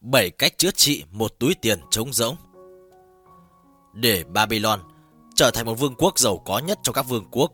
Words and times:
bảy 0.00 0.30
cách 0.30 0.58
chữa 0.58 0.70
trị 0.70 1.04
một 1.12 1.32
túi 1.38 1.54
tiền 1.54 1.80
trống 1.90 2.12
rỗng. 2.12 2.36
Để 3.94 4.24
Babylon 4.24 4.80
trở 5.34 5.50
thành 5.50 5.66
một 5.66 5.74
vương 5.74 5.94
quốc 5.98 6.18
giàu 6.18 6.38
có 6.46 6.58
nhất 6.58 6.78
trong 6.82 6.94
các 6.94 7.02
vương 7.02 7.24
quốc, 7.30 7.50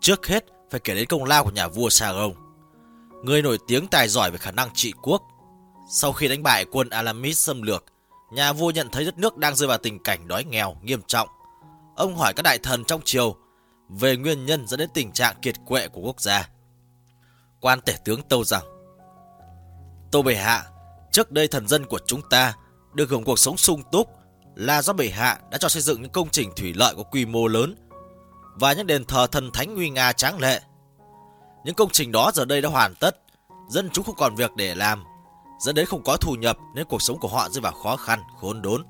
trước 0.00 0.26
hết 0.26 0.44
phải 0.70 0.80
kể 0.80 0.94
đến 0.94 1.06
công 1.06 1.24
lao 1.24 1.44
của 1.44 1.50
nhà 1.50 1.68
vua 1.68 1.88
Sargon, 1.88 2.32
người 3.24 3.42
nổi 3.42 3.58
tiếng 3.68 3.86
tài 3.86 4.08
giỏi 4.08 4.30
về 4.30 4.38
khả 4.38 4.50
năng 4.50 4.68
trị 4.74 4.92
quốc. 5.02 5.22
Sau 5.90 6.12
khi 6.12 6.28
đánh 6.28 6.42
bại 6.42 6.64
quân 6.72 6.90
Alamis 6.90 7.38
xâm 7.46 7.62
lược, 7.62 7.84
nhà 8.32 8.52
vua 8.52 8.70
nhận 8.70 8.88
thấy 8.92 9.04
đất 9.04 9.18
nước 9.18 9.36
đang 9.36 9.56
rơi 9.56 9.68
vào 9.68 9.78
tình 9.78 10.02
cảnh 10.02 10.28
đói 10.28 10.44
nghèo 10.44 10.76
nghiêm 10.82 11.00
trọng. 11.06 11.28
Ông 11.96 12.16
hỏi 12.16 12.32
các 12.34 12.42
đại 12.42 12.58
thần 12.62 12.84
trong 12.84 13.00
triều 13.04 13.36
về 13.88 14.16
nguyên 14.16 14.44
nhân 14.46 14.66
dẫn 14.66 14.78
đến 14.78 14.88
tình 14.94 15.12
trạng 15.12 15.36
kiệt 15.42 15.54
quệ 15.66 15.88
của 15.88 16.00
quốc 16.00 16.20
gia. 16.20 16.48
Quan 17.60 17.80
tể 17.80 17.94
tướng 18.04 18.22
tâu 18.22 18.44
rằng, 18.44 18.62
Tô 20.12 20.22
Bệ 20.22 20.34
Hạ 20.34 20.62
Trước 21.12 21.32
đây 21.32 21.48
thần 21.48 21.68
dân 21.68 21.86
của 21.86 21.98
chúng 22.06 22.22
ta 22.22 22.54
được 22.94 23.10
hưởng 23.10 23.24
cuộc 23.24 23.38
sống 23.38 23.56
sung 23.56 23.82
túc 23.92 24.08
là 24.56 24.82
do 24.82 24.92
bệ 24.92 25.08
hạ 25.08 25.38
đã 25.50 25.58
cho 25.58 25.68
xây 25.68 25.82
dựng 25.82 26.02
những 26.02 26.10
công 26.12 26.28
trình 26.30 26.52
thủy 26.56 26.72
lợi 26.76 26.94
có 26.96 27.02
quy 27.02 27.26
mô 27.26 27.46
lớn 27.46 27.76
và 28.54 28.72
những 28.72 28.86
đền 28.86 29.04
thờ 29.04 29.26
thần 29.32 29.50
thánh 29.52 29.74
nguy 29.74 29.90
nga 29.90 30.12
tráng 30.12 30.40
lệ. 30.40 30.60
Những 31.64 31.74
công 31.74 31.90
trình 31.90 32.12
đó 32.12 32.30
giờ 32.34 32.44
đây 32.44 32.60
đã 32.60 32.68
hoàn 32.68 32.94
tất, 32.94 33.16
dân 33.68 33.90
chúng 33.92 34.04
không 34.04 34.14
còn 34.18 34.34
việc 34.34 34.50
để 34.56 34.74
làm, 34.74 35.04
dẫn 35.60 35.74
đến 35.74 35.86
không 35.86 36.02
có 36.04 36.16
thu 36.16 36.34
nhập 36.34 36.56
nên 36.74 36.86
cuộc 36.88 37.02
sống 37.02 37.18
của 37.18 37.28
họ 37.28 37.48
rơi 37.48 37.60
vào 37.60 37.72
khó 37.72 37.96
khăn, 37.96 38.20
khốn 38.40 38.62
đốn. 38.62 38.84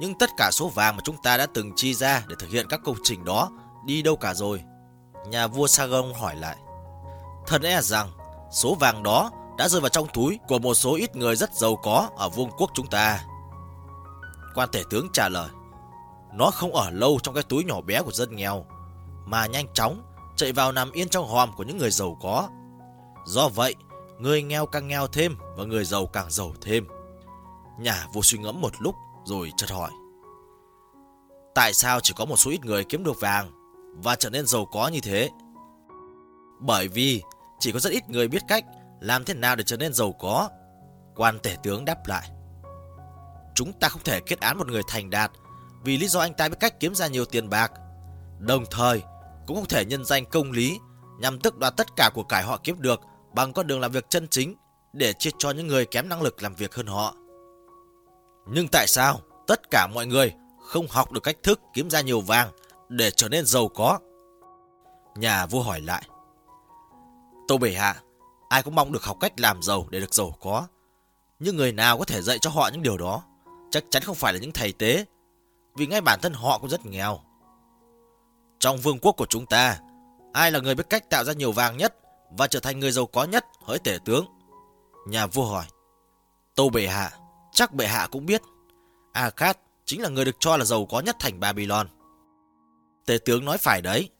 Nhưng 0.00 0.18
tất 0.18 0.30
cả 0.36 0.50
số 0.52 0.68
vàng 0.68 0.96
mà 0.96 1.02
chúng 1.04 1.16
ta 1.22 1.36
đã 1.36 1.46
từng 1.46 1.72
chi 1.76 1.94
ra 1.94 2.22
để 2.28 2.34
thực 2.38 2.50
hiện 2.50 2.66
các 2.68 2.80
công 2.84 2.96
trình 3.02 3.24
đó 3.24 3.50
đi 3.86 4.02
đâu 4.02 4.16
cả 4.16 4.34
rồi? 4.34 4.62
Nhà 5.26 5.46
vua 5.46 5.66
Sargon 5.66 6.12
hỏi 6.20 6.36
lại. 6.36 6.56
Thần 7.46 7.62
e 7.62 7.80
rằng 7.82 8.10
số 8.52 8.74
vàng 8.74 9.02
đó 9.02 9.30
đã 9.58 9.68
rơi 9.68 9.80
vào 9.80 9.88
trong 9.88 10.06
túi 10.14 10.38
của 10.48 10.58
một 10.58 10.74
số 10.74 10.94
ít 10.94 11.16
người 11.16 11.36
rất 11.36 11.54
giàu 11.54 11.76
có 11.76 12.08
ở 12.16 12.28
vương 12.28 12.50
quốc 12.58 12.70
chúng 12.74 12.86
ta. 12.86 13.24
Quan 14.54 14.68
tể 14.72 14.82
tướng 14.90 15.08
trả 15.12 15.28
lời, 15.28 15.48
nó 16.34 16.50
không 16.50 16.74
ở 16.74 16.90
lâu 16.90 17.18
trong 17.22 17.34
cái 17.34 17.42
túi 17.42 17.64
nhỏ 17.64 17.80
bé 17.80 18.02
của 18.02 18.12
dân 18.12 18.36
nghèo, 18.36 18.64
mà 19.26 19.46
nhanh 19.46 19.66
chóng 19.74 20.02
chạy 20.36 20.52
vào 20.52 20.72
nằm 20.72 20.90
yên 20.92 21.08
trong 21.08 21.28
hòm 21.28 21.52
của 21.56 21.62
những 21.62 21.78
người 21.78 21.90
giàu 21.90 22.18
có. 22.22 22.48
Do 23.26 23.48
vậy, 23.48 23.74
người 24.18 24.42
nghèo 24.42 24.66
càng 24.66 24.88
nghèo 24.88 25.06
thêm 25.06 25.36
và 25.56 25.64
người 25.64 25.84
giàu 25.84 26.06
càng 26.06 26.30
giàu 26.30 26.50
thêm. 26.60 26.86
Nhà 27.78 28.06
vô 28.12 28.22
suy 28.22 28.38
ngẫm 28.38 28.60
một 28.60 28.72
lúc 28.78 28.94
rồi 29.24 29.50
chợt 29.56 29.70
hỏi. 29.70 29.90
Tại 31.54 31.74
sao 31.74 32.00
chỉ 32.00 32.14
có 32.16 32.24
một 32.24 32.36
số 32.36 32.50
ít 32.50 32.64
người 32.64 32.84
kiếm 32.84 33.04
được 33.04 33.20
vàng 33.20 33.50
và 34.02 34.16
trở 34.16 34.30
nên 34.30 34.46
giàu 34.46 34.64
có 34.72 34.88
như 34.88 35.00
thế? 35.02 35.30
Bởi 36.60 36.88
vì 36.88 37.22
chỉ 37.60 37.72
có 37.72 37.78
rất 37.78 37.90
ít 37.92 38.08
người 38.10 38.28
biết 38.28 38.42
cách 38.48 38.64
làm 39.04 39.24
thế 39.24 39.34
nào 39.34 39.56
để 39.56 39.64
trở 39.64 39.76
nên 39.76 39.92
giàu 39.92 40.12
có? 40.12 40.50
Quan 41.16 41.38
tể 41.38 41.56
tướng 41.62 41.84
đáp 41.84 42.06
lại. 42.06 42.30
Chúng 43.54 43.72
ta 43.72 43.88
không 43.88 44.02
thể 44.04 44.20
kết 44.20 44.40
án 44.40 44.58
một 44.58 44.66
người 44.68 44.82
thành 44.88 45.10
đạt 45.10 45.30
vì 45.84 45.96
lý 45.98 46.08
do 46.08 46.20
anh 46.20 46.34
ta 46.34 46.48
biết 46.48 46.56
cách 46.60 46.80
kiếm 46.80 46.94
ra 46.94 47.06
nhiều 47.06 47.24
tiền 47.24 47.48
bạc. 47.50 47.72
Đồng 48.38 48.64
thời, 48.70 49.02
cũng 49.46 49.56
không 49.56 49.68
thể 49.68 49.84
nhân 49.84 50.04
danh 50.04 50.24
công 50.26 50.52
lý 50.52 50.78
nhằm 51.20 51.40
tức 51.40 51.58
đoạt 51.58 51.74
tất 51.76 51.86
cả 51.96 52.10
của 52.14 52.22
cải 52.22 52.42
họ 52.42 52.56
kiếm 52.64 52.76
được 52.78 53.00
bằng 53.34 53.52
con 53.52 53.66
đường 53.66 53.80
làm 53.80 53.90
việc 53.92 54.04
chân 54.08 54.28
chính 54.30 54.54
để 54.92 55.12
chia 55.12 55.30
cho 55.38 55.50
những 55.50 55.66
người 55.66 55.86
kém 55.86 56.08
năng 56.08 56.22
lực 56.22 56.42
làm 56.42 56.54
việc 56.54 56.74
hơn 56.74 56.86
họ. 56.86 57.14
Nhưng 58.48 58.68
tại 58.72 58.86
sao 58.86 59.20
tất 59.46 59.60
cả 59.70 59.86
mọi 59.94 60.06
người 60.06 60.32
không 60.66 60.86
học 60.90 61.12
được 61.12 61.22
cách 61.22 61.36
thức 61.42 61.60
kiếm 61.74 61.90
ra 61.90 62.00
nhiều 62.00 62.20
vàng 62.20 62.50
để 62.88 63.10
trở 63.10 63.28
nên 63.28 63.46
giàu 63.46 63.68
có? 63.68 63.98
Nhà 65.16 65.46
vua 65.46 65.62
hỏi 65.62 65.80
lại. 65.80 66.02
Tô 67.48 67.58
Bể 67.58 67.72
Hạ, 67.74 67.96
Ai 68.54 68.62
cũng 68.62 68.74
mong 68.74 68.92
được 68.92 69.04
học 69.04 69.16
cách 69.20 69.40
làm 69.40 69.62
giàu 69.62 69.86
để 69.90 70.00
được 70.00 70.14
giàu 70.14 70.36
có. 70.40 70.66
Nhưng 71.38 71.56
người 71.56 71.72
nào 71.72 71.98
có 71.98 72.04
thể 72.04 72.22
dạy 72.22 72.38
cho 72.38 72.50
họ 72.50 72.70
những 72.72 72.82
điều 72.82 72.96
đó? 72.98 73.22
Chắc 73.70 73.84
chắn 73.90 74.02
không 74.02 74.14
phải 74.14 74.32
là 74.32 74.38
những 74.38 74.52
thầy 74.52 74.72
tế, 74.72 75.04
vì 75.76 75.86
ngay 75.86 76.00
bản 76.00 76.18
thân 76.22 76.32
họ 76.32 76.58
cũng 76.58 76.70
rất 76.70 76.86
nghèo. 76.86 77.20
Trong 78.58 78.78
vương 78.78 78.98
quốc 78.98 79.12
của 79.12 79.26
chúng 79.26 79.46
ta, 79.46 79.78
ai 80.32 80.50
là 80.52 80.60
người 80.60 80.74
biết 80.74 80.86
cách 80.90 81.10
tạo 81.10 81.24
ra 81.24 81.32
nhiều 81.32 81.52
vàng 81.52 81.76
nhất 81.76 81.96
và 82.30 82.46
trở 82.46 82.60
thành 82.60 82.80
người 82.80 82.90
giàu 82.90 83.06
có 83.06 83.24
nhất 83.24 83.44
hỡi 83.64 83.78
tể 83.78 83.98
tướng? 84.04 84.26
Nhà 85.06 85.26
vua 85.26 85.44
hỏi. 85.50 85.64
Tô 86.54 86.68
bệ 86.68 86.86
hạ, 86.86 87.10
chắc 87.52 87.74
bệ 87.74 87.86
hạ 87.86 88.08
cũng 88.10 88.26
biết. 88.26 88.42
Akhat 89.12 89.58
chính 89.84 90.02
là 90.02 90.08
người 90.08 90.24
được 90.24 90.36
cho 90.40 90.56
là 90.56 90.64
giàu 90.64 90.86
có 90.86 91.00
nhất 91.00 91.16
thành 91.18 91.40
Babylon. 91.40 91.88
Tể 93.06 93.18
tướng 93.24 93.44
nói 93.44 93.58
phải 93.58 93.80
đấy. 93.82 94.10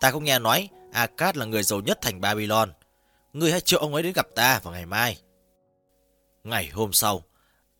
Ta 0.00 0.10
cũng 0.10 0.24
nghe 0.24 0.38
nói 0.38 0.68
Akhat 0.92 1.36
là 1.36 1.44
người 1.46 1.62
giàu 1.62 1.80
nhất 1.80 1.98
thành 2.00 2.20
Babylon. 2.20 2.72
Ngươi 3.32 3.52
hãy 3.52 3.60
triệu 3.60 3.80
ông 3.80 3.94
ấy 3.94 4.02
đến 4.02 4.12
gặp 4.12 4.26
ta 4.34 4.60
vào 4.62 4.72
ngày 4.74 4.86
mai. 4.86 5.18
Ngày 6.44 6.68
hôm 6.68 6.92
sau, 6.92 7.22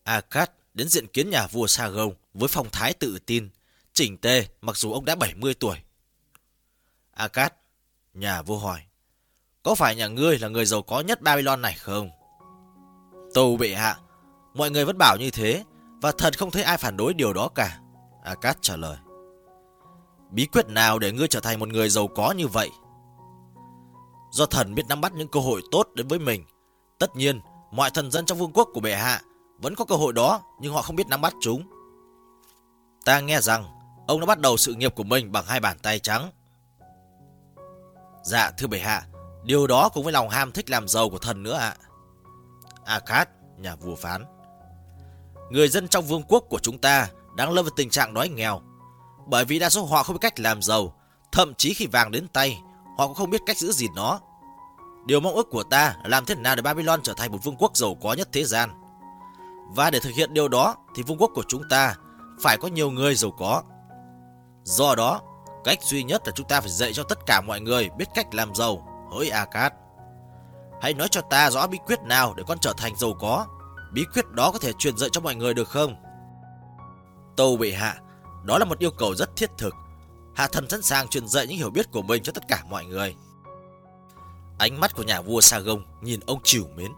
Akat 0.04 0.52
đến 0.74 0.88
diện 0.88 1.06
kiến 1.06 1.30
nhà 1.30 1.46
vua 1.46 1.66
Sa 1.66 1.88
với 2.34 2.48
phong 2.48 2.70
thái 2.70 2.94
tự 2.94 3.18
tin, 3.26 3.48
chỉnh 3.92 4.18
tề 4.18 4.46
mặc 4.60 4.76
dù 4.76 4.92
ông 4.92 5.04
đã 5.04 5.14
70 5.14 5.54
tuổi. 5.54 5.76
Akat, 7.12 7.54
nhà 8.14 8.42
vua 8.42 8.58
hỏi, 8.58 8.80
có 9.62 9.74
phải 9.74 9.96
nhà 9.96 10.06
ngươi 10.08 10.38
là 10.38 10.48
người 10.48 10.64
giàu 10.66 10.82
có 10.82 11.00
nhất 11.00 11.22
Babylon 11.22 11.62
này 11.62 11.74
không? 11.74 12.10
Tâu 13.34 13.56
bệ 13.56 13.68
hạ, 13.68 13.96
mọi 14.54 14.70
người 14.70 14.84
vẫn 14.84 14.98
bảo 14.98 15.16
như 15.20 15.30
thế 15.30 15.64
và 16.02 16.12
thật 16.18 16.38
không 16.38 16.50
thấy 16.50 16.62
ai 16.62 16.76
phản 16.78 16.96
đối 16.96 17.14
điều 17.14 17.32
đó 17.32 17.48
cả. 17.48 17.80
Akat 18.24 18.58
trả 18.62 18.76
lời. 18.76 18.96
Bí 20.30 20.46
quyết 20.46 20.66
nào 20.68 20.98
để 20.98 21.12
ngươi 21.12 21.28
trở 21.28 21.40
thành 21.40 21.58
một 21.58 21.68
người 21.68 21.88
giàu 21.88 22.08
có 22.08 22.32
như 22.32 22.48
vậy? 22.48 22.70
do 24.32 24.46
thần 24.46 24.74
biết 24.74 24.88
nắm 24.88 25.00
bắt 25.00 25.12
những 25.12 25.28
cơ 25.28 25.40
hội 25.40 25.62
tốt 25.70 25.88
đến 25.94 26.08
với 26.08 26.18
mình. 26.18 26.44
Tất 26.98 27.16
nhiên, 27.16 27.40
mọi 27.70 27.90
thần 27.90 28.10
dân 28.10 28.26
trong 28.26 28.38
vương 28.38 28.52
quốc 28.54 28.68
của 28.74 28.80
bệ 28.80 28.94
hạ 28.94 29.22
vẫn 29.58 29.74
có 29.74 29.84
cơ 29.84 29.94
hội 29.94 30.12
đó 30.12 30.40
nhưng 30.60 30.74
họ 30.74 30.82
không 30.82 30.96
biết 30.96 31.08
nắm 31.08 31.20
bắt 31.20 31.34
chúng. 31.40 31.62
Ta 33.04 33.20
nghe 33.20 33.40
rằng 33.40 33.64
ông 34.06 34.20
đã 34.20 34.26
bắt 34.26 34.40
đầu 34.40 34.56
sự 34.56 34.74
nghiệp 34.74 34.94
của 34.96 35.04
mình 35.04 35.32
bằng 35.32 35.44
hai 35.46 35.60
bàn 35.60 35.78
tay 35.82 35.98
trắng. 35.98 36.30
Dạ 38.22 38.50
thưa 38.58 38.66
bệ 38.66 38.78
hạ, 38.78 39.02
điều 39.44 39.66
đó 39.66 39.88
cũng 39.88 40.04
với 40.04 40.12
lòng 40.12 40.28
ham 40.28 40.52
thích 40.52 40.70
làm 40.70 40.88
giàu 40.88 41.10
của 41.10 41.18
thần 41.18 41.42
nữa 41.42 41.54
ạ. 41.54 41.76
À. 41.78 41.78
Akad, 42.84 43.28
nhà 43.58 43.76
vua 43.76 43.94
phán. 43.96 44.24
Người 45.50 45.68
dân 45.68 45.88
trong 45.88 46.04
vương 46.06 46.22
quốc 46.28 46.44
của 46.48 46.58
chúng 46.58 46.78
ta 46.78 47.08
đang 47.36 47.50
lâm 47.52 47.64
vào 47.64 47.72
tình 47.76 47.90
trạng 47.90 48.14
đói 48.14 48.28
nghèo 48.28 48.60
bởi 49.26 49.44
vì 49.44 49.58
đa 49.58 49.70
số 49.70 49.84
họ 49.84 50.02
không 50.02 50.14
biết 50.14 50.20
cách 50.20 50.40
làm 50.40 50.62
giàu, 50.62 51.00
thậm 51.32 51.54
chí 51.54 51.74
khi 51.74 51.86
vàng 51.86 52.10
đến 52.10 52.28
tay 52.28 52.60
Họ 52.98 53.06
cũng 53.06 53.14
không 53.14 53.30
biết 53.30 53.42
cách 53.46 53.58
giữ 53.58 53.72
gìn 53.72 53.92
nó. 53.94 54.20
Điều 55.06 55.20
mong 55.20 55.34
ước 55.34 55.50
của 55.50 55.62
ta 55.62 55.94
là 56.02 56.08
làm 56.08 56.24
thế 56.24 56.34
nào 56.34 56.56
để 56.56 56.62
Babylon 56.62 57.02
trở 57.02 57.14
thành 57.14 57.32
một 57.32 57.38
vương 57.44 57.56
quốc 57.58 57.76
giàu 57.76 57.94
có 58.02 58.12
nhất 58.12 58.28
thế 58.32 58.44
gian. 58.44 58.70
Và 59.70 59.90
để 59.90 60.00
thực 60.00 60.14
hiện 60.14 60.34
điều 60.34 60.48
đó 60.48 60.76
thì 60.94 61.02
vương 61.02 61.18
quốc 61.20 61.30
của 61.34 61.42
chúng 61.48 61.62
ta 61.70 61.94
phải 62.40 62.56
có 62.58 62.68
nhiều 62.68 62.90
người 62.90 63.14
giàu 63.14 63.30
có. 63.38 63.62
Do 64.64 64.94
đó, 64.94 65.20
cách 65.64 65.78
duy 65.82 66.02
nhất 66.02 66.22
là 66.26 66.32
chúng 66.36 66.48
ta 66.48 66.60
phải 66.60 66.70
dạy 66.70 66.92
cho 66.92 67.02
tất 67.02 67.18
cả 67.26 67.40
mọi 67.46 67.60
người 67.60 67.90
biết 67.98 68.08
cách 68.14 68.34
làm 68.34 68.54
giàu, 68.54 68.88
hỡi 69.18 69.28
Akkad. 69.30 69.72
Hãy 70.80 70.94
nói 70.94 71.08
cho 71.10 71.20
ta 71.20 71.50
rõ 71.50 71.66
bí 71.66 71.78
quyết 71.86 71.98
nào 72.02 72.34
để 72.36 72.44
con 72.46 72.58
trở 72.58 72.72
thành 72.76 72.96
giàu 72.96 73.12
có. 73.20 73.46
Bí 73.92 74.04
quyết 74.14 74.28
đó 74.30 74.50
có 74.52 74.58
thể 74.58 74.72
truyền 74.72 74.96
dạy 74.98 75.08
cho 75.12 75.20
mọi 75.20 75.34
người 75.34 75.54
được 75.54 75.68
không? 75.68 75.96
Tâu 77.36 77.56
bệ 77.56 77.70
hạ, 77.70 77.94
đó 78.44 78.58
là 78.58 78.64
một 78.64 78.78
yêu 78.78 78.90
cầu 78.98 79.14
rất 79.14 79.36
thiết 79.36 79.50
thực. 79.58 79.74
Hạ 80.34 80.48
thần 80.52 80.68
sẵn 80.68 80.82
sàng 80.82 81.08
truyền 81.08 81.28
dạy 81.28 81.46
những 81.46 81.58
hiểu 81.58 81.70
biết 81.70 81.92
của 81.92 82.02
mình 82.02 82.22
cho 82.22 82.32
tất 82.32 82.48
cả 82.48 82.62
mọi 82.70 82.84
người. 82.84 83.14
Ánh 84.58 84.80
mắt 84.80 84.94
của 84.96 85.02
nhà 85.02 85.20
vua 85.20 85.40
Sa 85.40 85.58
Gông 85.58 85.82
nhìn 86.00 86.20
ông 86.26 86.38
chịu 86.44 86.66
mến. 86.76 86.92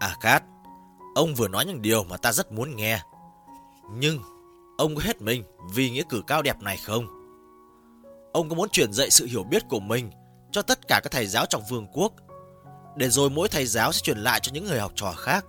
À 0.00 0.16
Cát, 0.20 0.42
ông 1.14 1.34
vừa 1.34 1.48
nói 1.48 1.66
những 1.66 1.82
điều 1.82 2.04
mà 2.04 2.16
ta 2.16 2.32
rất 2.32 2.52
muốn 2.52 2.76
nghe. 2.76 3.00
Nhưng, 3.90 4.20
ông 4.78 4.94
có 4.94 5.02
hết 5.04 5.22
mình 5.22 5.44
vì 5.74 5.90
nghĩa 5.90 6.02
cử 6.08 6.22
cao 6.26 6.42
đẹp 6.42 6.60
này 6.62 6.76
không? 6.76 7.06
Ông 8.32 8.48
có 8.48 8.54
muốn 8.54 8.68
truyền 8.68 8.92
dạy 8.92 9.10
sự 9.10 9.26
hiểu 9.26 9.44
biết 9.44 9.62
của 9.70 9.80
mình 9.80 10.10
cho 10.52 10.62
tất 10.62 10.78
cả 10.88 11.00
các 11.04 11.12
thầy 11.12 11.26
giáo 11.26 11.46
trong 11.46 11.62
vương 11.70 11.86
quốc, 11.92 12.12
để 12.96 13.08
rồi 13.08 13.30
mỗi 13.30 13.48
thầy 13.48 13.66
giáo 13.66 13.92
sẽ 13.92 14.00
truyền 14.00 14.18
lại 14.18 14.40
cho 14.42 14.52
những 14.52 14.64
người 14.64 14.80
học 14.80 14.92
trò 14.94 15.12
khác. 15.12 15.44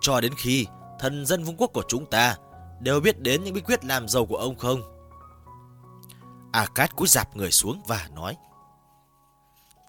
Cho 0.00 0.20
đến 0.20 0.32
khi 0.38 0.66
thần 0.98 1.26
dân 1.26 1.44
vương 1.44 1.56
quốc 1.58 1.70
của 1.74 1.82
chúng 1.88 2.06
ta 2.06 2.36
đều 2.80 3.00
biết 3.00 3.20
đến 3.20 3.44
những 3.44 3.54
bí 3.54 3.60
quyết 3.60 3.84
làm 3.84 4.08
giàu 4.08 4.26
của 4.26 4.36
ông 4.36 4.56
không? 4.58 4.97
Akat 6.52 6.96
cúi 6.96 7.08
dạp 7.08 7.36
người 7.36 7.50
xuống 7.50 7.82
và 7.86 8.08
nói. 8.14 8.36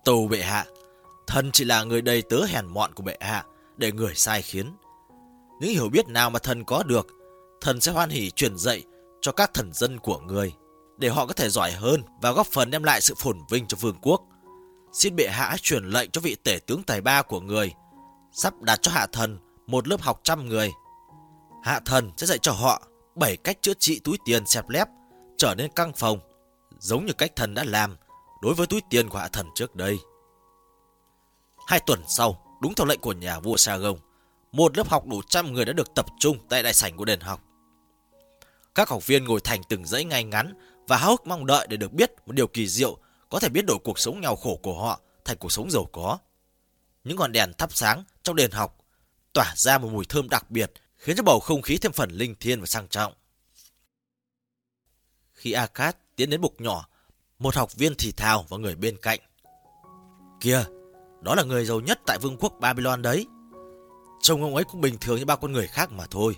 Tâu 0.05 0.27
bệ 0.27 0.41
hạ, 0.41 0.65
thần 1.27 1.51
chỉ 1.51 1.63
là 1.63 1.83
người 1.83 2.01
đầy 2.01 2.21
tớ 2.21 2.45
hèn 2.47 2.65
mọn 2.65 2.93
của 2.93 3.03
bệ 3.03 3.15
hạ 3.19 3.43
để 3.77 3.91
người 3.91 4.15
sai 4.15 4.41
khiến. 4.41 4.69
Những 5.59 5.69
hiểu 5.71 5.89
biết 5.89 6.07
nào 6.07 6.29
mà 6.29 6.39
thần 6.39 6.63
có 6.63 6.83
được, 6.83 7.07
thần 7.61 7.81
sẽ 7.81 7.91
hoan 7.91 8.09
hỉ 8.09 8.31
truyền 8.31 8.57
dạy 8.57 8.83
cho 9.21 9.31
các 9.31 9.53
thần 9.53 9.73
dân 9.73 9.99
của 9.99 10.19
người 10.19 10.53
để 10.97 11.09
họ 11.09 11.25
có 11.25 11.33
thể 11.33 11.49
giỏi 11.49 11.71
hơn 11.71 12.03
và 12.21 12.31
góp 12.31 12.47
phần 12.47 12.71
đem 12.71 12.83
lại 12.83 13.01
sự 13.01 13.13
phồn 13.17 13.37
vinh 13.49 13.67
cho 13.67 13.77
vương 13.81 13.97
quốc. 14.01 14.21
Xin 14.93 15.15
bệ 15.15 15.27
hạ 15.27 15.55
truyền 15.61 15.83
lệnh 15.83 16.11
cho 16.11 16.21
vị 16.21 16.35
tể 16.43 16.59
tướng 16.67 16.83
tài 16.83 17.01
ba 17.01 17.21
của 17.21 17.41
người, 17.41 17.73
sắp 18.33 18.61
đặt 18.61 18.79
cho 18.81 18.91
hạ 18.91 19.07
thần 19.11 19.37
một 19.67 19.87
lớp 19.87 20.01
học 20.01 20.19
trăm 20.23 20.49
người. 20.49 20.71
Hạ 21.63 21.79
thần 21.85 22.11
sẽ 22.17 22.27
dạy 22.27 22.37
cho 22.37 22.51
họ 22.51 22.81
bảy 23.15 23.37
cách 23.37 23.57
chữa 23.61 23.73
trị 23.79 23.99
túi 23.99 24.17
tiền 24.25 24.45
xẹp 24.45 24.69
lép, 24.69 24.87
trở 25.37 25.55
nên 25.55 25.71
căng 25.75 25.93
phòng 25.93 26.19
giống 26.79 27.05
như 27.05 27.13
cách 27.13 27.35
thần 27.35 27.53
đã 27.53 27.63
làm 27.63 27.97
đối 28.41 28.53
với 28.53 28.67
túi 28.67 28.81
tiền 28.89 29.09
của 29.09 29.17
hạ 29.17 29.27
thần 29.27 29.47
trước 29.55 29.75
đây. 29.75 29.97
Hai 31.67 31.79
tuần 31.79 32.03
sau, 32.07 32.57
đúng 32.61 32.73
theo 32.75 32.85
lệnh 32.85 32.99
của 33.01 33.13
nhà 33.13 33.39
vua 33.39 33.57
Sa 33.57 33.77
Gông, 33.77 33.99
một 34.51 34.77
lớp 34.77 34.89
học 34.89 35.05
đủ 35.07 35.21
trăm 35.29 35.53
người 35.53 35.65
đã 35.65 35.73
được 35.73 35.95
tập 35.95 36.05
trung 36.19 36.37
tại 36.49 36.63
đại 36.63 36.73
sảnh 36.73 36.97
của 36.97 37.05
đền 37.05 37.19
học. 37.19 37.41
Các 38.75 38.89
học 38.89 39.07
viên 39.07 39.23
ngồi 39.23 39.39
thành 39.43 39.61
từng 39.69 39.85
dãy 39.85 40.03
ngay 40.03 40.23
ngắn 40.23 40.53
và 40.87 40.97
háo 40.97 41.09
hức 41.09 41.27
mong 41.27 41.45
đợi 41.45 41.67
để 41.69 41.77
được 41.77 41.93
biết 41.93 42.11
một 42.25 42.33
điều 42.35 42.47
kỳ 42.47 42.67
diệu 42.67 42.97
có 43.29 43.39
thể 43.39 43.49
biến 43.49 43.65
đổi 43.65 43.77
cuộc 43.83 43.99
sống 43.99 44.21
nghèo 44.21 44.35
khổ 44.35 44.59
của 44.63 44.79
họ 44.79 44.99
thành 45.25 45.37
cuộc 45.37 45.51
sống 45.51 45.71
giàu 45.71 45.87
có. 45.91 46.17
Những 47.03 47.17
ngọn 47.17 47.31
đèn 47.31 47.51
thắp 47.57 47.73
sáng 47.73 48.03
trong 48.23 48.35
đền 48.35 48.51
học 48.51 48.77
tỏa 49.33 49.53
ra 49.55 49.77
một 49.77 49.89
mùi 49.91 50.05
thơm 50.05 50.29
đặc 50.29 50.51
biệt 50.51 50.71
khiến 50.97 51.15
cho 51.15 51.23
bầu 51.23 51.39
không 51.39 51.61
khí 51.61 51.77
thêm 51.77 51.91
phần 51.91 52.11
linh 52.11 52.35
thiêng 52.39 52.59
và 52.59 52.65
sang 52.65 52.87
trọng. 52.87 53.13
Khi 55.33 55.51
Akat 55.51 55.97
tiến 56.19 56.29
đến 56.29 56.41
bục 56.41 56.61
nhỏ, 56.61 56.85
một 57.39 57.55
học 57.55 57.75
viên 57.75 57.95
thì 57.97 58.11
thào 58.11 58.43
vào 58.49 58.59
người 58.59 58.75
bên 58.75 58.97
cạnh. 59.01 59.19
kia, 60.39 60.63
đó 61.21 61.35
là 61.35 61.43
người 61.43 61.65
giàu 61.65 61.79
nhất 61.79 61.99
tại 62.05 62.17
vương 62.19 62.37
quốc 62.39 62.53
Babylon 62.59 63.01
đấy. 63.01 63.27
Trông 64.21 64.43
ông 64.43 64.55
ấy 64.55 64.63
cũng 64.63 64.81
bình 64.81 64.97
thường 65.01 65.17
như 65.19 65.25
ba 65.25 65.35
con 65.35 65.51
người 65.51 65.67
khác 65.67 65.91
mà 65.91 66.03
thôi. 66.11 66.35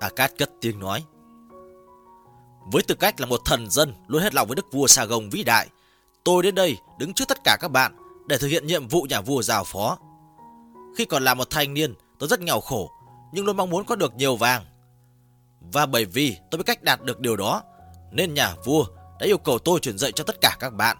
Akkad 0.00 0.30
cất 0.38 0.50
tiếng 0.60 0.78
nói. 0.78 1.04
Với 2.72 2.82
tư 2.88 2.94
cách 2.94 3.20
là 3.20 3.26
một 3.26 3.40
thần 3.44 3.70
dân 3.70 3.94
luôn 4.08 4.22
hết 4.22 4.34
lòng 4.34 4.48
với 4.48 4.54
đức 4.56 4.66
vua 4.72 4.86
gồng 5.08 5.30
vĩ 5.30 5.42
đại, 5.42 5.68
tôi 6.24 6.42
đến 6.42 6.54
đây 6.54 6.76
đứng 6.98 7.14
trước 7.14 7.24
tất 7.28 7.38
cả 7.44 7.56
các 7.60 7.70
bạn 7.70 7.96
để 8.28 8.38
thực 8.38 8.48
hiện 8.48 8.66
nhiệm 8.66 8.88
vụ 8.88 9.02
nhà 9.08 9.20
vua 9.20 9.42
giao 9.42 9.64
phó. 9.66 9.98
Khi 10.96 11.04
còn 11.04 11.22
là 11.24 11.34
một 11.34 11.50
thanh 11.50 11.74
niên, 11.74 11.94
tôi 12.18 12.28
rất 12.28 12.40
nghèo 12.40 12.60
khổ, 12.60 12.90
nhưng 13.32 13.44
luôn 13.46 13.56
mong 13.56 13.70
muốn 13.70 13.84
có 13.84 13.96
được 13.96 14.14
nhiều 14.14 14.36
vàng. 14.36 14.64
Và 15.72 15.86
bởi 15.86 16.04
vì 16.04 16.36
tôi 16.50 16.56
biết 16.58 16.62
cách 16.66 16.82
đạt 16.82 17.02
được 17.02 17.20
điều 17.20 17.36
đó, 17.36 17.62
nên 18.10 18.34
nhà 18.34 18.54
vua 18.64 18.84
đã 19.20 19.26
yêu 19.26 19.38
cầu 19.38 19.58
tôi 19.58 19.80
truyền 19.80 19.98
dạy 19.98 20.12
cho 20.12 20.24
tất 20.24 20.36
cả 20.40 20.56
các 20.60 20.70
bạn. 20.74 20.96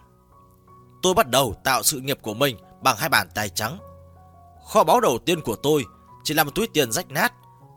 Tôi 1.02 1.14
bắt 1.14 1.28
đầu 1.30 1.54
tạo 1.64 1.82
sự 1.82 2.00
nghiệp 2.00 2.18
của 2.22 2.34
mình 2.34 2.56
bằng 2.82 2.96
hai 2.96 3.08
bàn 3.08 3.28
tay 3.34 3.48
trắng. 3.48 3.78
Kho 4.68 4.84
báu 4.84 5.00
đầu 5.00 5.18
tiên 5.18 5.40
của 5.40 5.56
tôi 5.56 5.84
chỉ 6.24 6.34
là 6.34 6.44
một 6.44 6.50
túi 6.54 6.66
tiền 6.74 6.92
rách 6.92 7.08
nát 7.10 7.32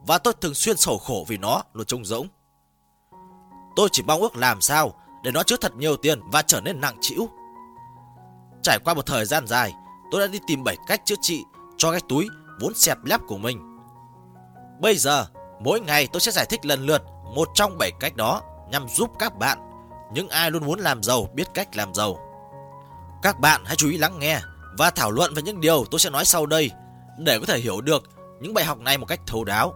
và 0.07 0.17
tôi 0.17 0.33
thường 0.41 0.53
xuyên 0.53 0.77
sầu 0.77 0.97
khổ 0.97 1.25
vì 1.27 1.37
nó 1.37 1.63
luôn 1.73 1.85
trông 1.85 2.05
rỗng. 2.05 2.27
Tôi 3.75 3.89
chỉ 3.91 4.03
mong 4.07 4.21
ước 4.21 4.35
làm 4.35 4.61
sao 4.61 4.93
để 5.23 5.31
nó 5.31 5.43
chứa 5.43 5.55
thật 5.61 5.75
nhiều 5.75 5.97
tiền 5.97 6.21
và 6.31 6.41
trở 6.41 6.61
nên 6.61 6.81
nặng 6.81 6.97
trĩu. 7.01 7.29
Trải 8.63 8.79
qua 8.85 8.93
một 8.93 9.05
thời 9.05 9.25
gian 9.25 9.47
dài, 9.47 9.73
tôi 10.11 10.21
đã 10.21 10.27
đi 10.27 10.39
tìm 10.47 10.63
bảy 10.63 10.77
cách 10.87 11.01
chữa 11.05 11.15
trị 11.21 11.43
cho 11.77 11.91
cái 11.91 12.01
túi 12.09 12.27
vốn 12.61 12.73
xẹp 12.75 12.97
lép 13.03 13.19
của 13.27 13.37
mình. 13.37 13.77
Bây 14.79 14.95
giờ, 14.95 15.25
mỗi 15.59 15.79
ngày 15.79 16.07
tôi 16.13 16.19
sẽ 16.21 16.31
giải 16.31 16.45
thích 16.49 16.65
lần 16.65 16.85
lượt 16.85 17.03
một 17.35 17.47
trong 17.53 17.77
bảy 17.77 17.91
cách 17.99 18.15
đó 18.15 18.41
nhằm 18.71 18.89
giúp 18.89 19.11
các 19.19 19.37
bạn, 19.37 19.57
những 20.13 20.29
ai 20.29 20.51
luôn 20.51 20.65
muốn 20.65 20.79
làm 20.79 21.03
giàu 21.03 21.29
biết 21.33 21.47
cách 21.53 21.75
làm 21.75 21.93
giàu. 21.93 22.17
Các 23.23 23.39
bạn 23.39 23.61
hãy 23.65 23.75
chú 23.75 23.89
ý 23.89 23.97
lắng 23.97 24.19
nghe 24.19 24.39
và 24.77 24.89
thảo 24.89 25.11
luận 25.11 25.33
về 25.33 25.41
những 25.41 25.61
điều 25.61 25.85
tôi 25.91 25.99
sẽ 25.99 26.09
nói 26.09 26.25
sau 26.25 26.45
đây 26.45 26.71
để 27.19 27.39
có 27.39 27.45
thể 27.45 27.59
hiểu 27.59 27.81
được 27.81 28.03
những 28.41 28.53
bài 28.53 28.65
học 28.65 28.79
này 28.79 28.97
một 28.97 29.05
cách 29.05 29.19
thấu 29.27 29.43
đáo. 29.43 29.73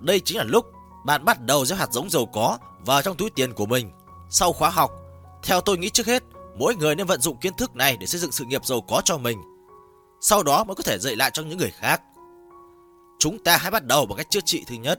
Đây 0.00 0.20
chính 0.20 0.36
là 0.38 0.44
lúc 0.44 0.66
bạn 1.04 1.24
bắt 1.24 1.40
đầu 1.42 1.64
gieo 1.64 1.78
hạt 1.78 1.92
giống 1.92 2.10
giàu 2.10 2.26
có 2.26 2.58
vào 2.84 3.02
trong 3.02 3.16
túi 3.16 3.30
tiền 3.30 3.52
của 3.52 3.66
mình. 3.66 3.90
Sau 4.30 4.52
khóa 4.52 4.70
học, 4.70 4.90
theo 5.42 5.60
tôi 5.60 5.78
nghĩ 5.78 5.90
trước 5.90 6.06
hết, 6.06 6.22
mỗi 6.58 6.76
người 6.76 6.94
nên 6.94 7.06
vận 7.06 7.20
dụng 7.20 7.36
kiến 7.40 7.54
thức 7.54 7.76
này 7.76 7.96
để 8.00 8.06
xây 8.06 8.20
dựng 8.20 8.32
sự 8.32 8.44
nghiệp 8.44 8.64
giàu 8.66 8.80
có 8.88 9.02
cho 9.04 9.18
mình. 9.18 9.42
Sau 10.20 10.42
đó 10.42 10.64
mới 10.64 10.74
có 10.74 10.82
thể 10.82 10.98
dạy 10.98 11.16
lại 11.16 11.30
cho 11.32 11.42
những 11.42 11.58
người 11.58 11.70
khác. 11.74 12.02
Chúng 13.18 13.38
ta 13.44 13.56
hãy 13.56 13.70
bắt 13.70 13.84
đầu 13.86 14.06
bằng 14.06 14.16
cách 14.16 14.26
chữa 14.30 14.40
trị 14.44 14.64
thứ 14.66 14.76
nhất. 14.76 14.98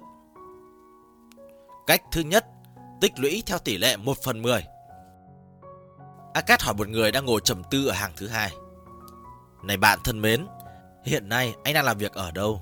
Cách 1.87 2.01
thứ 2.11 2.21
nhất 2.21 2.45
tích 3.01 3.19
lũy 3.19 3.43
theo 3.45 3.59
tỷ 3.59 3.77
lệ 3.77 3.97
1 3.97 4.17
phần 4.23 4.41
10. 4.41 4.65
Akat 6.33 6.61
hỏi 6.61 6.73
một 6.77 6.87
người 6.89 7.11
đang 7.11 7.25
ngồi 7.25 7.41
trầm 7.43 7.61
tư 7.71 7.85
ở 7.87 7.93
hàng 7.93 8.11
thứ 8.15 8.27
hai. 8.27 8.51
Này 9.63 9.77
bạn 9.77 9.99
thân 10.03 10.21
mến, 10.21 10.47
hiện 11.05 11.29
nay 11.29 11.55
anh 11.63 11.73
đang 11.73 11.85
làm 11.85 11.97
việc 11.97 12.13
ở 12.13 12.31
đâu? 12.31 12.61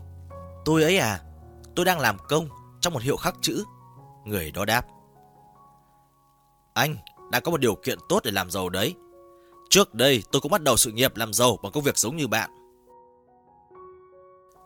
Tôi 0.65 0.83
ấy 0.83 0.97
à, 0.97 1.21
tôi 1.75 1.85
đang 1.85 1.99
làm 1.99 2.17
công 2.29 2.49
trong 2.81 2.93
một 2.93 3.01
hiệu 3.01 3.17
khắc 3.17 3.35
chữ. 3.41 3.63
Người 4.25 4.51
đó 4.51 4.65
đáp. 4.65 4.85
Anh 6.73 6.95
đã 7.31 7.39
có 7.39 7.51
một 7.51 7.59
điều 7.59 7.75
kiện 7.75 7.99
tốt 8.09 8.19
để 8.23 8.31
làm 8.31 8.51
giàu 8.51 8.69
đấy. 8.69 8.95
Trước 9.69 9.93
đây 9.93 10.23
tôi 10.31 10.41
cũng 10.41 10.51
bắt 10.51 10.63
đầu 10.63 10.77
sự 10.77 10.91
nghiệp 10.91 11.17
làm 11.17 11.33
giàu 11.33 11.57
bằng 11.63 11.71
công 11.71 11.83
việc 11.83 11.97
giống 11.97 12.17
như 12.17 12.27
bạn. 12.27 12.49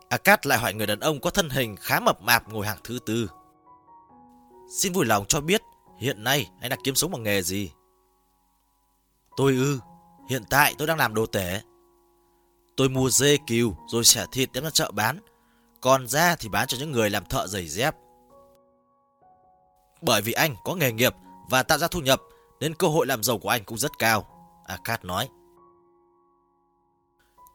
Akat 0.09 0.45
lại 0.45 0.57
hỏi 0.59 0.73
người 0.73 0.87
đàn 0.87 0.99
ông 0.99 1.19
có 1.21 1.29
thân 1.29 1.49
hình 1.49 1.75
khá 1.79 1.99
mập 1.99 2.21
mạp 2.21 2.49
ngồi 2.53 2.67
hàng 2.67 2.77
thứ 2.83 2.99
tư. 3.05 3.27
Xin 4.69 4.93
vui 4.93 5.05
lòng 5.05 5.25
cho 5.25 5.41
biết, 5.41 5.61
hiện 5.99 6.23
nay 6.23 6.49
anh 6.61 6.69
đang 6.69 6.79
kiếm 6.83 6.95
sống 6.95 7.11
bằng 7.11 7.23
nghề 7.23 7.41
gì? 7.41 7.71
Tôi 9.37 9.53
ư, 9.55 9.79
hiện 10.29 10.43
tại 10.49 10.75
tôi 10.77 10.87
đang 10.87 10.97
làm 10.97 11.13
đồ 11.13 11.25
tể. 11.25 11.61
Tôi 12.77 12.89
mua 12.89 13.09
dê 13.09 13.37
cừu 13.47 13.75
rồi 13.87 14.03
xẻ 14.03 14.25
thịt 14.31 14.49
đem 14.53 14.63
ra 14.63 14.69
chợ 14.69 14.91
bán, 14.93 15.19
còn 15.81 16.07
da 16.07 16.35
thì 16.39 16.49
bán 16.49 16.67
cho 16.67 16.77
những 16.77 16.91
người 16.91 17.09
làm 17.09 17.25
thợ 17.25 17.47
giày 17.47 17.67
dép. 17.67 17.95
Bởi 20.01 20.21
vì 20.21 20.33
anh 20.33 20.55
có 20.63 20.75
nghề 20.75 20.91
nghiệp 20.91 21.13
và 21.49 21.63
tạo 21.63 21.77
ra 21.77 21.87
thu 21.87 21.99
nhập, 21.99 22.21
nên 22.59 22.75
cơ 22.75 22.87
hội 22.87 23.05
làm 23.07 23.23
giàu 23.23 23.37
của 23.39 23.49
anh 23.49 23.63
cũng 23.63 23.77
rất 23.77 23.91
cao, 23.99 24.47
Akat 24.65 25.05
nói. 25.05 25.29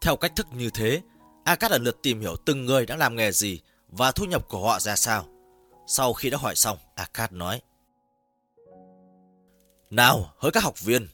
Theo 0.00 0.16
cách 0.16 0.32
thức 0.36 0.46
như 0.52 0.70
thế, 0.70 1.02
Akat 1.44 1.70
lần 1.70 1.84
lượt 1.84 1.96
tìm 2.02 2.20
hiểu 2.20 2.36
từng 2.46 2.64
người 2.66 2.86
đang 2.86 2.98
làm 2.98 3.16
nghề 3.16 3.32
gì 3.32 3.60
và 3.88 4.12
thu 4.12 4.24
nhập 4.24 4.48
của 4.48 4.66
họ 4.68 4.80
ra 4.80 4.96
sao. 4.96 5.24
Sau 5.86 6.12
khi 6.14 6.30
đã 6.30 6.38
hỏi 6.38 6.54
xong, 6.56 6.78
Akat 6.94 7.32
nói. 7.32 7.60
Nào, 9.90 10.32
hỡi 10.38 10.52
các 10.52 10.64
học 10.64 10.80
viên, 10.80 11.08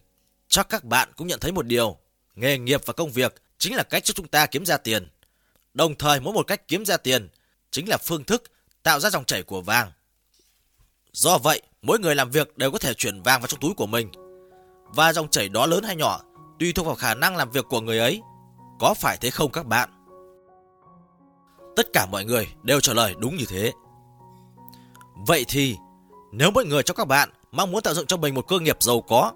chắc 0.48 0.68
các 0.68 0.84
bạn 0.84 1.08
cũng 1.16 1.26
nhận 1.26 1.40
thấy 1.40 1.52
một 1.52 1.66
điều. 1.66 1.96
Nghề 2.34 2.58
nghiệp 2.58 2.80
và 2.86 2.92
công 2.92 3.10
việc 3.12 3.34
chính 3.58 3.74
là 3.76 3.82
cách 3.82 4.06
giúp 4.06 4.14
chúng 4.14 4.28
ta 4.28 4.46
kiếm 4.46 4.64
ra 4.66 4.76
tiền. 4.76 5.08
Đồng 5.74 5.94
thời 5.94 6.20
mỗi 6.20 6.34
một 6.34 6.46
cách 6.46 6.68
kiếm 6.68 6.84
ra 6.84 6.96
tiền 6.96 7.28
chính 7.70 7.88
là 7.88 7.98
phương 7.98 8.24
thức 8.24 8.42
tạo 8.82 9.00
ra 9.00 9.10
dòng 9.10 9.24
chảy 9.24 9.42
của 9.42 9.60
vàng. 9.60 9.92
Do 11.12 11.38
vậy, 11.38 11.62
mỗi 11.82 11.98
người 11.98 12.14
làm 12.14 12.30
việc 12.30 12.58
đều 12.58 12.70
có 12.70 12.78
thể 12.78 12.94
chuyển 12.94 13.22
vàng 13.22 13.40
vào 13.40 13.46
trong 13.46 13.60
túi 13.60 13.74
của 13.74 13.86
mình. 13.86 14.10
Và 14.84 15.12
dòng 15.12 15.28
chảy 15.30 15.48
đó 15.48 15.66
lớn 15.66 15.84
hay 15.84 15.96
nhỏ, 15.96 16.20
tùy 16.58 16.72
thuộc 16.72 16.86
vào 16.86 16.94
khả 16.94 17.14
năng 17.14 17.36
làm 17.36 17.50
việc 17.50 17.64
của 17.68 17.80
người 17.80 17.98
ấy. 17.98 18.22
Có 18.80 18.94
phải 18.94 19.16
thế 19.20 19.30
không 19.30 19.52
các 19.52 19.66
bạn? 19.66 19.90
Tất 21.76 21.86
cả 21.92 22.06
mọi 22.06 22.24
người 22.24 22.48
đều 22.62 22.80
trả 22.80 22.92
lời 22.94 23.14
đúng 23.18 23.36
như 23.36 23.44
thế. 23.48 23.72
Vậy 25.26 25.44
thì, 25.48 25.76
nếu 26.32 26.50
mọi 26.50 26.64
người 26.64 26.82
cho 26.82 26.94
các 26.94 27.08
bạn 27.08 27.30
mong 27.52 27.72
muốn 27.72 27.82
tạo 27.82 27.94
dựng 27.94 28.06
cho 28.06 28.16
mình 28.16 28.34
một 28.34 28.48
cơ 28.48 28.60
nghiệp 28.60 28.82
giàu 28.82 29.00
có, 29.00 29.32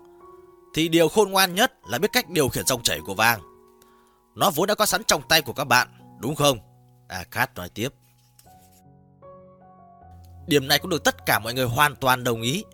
thì 0.75 0.89
điều 0.89 1.09
khôn 1.09 1.31
ngoan 1.31 1.55
nhất 1.55 1.73
là 1.89 1.99
biết 1.99 2.13
cách 2.13 2.31
điều 2.31 2.49
khiển 2.49 2.67
dòng 2.67 2.83
chảy 2.83 3.01
của 3.07 3.15
vàng. 3.15 3.41
Nó 4.35 4.51
vốn 4.55 4.67
đã 4.67 4.75
có 4.75 4.87
sẵn 4.87 5.05
trong 5.05 5.23
tay 5.29 5.43
của 5.43 5.53
các 5.53 5.65
bạn, 5.65 5.89
đúng 6.21 6.35
không? 6.35 6.59
À, 7.09 7.25
nói 7.55 7.69
tiếp. 7.69 7.88
Điểm 10.47 10.69
này 10.69 10.79
cũng 10.79 10.91
được 10.91 11.05
tất 11.05 11.17
cả 11.26 11.38
mọi 11.38 11.55
người 11.55 11.64
hoàn 11.64 11.97
toàn 11.97 12.25
đồng 12.25 12.43
ý. 12.43 12.64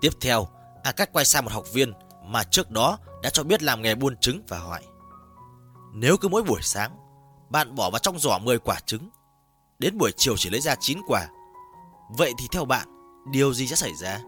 Tiếp 0.00 0.10
theo, 0.20 0.48
Akat 0.82 1.12
quay 1.12 1.24
sang 1.24 1.44
một 1.44 1.50
học 1.54 1.72
viên 1.72 1.92
mà 2.24 2.42
trước 2.44 2.70
đó 2.70 2.98
đã 3.22 3.30
cho 3.30 3.42
biết 3.44 3.62
làm 3.62 3.82
nghề 3.82 3.94
buôn 3.94 4.16
trứng 4.16 4.42
và 4.48 4.58
hỏi. 4.58 4.80
Nếu 5.92 6.16
cứ 6.16 6.28
mỗi 6.28 6.42
buổi 6.42 6.60
sáng, 6.62 6.96
bạn 7.48 7.74
bỏ 7.74 7.90
vào 7.90 7.98
trong 7.98 8.18
giỏ 8.18 8.38
10 8.38 8.58
quả 8.58 8.80
trứng, 8.86 9.08
đến 9.78 9.98
buổi 9.98 10.12
chiều 10.16 10.34
chỉ 10.36 10.50
lấy 10.50 10.60
ra 10.60 10.74
9 10.80 11.00
quả, 11.08 11.26
Vậy 12.18 12.34
thì 12.38 12.48
theo 12.52 12.64
bạn, 12.64 12.88
điều 13.30 13.54
gì 13.54 13.66
sẽ 13.66 13.76
xảy 13.76 13.94
ra? 13.94 14.20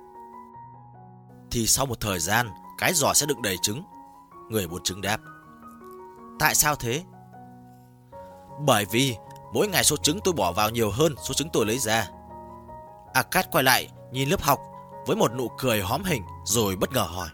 Thì 1.50 1.66
sau 1.66 1.86
một 1.86 2.00
thời 2.00 2.18
gian, 2.18 2.50
cái 2.78 2.92
giỏ 2.94 3.12
sẽ 3.14 3.26
đựng 3.26 3.42
đầy 3.42 3.56
trứng. 3.62 3.82
Người 4.50 4.68
muốn 4.68 4.82
trứng 4.82 5.00
đáp. 5.00 5.20
Tại 6.38 6.54
sao 6.54 6.76
thế? 6.76 7.02
Bởi 8.66 8.84
vì 8.90 9.16
mỗi 9.52 9.68
ngày 9.68 9.84
số 9.84 9.96
trứng 9.96 10.20
tôi 10.24 10.34
bỏ 10.34 10.52
vào 10.52 10.70
nhiều 10.70 10.90
hơn 10.90 11.14
số 11.22 11.34
trứng 11.34 11.48
tôi 11.52 11.66
lấy 11.66 11.78
ra. 11.78 12.08
Akat 13.14 13.52
quay 13.52 13.64
lại 13.64 13.88
nhìn 14.12 14.28
lớp 14.28 14.42
học 14.42 14.60
với 15.06 15.16
một 15.16 15.34
nụ 15.34 15.48
cười 15.58 15.82
hóm 15.82 16.02
hình 16.04 16.22
rồi 16.44 16.76
bất 16.76 16.92
ngờ 16.92 17.02
hỏi. 17.14 17.28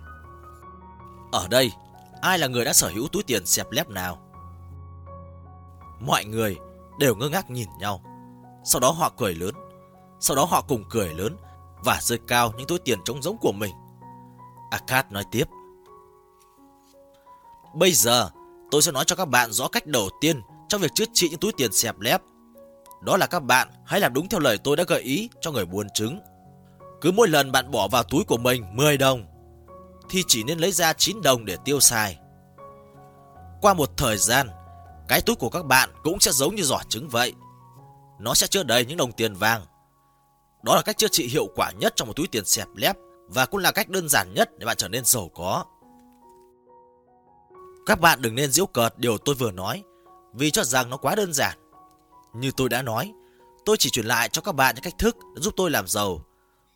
Ở 1.32 1.48
đây, 1.48 1.72
ai 2.20 2.38
là 2.38 2.46
người 2.46 2.64
đã 2.64 2.72
sở 2.72 2.88
hữu 2.88 3.08
túi 3.08 3.22
tiền 3.22 3.46
xẹp 3.46 3.66
lép 3.70 3.88
nào? 3.88 4.18
Mọi 6.06 6.24
người 6.24 6.56
đều 6.98 7.14
ngơ 7.16 7.28
ngác 7.28 7.50
nhìn 7.50 7.68
nhau. 7.78 8.00
Sau 8.64 8.80
đó 8.80 8.90
họ 8.90 9.12
cười 9.16 9.34
lớn 9.34 9.52
sau 10.20 10.36
đó 10.36 10.44
họ 10.44 10.62
cùng 10.68 10.84
cười 10.90 11.14
lớn 11.14 11.36
và 11.84 11.98
rơi 12.02 12.18
cao 12.26 12.52
những 12.58 12.66
túi 12.66 12.78
tiền 12.78 12.98
trống 13.04 13.22
rỗng 13.22 13.36
của 13.40 13.52
mình. 13.52 13.74
Akat 14.70 15.12
nói 15.12 15.24
tiếp. 15.30 15.44
Bây 17.74 17.92
giờ, 17.92 18.30
tôi 18.70 18.82
sẽ 18.82 18.92
nói 18.92 19.04
cho 19.06 19.16
các 19.16 19.28
bạn 19.28 19.52
rõ 19.52 19.68
cách 19.68 19.86
đầu 19.86 20.08
tiên 20.20 20.40
trong 20.68 20.80
việc 20.80 20.90
chữa 20.94 21.04
trị 21.12 21.28
những 21.28 21.40
túi 21.40 21.52
tiền 21.56 21.72
xẹp 21.72 21.98
lép. 21.98 22.22
Đó 23.00 23.16
là 23.16 23.26
các 23.26 23.40
bạn 23.42 23.68
hãy 23.86 24.00
làm 24.00 24.12
đúng 24.14 24.28
theo 24.28 24.40
lời 24.40 24.58
tôi 24.64 24.76
đã 24.76 24.84
gợi 24.88 25.00
ý 25.02 25.28
cho 25.40 25.50
người 25.50 25.64
buôn 25.64 25.86
trứng. 25.94 26.20
Cứ 27.00 27.10
mỗi 27.12 27.28
lần 27.28 27.52
bạn 27.52 27.70
bỏ 27.70 27.88
vào 27.88 28.02
túi 28.02 28.24
của 28.24 28.36
mình 28.36 28.76
10 28.76 28.96
đồng, 28.98 29.24
thì 30.10 30.22
chỉ 30.28 30.44
nên 30.44 30.58
lấy 30.58 30.72
ra 30.72 30.92
9 30.92 31.22
đồng 31.22 31.44
để 31.44 31.56
tiêu 31.64 31.80
xài. 31.80 32.18
Qua 33.62 33.74
một 33.74 33.90
thời 33.96 34.16
gian, 34.16 34.48
cái 35.08 35.20
túi 35.22 35.36
của 35.36 35.48
các 35.50 35.66
bạn 35.66 35.90
cũng 36.02 36.20
sẽ 36.20 36.32
giống 36.32 36.54
như 36.54 36.62
giỏ 36.62 36.78
trứng 36.88 37.08
vậy. 37.08 37.32
Nó 38.18 38.34
sẽ 38.34 38.46
chứa 38.46 38.62
đầy 38.62 38.86
những 38.86 38.96
đồng 38.96 39.12
tiền 39.12 39.34
vàng 39.34 39.62
đó 40.62 40.76
là 40.76 40.82
cách 40.82 40.98
chữa 40.98 41.08
trị 41.08 41.28
hiệu 41.28 41.46
quả 41.56 41.70
nhất 41.70 41.92
trong 41.96 42.08
một 42.08 42.14
túi 42.16 42.26
tiền 42.26 42.44
xẹp 42.44 42.66
lép 42.76 42.96
và 43.26 43.46
cũng 43.46 43.60
là 43.60 43.72
cách 43.72 43.88
đơn 43.88 44.08
giản 44.08 44.34
nhất 44.34 44.58
để 44.58 44.66
bạn 44.66 44.76
trở 44.76 44.88
nên 44.88 45.04
giàu 45.04 45.30
có. 45.34 45.64
Các 47.86 48.00
bạn 48.00 48.22
đừng 48.22 48.34
nên 48.34 48.52
giễu 48.52 48.66
cợt 48.66 48.98
điều 48.98 49.18
tôi 49.18 49.34
vừa 49.34 49.50
nói 49.50 49.82
vì 50.32 50.50
cho 50.50 50.64
rằng 50.64 50.90
nó 50.90 50.96
quá 50.96 51.14
đơn 51.14 51.32
giản. 51.32 51.58
Như 52.34 52.50
tôi 52.56 52.68
đã 52.68 52.82
nói, 52.82 53.12
tôi 53.64 53.76
chỉ 53.76 53.90
truyền 53.90 54.06
lại 54.06 54.28
cho 54.28 54.42
các 54.42 54.52
bạn 54.52 54.74
những 54.74 54.84
cách 54.84 54.94
thức 54.98 55.16
để 55.36 55.42
giúp 55.42 55.54
tôi 55.56 55.70
làm 55.70 55.88
giàu. 55.88 56.20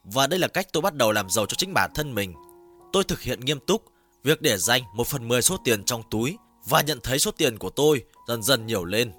Và 0.04 0.26
đây 0.26 0.38
là 0.38 0.48
cách 0.48 0.66
tôi 0.72 0.80
bắt 0.80 0.94
đầu 0.94 1.12
làm 1.12 1.30
giàu 1.30 1.46
cho 1.46 1.54
chính 1.54 1.74
bản 1.74 1.90
thân 1.94 2.14
mình. 2.14 2.34
Tôi 2.92 3.04
thực 3.04 3.20
hiện 3.20 3.40
nghiêm 3.40 3.58
túc 3.66 3.84
việc 4.22 4.42
để 4.42 4.58
dành 4.58 4.82
1 4.94 5.06
phần 5.06 5.28
10 5.28 5.42
số 5.42 5.56
tiền 5.64 5.84
trong 5.84 6.02
túi 6.10 6.38
và 6.68 6.80
nhận 6.82 7.00
thấy 7.02 7.18
số 7.18 7.30
tiền 7.30 7.58
của 7.58 7.70
tôi 7.70 8.04
dần 8.28 8.42
dần 8.42 8.66
nhiều 8.66 8.84
lên. 8.84 9.12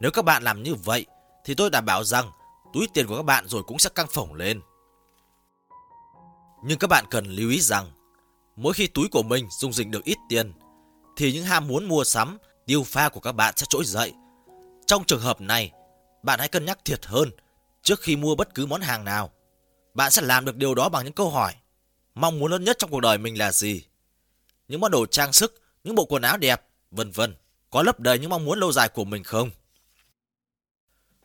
Nếu 0.00 0.10
các 0.10 0.24
bạn 0.24 0.42
làm 0.42 0.62
như 0.62 0.74
vậy 0.74 1.06
thì 1.44 1.54
tôi 1.54 1.70
đảm 1.70 1.84
bảo 1.86 2.04
rằng 2.04 2.30
túi 2.72 2.86
tiền 2.92 3.06
của 3.06 3.16
các 3.16 3.22
bạn 3.22 3.44
rồi 3.48 3.62
cũng 3.62 3.78
sẽ 3.78 3.90
căng 3.94 4.06
phồng 4.10 4.34
lên. 4.34 4.60
Nhưng 6.64 6.78
các 6.78 6.86
bạn 6.86 7.04
cần 7.10 7.26
lưu 7.26 7.50
ý 7.50 7.60
rằng, 7.60 7.90
mỗi 8.56 8.72
khi 8.74 8.86
túi 8.86 9.08
của 9.10 9.22
mình 9.22 9.48
dùng 9.58 9.72
dịch 9.72 9.88
được 9.88 10.04
ít 10.04 10.18
tiền, 10.28 10.52
thì 11.16 11.32
những 11.32 11.44
ham 11.44 11.68
muốn 11.68 11.84
mua 11.84 12.04
sắm, 12.04 12.38
tiêu 12.66 12.82
pha 12.82 13.08
của 13.08 13.20
các 13.20 13.32
bạn 13.32 13.54
sẽ 13.56 13.66
trỗi 13.68 13.84
dậy. 13.84 14.12
Trong 14.86 15.04
trường 15.04 15.20
hợp 15.20 15.40
này, 15.40 15.72
bạn 16.22 16.38
hãy 16.38 16.48
cân 16.48 16.64
nhắc 16.64 16.84
thiệt 16.84 17.06
hơn 17.06 17.30
trước 17.82 18.00
khi 18.00 18.16
mua 18.16 18.34
bất 18.34 18.54
cứ 18.54 18.66
món 18.66 18.80
hàng 18.80 19.04
nào. 19.04 19.30
Bạn 19.94 20.10
sẽ 20.10 20.22
làm 20.22 20.44
được 20.44 20.56
điều 20.56 20.74
đó 20.74 20.88
bằng 20.88 21.04
những 21.04 21.14
câu 21.14 21.30
hỏi. 21.30 21.54
Mong 22.14 22.38
muốn 22.38 22.50
lớn 22.50 22.64
nhất 22.64 22.76
trong 22.78 22.90
cuộc 22.90 23.00
đời 23.00 23.18
mình 23.18 23.38
là 23.38 23.52
gì? 23.52 23.82
Những 24.68 24.80
món 24.80 24.90
đồ 24.90 25.06
trang 25.06 25.32
sức, 25.32 25.60
những 25.84 25.94
bộ 25.94 26.04
quần 26.04 26.22
áo 26.22 26.36
đẹp, 26.38 26.62
vân 26.90 27.10
vân, 27.10 27.34
có 27.70 27.82
lấp 27.82 28.00
đầy 28.00 28.18
những 28.18 28.30
mong 28.30 28.44
muốn 28.44 28.58
lâu 28.58 28.72
dài 28.72 28.88
của 28.88 29.04
mình 29.04 29.22
không? 29.24 29.50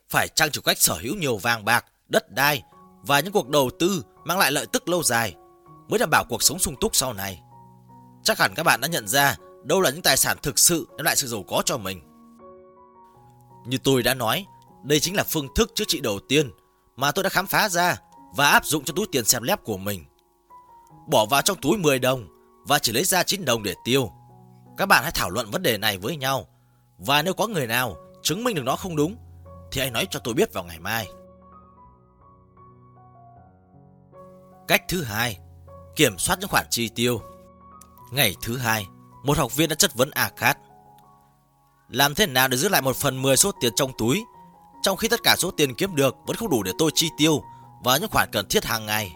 phải 0.08 0.28
chăng 0.28 0.50
chủ 0.50 0.60
cách 0.60 0.78
sở 0.78 0.94
hữu 1.02 1.14
nhiều 1.14 1.36
vàng 1.38 1.64
bạc, 1.64 1.84
đất 2.08 2.34
đai 2.34 2.62
và 3.02 3.20
những 3.20 3.32
cuộc 3.32 3.48
đầu 3.48 3.70
tư 3.78 4.04
mang 4.24 4.38
lại 4.38 4.52
lợi 4.52 4.66
tức 4.72 4.88
lâu 4.88 5.02
dài 5.02 5.34
mới 5.88 5.98
đảm 5.98 6.10
bảo 6.10 6.24
cuộc 6.28 6.42
sống 6.42 6.58
sung 6.58 6.74
túc 6.80 6.96
sau 6.96 7.12
này. 7.12 7.40
Chắc 8.24 8.38
hẳn 8.38 8.52
các 8.54 8.62
bạn 8.62 8.80
đã 8.80 8.88
nhận 8.88 9.08
ra 9.08 9.36
đâu 9.64 9.80
là 9.80 9.90
những 9.90 10.02
tài 10.02 10.16
sản 10.16 10.36
thực 10.42 10.58
sự 10.58 10.88
đem 10.98 11.04
lại 11.04 11.16
sự 11.16 11.28
giàu 11.28 11.42
có 11.48 11.62
cho 11.66 11.76
mình. 11.78 12.00
Như 13.66 13.78
tôi 13.84 14.02
đã 14.02 14.14
nói, 14.14 14.46
đây 14.84 15.00
chính 15.00 15.16
là 15.16 15.24
phương 15.28 15.48
thức 15.54 15.72
chữa 15.74 15.84
trị 15.88 16.00
đầu 16.00 16.20
tiên 16.28 16.50
mà 16.96 17.12
tôi 17.12 17.22
đã 17.22 17.28
khám 17.28 17.46
phá 17.46 17.68
ra 17.68 17.96
và 18.36 18.48
áp 18.50 18.66
dụng 18.66 18.84
cho 18.84 18.92
túi 18.96 19.06
tiền 19.12 19.24
xem 19.24 19.42
lép 19.42 19.64
của 19.64 19.76
mình. 19.76 20.04
Bỏ 21.08 21.26
vào 21.26 21.42
trong 21.42 21.60
túi 21.60 21.76
10 21.76 21.98
đồng 21.98 22.28
và 22.66 22.78
chỉ 22.78 22.92
lấy 22.92 23.04
ra 23.04 23.22
9 23.22 23.44
đồng 23.44 23.62
để 23.62 23.74
tiêu. 23.84 24.12
Các 24.76 24.86
bạn 24.86 25.02
hãy 25.02 25.12
thảo 25.12 25.30
luận 25.30 25.50
vấn 25.50 25.62
đề 25.62 25.78
này 25.78 25.98
với 25.98 26.16
nhau 26.16 26.46
và 26.98 27.22
nếu 27.22 27.34
có 27.34 27.46
người 27.46 27.66
nào 27.66 27.96
chứng 28.22 28.44
minh 28.44 28.56
được 28.56 28.62
nó 28.64 28.76
không 28.76 28.96
đúng 28.96 29.16
thì 29.74 29.80
anh 29.80 29.92
nói 29.92 30.06
cho 30.10 30.18
tôi 30.20 30.34
biết 30.34 30.52
vào 30.52 30.64
ngày 30.64 30.78
mai. 30.78 31.08
Cách 34.68 34.82
thứ 34.88 35.02
hai, 35.02 35.38
kiểm 35.96 36.18
soát 36.18 36.38
những 36.40 36.48
khoản 36.48 36.66
chi 36.70 36.88
tiêu. 36.88 37.20
Ngày 38.12 38.36
thứ 38.42 38.56
hai, 38.56 38.86
một 39.24 39.38
học 39.38 39.56
viên 39.56 39.68
đã 39.68 39.74
chất 39.74 39.94
vấn 39.94 40.10
Akhat. 40.10 40.58
Làm 41.88 42.14
thế 42.14 42.26
nào 42.26 42.48
để 42.48 42.56
giữ 42.56 42.68
lại 42.68 42.82
một 42.82 42.96
phần 42.96 43.22
10 43.22 43.36
số 43.36 43.50
tiền 43.60 43.72
trong 43.76 43.92
túi, 43.98 44.24
trong 44.82 44.96
khi 44.96 45.08
tất 45.08 45.20
cả 45.24 45.36
số 45.38 45.50
tiền 45.50 45.74
kiếm 45.74 45.94
được 45.96 46.14
vẫn 46.26 46.36
không 46.36 46.50
đủ 46.50 46.62
để 46.62 46.72
tôi 46.78 46.90
chi 46.94 47.08
tiêu 47.18 47.44
và 47.84 47.96
những 47.96 48.10
khoản 48.10 48.28
cần 48.32 48.46
thiết 48.50 48.64
hàng 48.64 48.86
ngày? 48.86 49.14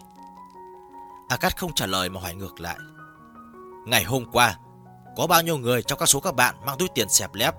Akhat 1.29 1.57
không 1.59 1.75
trả 1.75 1.87
lời 1.87 2.09
mà 2.09 2.21
hỏi 2.21 2.35
ngược 2.35 2.61
lại. 2.61 2.77
Ngày 3.87 4.05
hôm 4.05 4.25
qua, 4.33 4.59
có 5.17 5.27
bao 5.27 5.43
nhiêu 5.43 5.59
người 5.59 5.83
trong 5.83 5.99
các 5.99 6.07
số 6.07 6.21
các 6.21 6.35
bạn 6.35 6.55
mang 6.67 6.79
túi 6.79 6.89
tiền 6.95 7.09
xẹp 7.09 7.35
lép? 7.35 7.55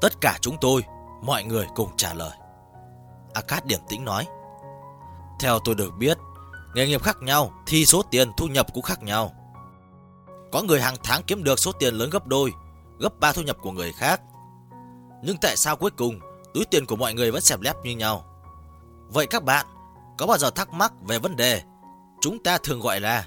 Tất 0.00 0.12
cả 0.20 0.38
chúng 0.40 0.56
tôi 0.60 0.82
Mọi 1.22 1.44
người 1.44 1.66
cùng 1.74 1.88
trả 1.96 2.14
lời. 2.14 2.30
Akat 3.34 3.66
điểm 3.66 3.80
tĩnh 3.88 4.04
nói. 4.04 4.26
Theo 5.40 5.58
tôi 5.64 5.74
được 5.74 5.90
biết, 5.98 6.18
nghề 6.74 6.86
nghiệp 6.86 7.02
khác 7.02 7.18
nhau 7.22 7.50
thì 7.66 7.84
số 7.86 8.02
tiền 8.10 8.32
thu 8.36 8.46
nhập 8.46 8.66
cũng 8.74 8.82
khác 8.82 9.02
nhau. 9.02 9.32
Có 10.52 10.62
người 10.62 10.80
hàng 10.80 10.94
tháng 11.02 11.22
kiếm 11.22 11.44
được 11.44 11.58
số 11.58 11.72
tiền 11.72 11.94
lớn 11.94 12.10
gấp 12.10 12.26
đôi, 12.26 12.52
gấp 12.98 13.20
3 13.20 13.32
thu 13.32 13.42
nhập 13.42 13.56
của 13.62 13.72
người 13.72 13.92
khác. 13.92 14.20
Nhưng 15.22 15.36
tại 15.42 15.56
sao 15.56 15.76
cuối 15.76 15.90
cùng 15.90 16.20
túi 16.54 16.64
tiền 16.64 16.86
của 16.86 16.96
mọi 16.96 17.14
người 17.14 17.30
vẫn 17.30 17.40
xẹp 17.42 17.60
lép 17.60 17.76
như 17.84 17.96
nhau? 17.96 18.24
Vậy 19.08 19.26
các 19.26 19.44
bạn 19.44 19.66
có 20.18 20.26
bao 20.26 20.38
giờ 20.38 20.50
thắc 20.50 20.72
mắc 20.72 20.92
về 21.08 21.18
vấn 21.18 21.36
đề 21.36 21.62
chúng 22.20 22.42
ta 22.42 22.58
thường 22.58 22.80
gọi 22.80 23.00
là 23.00 23.26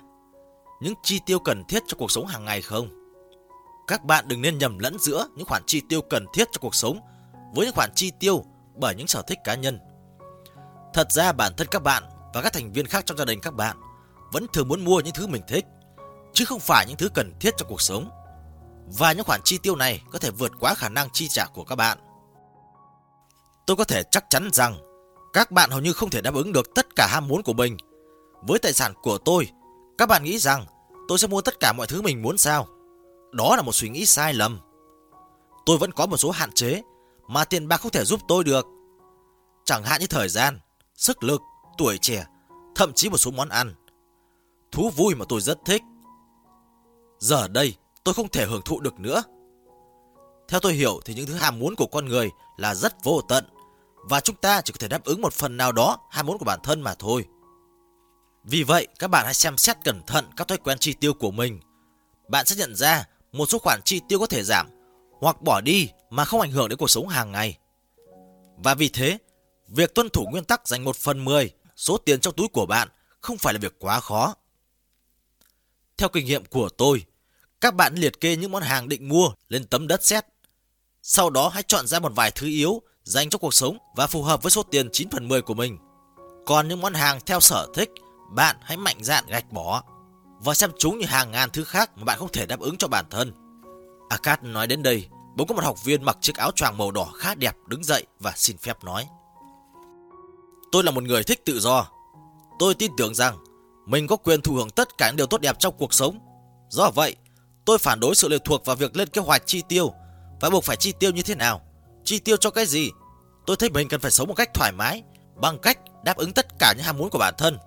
những 0.81 0.93
chi 1.03 1.19
tiêu 1.25 1.39
cần 1.39 1.63
thiết 1.63 1.83
cho 1.87 1.97
cuộc 1.97 2.11
sống 2.11 2.25
hàng 2.25 2.45
ngày 2.45 2.61
không? 2.61 2.89
Các 3.87 4.03
bạn 4.03 4.27
đừng 4.27 4.41
nên 4.41 4.57
nhầm 4.57 4.79
lẫn 4.79 4.99
giữa 4.99 5.27
những 5.35 5.47
khoản 5.47 5.63
chi 5.67 5.81
tiêu 5.89 6.01
cần 6.01 6.25
thiết 6.33 6.47
cho 6.51 6.59
cuộc 6.61 6.75
sống 6.75 6.99
với 7.53 7.65
những 7.65 7.75
khoản 7.75 7.91
chi 7.95 8.11
tiêu 8.11 8.43
bởi 8.75 8.95
những 8.95 9.07
sở 9.07 9.21
thích 9.21 9.39
cá 9.43 9.55
nhân. 9.55 9.79
Thật 10.93 11.11
ra 11.11 11.31
bản 11.31 11.53
thân 11.57 11.67
các 11.71 11.83
bạn 11.83 12.03
và 12.33 12.41
các 12.41 12.53
thành 12.53 12.71
viên 12.73 12.85
khác 12.87 13.05
trong 13.05 13.17
gia 13.17 13.25
đình 13.25 13.39
các 13.41 13.53
bạn 13.53 13.77
vẫn 14.31 14.45
thường 14.53 14.67
muốn 14.67 14.85
mua 14.85 14.99
những 15.01 15.13
thứ 15.13 15.27
mình 15.27 15.41
thích, 15.47 15.65
chứ 16.33 16.45
không 16.45 16.59
phải 16.59 16.85
những 16.87 16.97
thứ 16.97 17.09
cần 17.13 17.33
thiết 17.39 17.53
cho 17.57 17.65
cuộc 17.69 17.81
sống. 17.81 18.09
Và 18.97 19.11
những 19.11 19.23
khoản 19.25 19.41
chi 19.43 19.57
tiêu 19.63 19.75
này 19.75 20.01
có 20.11 20.19
thể 20.19 20.31
vượt 20.31 20.51
quá 20.59 20.73
khả 20.73 20.89
năng 20.89 21.07
chi 21.13 21.27
trả 21.27 21.45
của 21.45 21.63
các 21.63 21.75
bạn. 21.75 21.97
Tôi 23.65 23.77
có 23.77 23.83
thể 23.83 24.03
chắc 24.11 24.25
chắn 24.29 24.49
rằng 24.53 24.77
các 25.33 25.51
bạn 25.51 25.69
hầu 25.69 25.79
như 25.79 25.93
không 25.93 26.09
thể 26.09 26.21
đáp 26.21 26.33
ứng 26.33 26.53
được 26.53 26.69
tất 26.75 26.87
cả 26.95 27.07
ham 27.11 27.27
muốn 27.27 27.43
của 27.43 27.53
mình. 27.53 27.77
Với 28.41 28.59
tài 28.59 28.73
sản 28.73 28.93
của 29.03 29.17
tôi, 29.17 29.47
các 29.97 30.09
bạn 30.09 30.23
nghĩ 30.23 30.37
rằng 30.37 30.65
tôi 31.07 31.17
sẽ 31.17 31.27
mua 31.27 31.41
tất 31.41 31.59
cả 31.59 31.73
mọi 31.73 31.87
thứ 31.87 32.01
mình 32.01 32.21
muốn 32.21 32.37
sao? 32.37 32.67
Đó 33.31 33.55
là 33.55 33.61
một 33.61 33.75
suy 33.75 33.89
nghĩ 33.89 34.05
sai 34.05 34.33
lầm. 34.33 34.59
Tôi 35.65 35.77
vẫn 35.77 35.91
có 35.91 36.05
một 36.05 36.17
số 36.17 36.31
hạn 36.31 36.51
chế 36.55 36.81
mà 37.31 37.45
tiền 37.45 37.67
bạc 37.67 37.77
không 37.77 37.91
thể 37.91 38.03
giúp 38.05 38.19
tôi 38.27 38.43
được. 38.43 38.67
Chẳng 39.65 39.83
hạn 39.83 40.01
như 40.01 40.07
thời 40.07 40.29
gian, 40.29 40.59
sức 40.95 41.23
lực, 41.23 41.41
tuổi 41.77 41.97
trẻ, 41.97 42.25
thậm 42.75 42.93
chí 42.93 43.09
một 43.09 43.17
số 43.17 43.31
món 43.31 43.49
ăn. 43.49 43.73
Thú 44.71 44.89
vui 44.89 45.15
mà 45.15 45.25
tôi 45.29 45.41
rất 45.41 45.57
thích. 45.65 45.81
Giờ 47.19 47.47
đây, 47.47 47.75
tôi 48.03 48.13
không 48.13 48.27
thể 48.29 48.45
hưởng 48.45 48.61
thụ 48.65 48.79
được 48.79 48.99
nữa. 48.99 49.23
Theo 50.47 50.59
tôi 50.59 50.73
hiểu 50.73 50.99
thì 51.05 51.13
những 51.13 51.25
thứ 51.25 51.33
ham 51.33 51.59
muốn 51.59 51.75
của 51.75 51.85
con 51.91 52.05
người 52.05 52.29
là 52.57 52.75
rất 52.75 53.03
vô 53.03 53.21
tận 53.27 53.45
và 53.95 54.19
chúng 54.19 54.35
ta 54.35 54.61
chỉ 54.61 54.73
có 54.73 54.77
thể 54.79 54.87
đáp 54.87 55.03
ứng 55.05 55.21
một 55.21 55.33
phần 55.33 55.57
nào 55.57 55.71
đó 55.71 55.97
ham 56.09 56.25
muốn 56.25 56.37
của 56.37 56.45
bản 56.45 56.59
thân 56.63 56.81
mà 56.81 56.95
thôi. 56.99 57.25
Vì 58.43 58.63
vậy, 58.63 58.87
các 58.99 59.07
bạn 59.07 59.25
hãy 59.25 59.33
xem 59.33 59.57
xét 59.57 59.77
cẩn 59.83 60.01
thận 60.07 60.25
các 60.37 60.47
thói 60.47 60.57
quen 60.57 60.77
chi 60.79 60.93
tiêu 60.93 61.13
của 61.13 61.31
mình. 61.31 61.59
Bạn 62.27 62.45
sẽ 62.45 62.55
nhận 62.55 62.75
ra 62.75 63.07
một 63.31 63.45
số 63.49 63.59
khoản 63.59 63.81
chi 63.85 64.01
tiêu 64.09 64.19
có 64.19 64.25
thể 64.27 64.43
giảm 64.43 64.67
hoặc 65.21 65.41
bỏ 65.41 65.61
đi 65.61 65.89
mà 66.09 66.25
không 66.25 66.41
ảnh 66.41 66.51
hưởng 66.51 66.69
đến 66.69 66.77
cuộc 66.77 66.89
sống 66.89 67.07
hàng 67.07 67.31
ngày. 67.31 67.57
Và 68.63 68.75
vì 68.75 68.89
thế, 68.89 69.17
việc 69.67 69.95
tuân 69.95 70.09
thủ 70.09 70.25
nguyên 70.31 70.43
tắc 70.43 70.67
dành 70.67 70.83
1 70.83 70.95
phần 70.95 71.25
10 71.25 71.51
số 71.75 71.97
tiền 71.97 72.19
trong 72.19 72.33
túi 72.33 72.47
của 72.47 72.65
bạn 72.65 72.87
không 73.21 73.37
phải 73.37 73.53
là 73.53 73.59
việc 73.59 73.75
quá 73.79 73.99
khó. 73.99 74.35
Theo 75.97 76.09
kinh 76.09 76.25
nghiệm 76.25 76.45
của 76.45 76.69
tôi, 76.69 77.03
các 77.61 77.75
bạn 77.75 77.95
liệt 77.95 78.19
kê 78.21 78.35
những 78.35 78.51
món 78.51 78.61
hàng 78.63 78.89
định 78.89 79.09
mua 79.09 79.29
lên 79.49 79.65
tấm 79.67 79.87
đất 79.87 80.03
xét 80.05 80.25
Sau 81.03 81.29
đó 81.29 81.49
hãy 81.49 81.63
chọn 81.67 81.87
ra 81.87 81.99
một 81.99 82.11
vài 82.15 82.31
thứ 82.31 82.47
yếu 82.47 82.81
dành 83.03 83.29
cho 83.29 83.37
cuộc 83.37 83.53
sống 83.53 83.77
và 83.95 84.07
phù 84.07 84.23
hợp 84.23 84.43
với 84.43 84.51
số 84.51 84.63
tiền 84.63 84.89
9 84.93 85.09
phần 85.09 85.27
10 85.27 85.41
của 85.41 85.53
mình. 85.53 85.77
Còn 86.45 86.67
những 86.67 86.81
món 86.81 86.93
hàng 86.93 87.19
theo 87.25 87.39
sở 87.39 87.67
thích, 87.75 87.89
bạn 88.31 88.55
hãy 88.63 88.77
mạnh 88.77 88.97
dạn 89.01 89.25
gạch 89.27 89.51
bỏ 89.51 89.83
và 90.39 90.53
xem 90.53 90.71
chúng 90.79 90.97
như 90.99 91.05
hàng 91.05 91.31
ngàn 91.31 91.49
thứ 91.49 91.63
khác 91.63 91.91
mà 91.97 92.03
bạn 92.03 92.19
không 92.19 92.31
thể 92.31 92.45
đáp 92.45 92.59
ứng 92.59 92.77
cho 92.77 92.87
bản 92.87 93.05
thân. 93.09 93.31
Akat 94.09 94.43
nói 94.43 94.67
đến 94.67 94.83
đây 94.83 95.07
Bỗng 95.35 95.47
có 95.47 95.55
một 95.55 95.63
học 95.63 95.83
viên 95.83 96.03
mặc 96.05 96.17
chiếc 96.21 96.35
áo 96.35 96.51
choàng 96.55 96.77
màu 96.77 96.91
đỏ 96.91 97.07
khá 97.15 97.35
đẹp 97.35 97.57
đứng 97.67 97.83
dậy 97.83 98.05
và 98.19 98.33
xin 98.35 98.57
phép 98.57 98.83
nói. 98.83 99.07
Tôi 100.71 100.83
là 100.83 100.91
một 100.91 101.03
người 101.03 101.23
thích 101.23 101.45
tự 101.45 101.59
do. 101.59 101.87
Tôi 102.59 102.75
tin 102.75 102.91
tưởng 102.97 103.15
rằng 103.15 103.37
mình 103.85 104.07
có 104.07 104.15
quyền 104.15 104.41
thụ 104.41 104.53
hưởng 104.55 104.69
tất 104.69 104.97
cả 104.97 105.07
những 105.09 105.15
điều 105.17 105.27
tốt 105.27 105.41
đẹp 105.41 105.55
trong 105.59 105.73
cuộc 105.77 105.93
sống. 105.93 106.19
Do 106.69 106.89
vậy, 106.91 107.15
tôi 107.65 107.77
phản 107.77 107.99
đối 107.99 108.15
sự 108.15 108.27
lệ 108.27 108.37
thuộc 108.45 108.65
vào 108.65 108.75
việc 108.75 108.95
lên 108.97 109.09
kế 109.09 109.21
hoạch 109.21 109.43
chi 109.45 109.63
tiêu 109.69 109.93
và 110.41 110.49
buộc 110.49 110.63
phải 110.63 110.77
chi 110.77 110.93
tiêu 110.99 111.11
như 111.11 111.21
thế 111.21 111.35
nào, 111.35 111.61
chi 112.03 112.19
tiêu 112.19 112.37
cho 112.37 112.49
cái 112.49 112.65
gì. 112.65 112.89
Tôi 113.45 113.57
thấy 113.57 113.69
mình 113.69 113.87
cần 113.89 113.99
phải 113.99 114.11
sống 114.11 114.27
một 114.27 114.33
cách 114.33 114.53
thoải 114.53 114.71
mái, 114.71 115.03
bằng 115.35 115.57
cách 115.59 115.79
đáp 116.03 116.17
ứng 116.17 116.33
tất 116.33 116.59
cả 116.59 116.73
những 116.77 116.85
ham 116.85 116.97
muốn 116.97 117.09
của 117.09 117.17
bản 117.19 117.33
thân. 117.37 117.57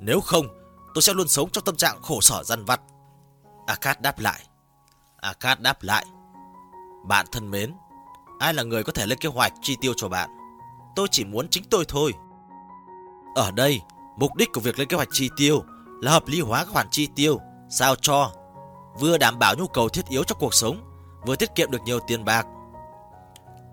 Nếu 0.00 0.20
không, 0.20 0.46
tôi 0.94 1.02
sẽ 1.02 1.14
luôn 1.14 1.28
sống 1.28 1.50
trong 1.50 1.64
tâm 1.64 1.76
trạng 1.76 2.02
khổ 2.02 2.20
sở 2.20 2.44
dằn 2.44 2.64
vặt. 2.64 2.80
Akad 3.66 3.96
đáp 4.00 4.18
lại. 4.18 4.40
Akad 5.16 5.58
đáp 5.58 5.82
lại. 5.82 6.06
Bạn 7.08 7.26
thân 7.32 7.50
mến, 7.50 7.72
ai 8.38 8.54
là 8.54 8.62
người 8.62 8.84
có 8.84 8.92
thể 8.92 9.06
lên 9.06 9.18
kế 9.18 9.28
hoạch 9.28 9.52
chi 9.62 9.76
tiêu 9.80 9.92
cho 9.96 10.08
bạn? 10.08 10.30
Tôi 10.96 11.08
chỉ 11.10 11.24
muốn 11.24 11.48
chính 11.50 11.64
tôi 11.64 11.84
thôi. 11.88 12.14
Ở 13.34 13.50
đây, 13.50 13.80
mục 14.16 14.34
đích 14.34 14.48
của 14.52 14.60
việc 14.60 14.78
lên 14.78 14.88
kế 14.88 14.96
hoạch 14.96 15.08
chi 15.12 15.30
tiêu 15.36 15.62
là 16.00 16.12
hợp 16.12 16.28
lý 16.28 16.40
hóa 16.40 16.64
các 16.64 16.70
khoản 16.72 16.86
chi 16.90 17.08
tiêu, 17.14 17.38
sao 17.70 17.94
cho 17.96 18.32
vừa 18.98 19.18
đảm 19.18 19.38
bảo 19.38 19.54
nhu 19.58 19.66
cầu 19.66 19.88
thiết 19.88 20.06
yếu 20.08 20.24
cho 20.24 20.34
cuộc 20.34 20.54
sống, 20.54 20.76
vừa 21.26 21.36
tiết 21.36 21.54
kiệm 21.54 21.70
được 21.70 21.82
nhiều 21.84 22.00
tiền 22.06 22.24
bạc. 22.24 22.46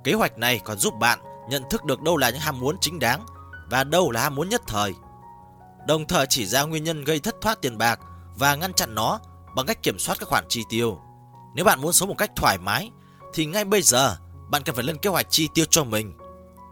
Kế 0.03 0.13
hoạch 0.13 0.37
này 0.37 0.59
còn 0.63 0.77
giúp 0.77 0.93
bạn 0.99 1.19
nhận 1.49 1.63
thức 1.69 1.85
được 1.85 2.01
đâu 2.01 2.17
là 2.17 2.29
những 2.29 2.39
ham 2.39 2.59
muốn 2.59 2.77
chính 2.81 2.99
đáng 2.99 3.25
và 3.69 3.83
đâu 3.83 4.11
là 4.11 4.21
ham 4.21 4.35
muốn 4.35 4.49
nhất 4.49 4.61
thời. 4.67 4.93
Đồng 5.87 6.07
thời 6.07 6.25
chỉ 6.29 6.45
ra 6.45 6.63
nguyên 6.63 6.83
nhân 6.83 7.03
gây 7.03 7.19
thất 7.19 7.35
thoát 7.41 7.61
tiền 7.61 7.77
bạc 7.77 7.99
và 8.37 8.55
ngăn 8.55 8.73
chặn 8.73 8.95
nó 8.95 9.19
bằng 9.55 9.65
cách 9.65 9.83
kiểm 9.83 9.99
soát 9.99 10.19
các 10.19 10.29
khoản 10.29 10.45
chi 10.49 10.63
tiêu. 10.69 11.01
Nếu 11.55 11.65
bạn 11.65 11.81
muốn 11.81 11.93
sống 11.93 12.09
một 12.09 12.15
cách 12.17 12.31
thoải 12.35 12.57
mái 12.57 12.91
thì 13.33 13.45
ngay 13.45 13.65
bây 13.65 13.81
giờ 13.81 14.15
bạn 14.49 14.63
cần 14.63 14.75
phải 14.75 14.83
lên 14.83 14.97
kế 14.97 15.09
hoạch 15.09 15.27
chi 15.29 15.47
tiêu 15.53 15.65
cho 15.69 15.83
mình. 15.83 16.13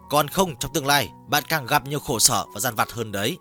Còn 0.09 0.27
không 0.27 0.55
trong 0.59 0.73
tương 0.73 0.85
lai, 0.87 1.09
bạn 1.27 1.43
càng 1.49 1.65
gặp 1.65 1.85
nhiều 1.87 1.99
khổ 1.99 2.19
sở 2.19 2.45
và 2.53 2.59
gian 2.59 2.75
vặt 2.75 2.91
hơn 2.91 3.11
đấy. 3.11 3.37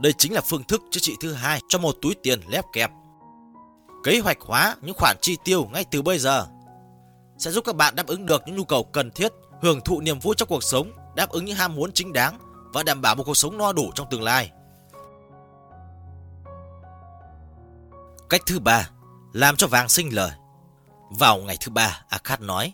Đây 0.00 0.12
chính 0.18 0.32
là 0.32 0.40
phương 0.40 0.64
thức 0.64 0.82
chữa 0.90 1.00
trị 1.00 1.16
thứ 1.20 1.32
hai 1.32 1.60
cho 1.68 1.78
một 1.78 1.96
túi 2.02 2.14
tiền 2.22 2.40
lép 2.48 2.64
kẹp. 2.72 2.90
Kế 4.04 4.20
hoạch 4.20 4.36
hóa 4.40 4.76
những 4.82 4.94
khoản 4.98 5.16
chi 5.22 5.36
tiêu 5.44 5.66
ngay 5.72 5.84
từ 5.90 6.02
bây 6.02 6.18
giờ 6.18 6.46
sẽ 7.38 7.50
giúp 7.50 7.64
các 7.64 7.76
bạn 7.76 7.96
đáp 7.96 8.06
ứng 8.06 8.26
được 8.26 8.42
những 8.46 8.56
nhu 8.56 8.64
cầu 8.64 8.84
cần 8.84 9.10
thiết, 9.10 9.32
hưởng 9.62 9.80
thụ 9.80 10.00
niềm 10.00 10.18
vui 10.18 10.34
trong 10.36 10.48
cuộc 10.48 10.62
sống, 10.62 10.92
đáp 11.16 11.28
ứng 11.28 11.44
những 11.44 11.56
ham 11.56 11.74
muốn 11.74 11.92
chính 11.92 12.12
đáng 12.12 12.38
và 12.72 12.82
đảm 12.82 13.00
bảo 13.00 13.14
một 13.14 13.24
cuộc 13.26 13.36
sống 13.36 13.58
no 13.58 13.72
đủ 13.72 13.90
trong 13.94 14.06
tương 14.10 14.22
lai. 14.22 14.50
Cách 18.28 18.42
thứ 18.46 18.58
ba, 18.58 18.90
làm 19.32 19.56
cho 19.56 19.66
vàng 19.66 19.88
sinh 19.88 20.14
lời. 20.14 20.30
Vào 21.10 21.38
ngày 21.38 21.56
thứ 21.60 21.70
ba, 21.72 22.02
Akhat 22.08 22.40
nói. 22.40 22.72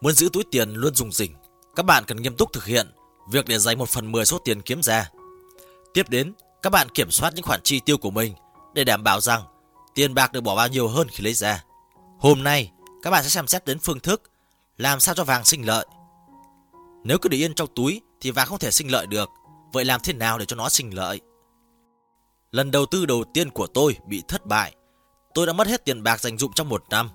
Muốn 0.00 0.12
giữ 0.12 0.28
túi 0.32 0.44
tiền 0.50 0.70
luôn 0.74 0.94
dùng 0.94 1.12
dình, 1.12 1.34
các 1.76 1.82
bạn 1.82 2.04
cần 2.06 2.22
nghiêm 2.22 2.36
túc 2.36 2.52
thực 2.52 2.64
hiện 2.64 2.92
việc 3.30 3.44
để 3.48 3.58
dành 3.58 3.78
một 3.78 3.88
phần 3.88 4.12
10 4.12 4.24
số 4.24 4.38
tiền 4.38 4.62
kiếm 4.62 4.82
ra. 4.82 5.10
Tiếp 5.94 6.08
đến, 6.08 6.32
các 6.62 6.70
bạn 6.70 6.88
kiểm 6.94 7.10
soát 7.10 7.32
những 7.36 7.44
khoản 7.44 7.60
chi 7.64 7.80
tiêu 7.80 7.96
của 7.98 8.10
mình 8.10 8.34
để 8.74 8.84
đảm 8.84 9.02
bảo 9.04 9.20
rằng 9.20 9.42
tiền 9.94 10.14
bạc 10.14 10.32
được 10.32 10.40
bỏ 10.40 10.56
bao 10.56 10.68
nhiêu 10.68 10.88
hơn 10.88 11.08
khi 11.08 11.24
lấy 11.24 11.32
ra. 11.34 11.64
Hôm 12.18 12.42
nay, 12.44 12.72
các 13.02 13.10
bạn 13.10 13.22
sẽ 13.22 13.28
xem 13.28 13.46
xét 13.46 13.64
đến 13.64 13.78
phương 13.78 14.00
thức 14.00 14.22
làm 14.76 15.00
sao 15.00 15.14
cho 15.14 15.24
vàng 15.24 15.44
sinh 15.44 15.66
lợi. 15.66 15.86
Nếu 17.04 17.18
cứ 17.18 17.28
để 17.28 17.38
yên 17.38 17.54
trong 17.54 17.68
túi 17.74 18.00
thì 18.20 18.30
vàng 18.30 18.46
không 18.48 18.58
thể 18.58 18.70
sinh 18.70 18.90
lợi 18.90 19.06
được, 19.06 19.28
vậy 19.72 19.84
làm 19.84 20.00
thế 20.04 20.12
nào 20.12 20.38
để 20.38 20.44
cho 20.44 20.56
nó 20.56 20.68
sinh 20.68 20.94
lợi? 20.96 21.20
Lần 22.52 22.70
đầu 22.70 22.86
tư 22.86 23.06
đầu 23.06 23.24
tiên 23.34 23.50
của 23.50 23.66
tôi 23.66 23.96
bị 24.06 24.22
thất 24.28 24.46
bại 24.46 24.74
tôi 25.38 25.46
đã 25.46 25.52
mất 25.52 25.66
hết 25.66 25.84
tiền 25.84 26.02
bạc 26.02 26.20
dành 26.20 26.38
dụng 26.38 26.52
trong 26.54 26.68
một 26.68 26.84
năm. 26.90 27.10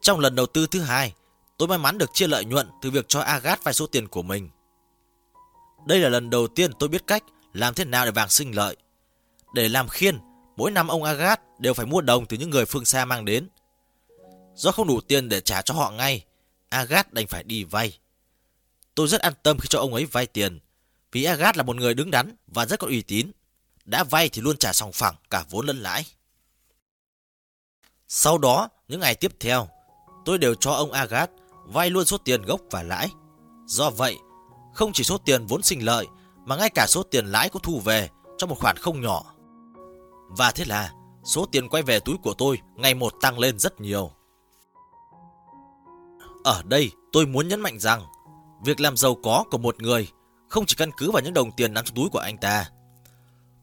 Trong 0.00 0.20
lần 0.20 0.34
đầu 0.34 0.46
tư 0.46 0.66
thứ 0.66 0.80
hai, 0.80 1.14
tôi 1.56 1.68
may 1.68 1.78
mắn 1.78 1.98
được 1.98 2.10
chia 2.14 2.26
lợi 2.26 2.44
nhuận 2.44 2.70
từ 2.82 2.90
việc 2.90 3.08
cho 3.08 3.20
Agat 3.20 3.64
vài 3.64 3.74
số 3.74 3.86
tiền 3.86 4.08
của 4.08 4.22
mình. 4.22 4.50
Đây 5.86 5.98
là 6.00 6.08
lần 6.08 6.30
đầu 6.30 6.46
tiên 6.48 6.70
tôi 6.78 6.88
biết 6.88 7.06
cách 7.06 7.24
làm 7.52 7.74
thế 7.74 7.84
nào 7.84 8.04
để 8.04 8.10
vàng 8.10 8.28
sinh 8.28 8.54
lợi. 8.56 8.76
Để 9.54 9.68
làm 9.68 9.88
khiên, 9.88 10.18
mỗi 10.56 10.70
năm 10.70 10.88
ông 10.88 11.02
Agat 11.02 11.40
đều 11.60 11.74
phải 11.74 11.86
mua 11.86 12.00
đồng 12.00 12.26
từ 12.26 12.36
những 12.36 12.50
người 12.50 12.64
phương 12.64 12.84
xa 12.84 13.04
mang 13.04 13.24
đến. 13.24 13.48
Do 14.54 14.72
không 14.72 14.88
đủ 14.88 15.00
tiền 15.00 15.28
để 15.28 15.40
trả 15.40 15.62
cho 15.62 15.74
họ 15.74 15.90
ngay, 15.90 16.24
Agat 16.68 17.12
đành 17.12 17.26
phải 17.26 17.42
đi 17.44 17.64
vay. 17.64 17.98
Tôi 18.94 19.08
rất 19.08 19.20
an 19.20 19.32
tâm 19.42 19.58
khi 19.58 19.66
cho 19.68 19.78
ông 19.78 19.94
ấy 19.94 20.04
vay 20.04 20.26
tiền, 20.26 20.58
vì 21.12 21.24
Agat 21.24 21.56
là 21.56 21.62
một 21.62 21.76
người 21.76 21.94
đứng 21.94 22.10
đắn 22.10 22.36
và 22.46 22.66
rất 22.66 22.80
có 22.80 22.86
uy 22.86 23.02
tín. 23.02 23.30
Đã 23.84 24.04
vay 24.04 24.28
thì 24.28 24.42
luôn 24.42 24.56
trả 24.56 24.72
sòng 24.72 24.92
phẳng 24.92 25.14
cả 25.30 25.44
vốn 25.50 25.66
lẫn 25.66 25.78
lãi. 25.78 26.04
Sau 28.08 28.38
đó, 28.38 28.68
những 28.88 29.00
ngày 29.00 29.14
tiếp 29.14 29.32
theo, 29.40 29.68
tôi 30.24 30.38
đều 30.38 30.54
cho 30.54 30.70
ông 30.70 30.92
Agat 30.92 31.30
vay 31.64 31.90
luôn 31.90 32.04
số 32.04 32.16
tiền 32.18 32.42
gốc 32.42 32.60
và 32.70 32.82
lãi. 32.82 33.08
Do 33.66 33.90
vậy, 33.90 34.16
không 34.74 34.92
chỉ 34.92 35.04
số 35.04 35.18
tiền 35.18 35.46
vốn 35.46 35.62
sinh 35.62 35.84
lợi 35.84 36.06
mà 36.44 36.56
ngay 36.56 36.70
cả 36.70 36.86
số 36.88 37.02
tiền 37.02 37.26
lãi 37.26 37.48
cũng 37.48 37.62
thu 37.62 37.80
về 37.80 38.08
trong 38.38 38.50
một 38.50 38.58
khoản 38.58 38.76
không 38.76 39.00
nhỏ. 39.00 39.24
Và 40.28 40.50
thế 40.50 40.64
là 40.64 40.92
số 41.24 41.46
tiền 41.52 41.68
quay 41.68 41.82
về 41.82 42.00
túi 42.00 42.16
của 42.22 42.34
tôi 42.38 42.58
ngày 42.76 42.94
một 42.94 43.14
tăng 43.20 43.38
lên 43.38 43.58
rất 43.58 43.80
nhiều. 43.80 44.10
Ở 46.44 46.62
đây 46.64 46.90
tôi 47.12 47.26
muốn 47.26 47.48
nhấn 47.48 47.60
mạnh 47.60 47.78
rằng 47.80 48.02
việc 48.64 48.80
làm 48.80 48.96
giàu 48.96 49.14
có 49.22 49.44
của 49.50 49.58
một 49.58 49.82
người 49.82 50.08
không 50.48 50.66
chỉ 50.66 50.74
căn 50.78 50.90
cứ 50.96 51.10
vào 51.10 51.22
những 51.22 51.34
đồng 51.34 51.52
tiền 51.52 51.74
nằm 51.74 51.84
trong 51.84 51.94
túi 51.96 52.08
của 52.08 52.18
anh 52.18 52.38
ta. 52.38 52.70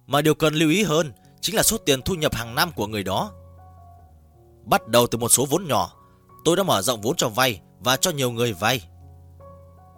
Mà 0.07 0.21
điều 0.21 0.35
cần 0.35 0.53
lưu 0.55 0.69
ý 0.69 0.83
hơn 0.83 1.11
chính 1.41 1.55
là 1.55 1.63
số 1.63 1.77
tiền 1.77 2.01
thu 2.01 2.13
nhập 2.15 2.33
hàng 2.35 2.55
năm 2.55 2.71
của 2.75 2.87
người 2.87 3.03
đó 3.03 3.31
Bắt 4.65 4.87
đầu 4.87 5.07
từ 5.07 5.17
một 5.17 5.29
số 5.29 5.45
vốn 5.49 5.65
nhỏ, 5.65 5.93
tôi 6.45 6.55
đã 6.55 6.63
mở 6.63 6.81
rộng 6.81 7.01
vốn 7.01 7.15
cho 7.15 7.29
vay 7.29 7.61
và 7.79 7.97
cho 7.97 8.11
nhiều 8.11 8.31
người 8.31 8.53
vay. 8.53 8.87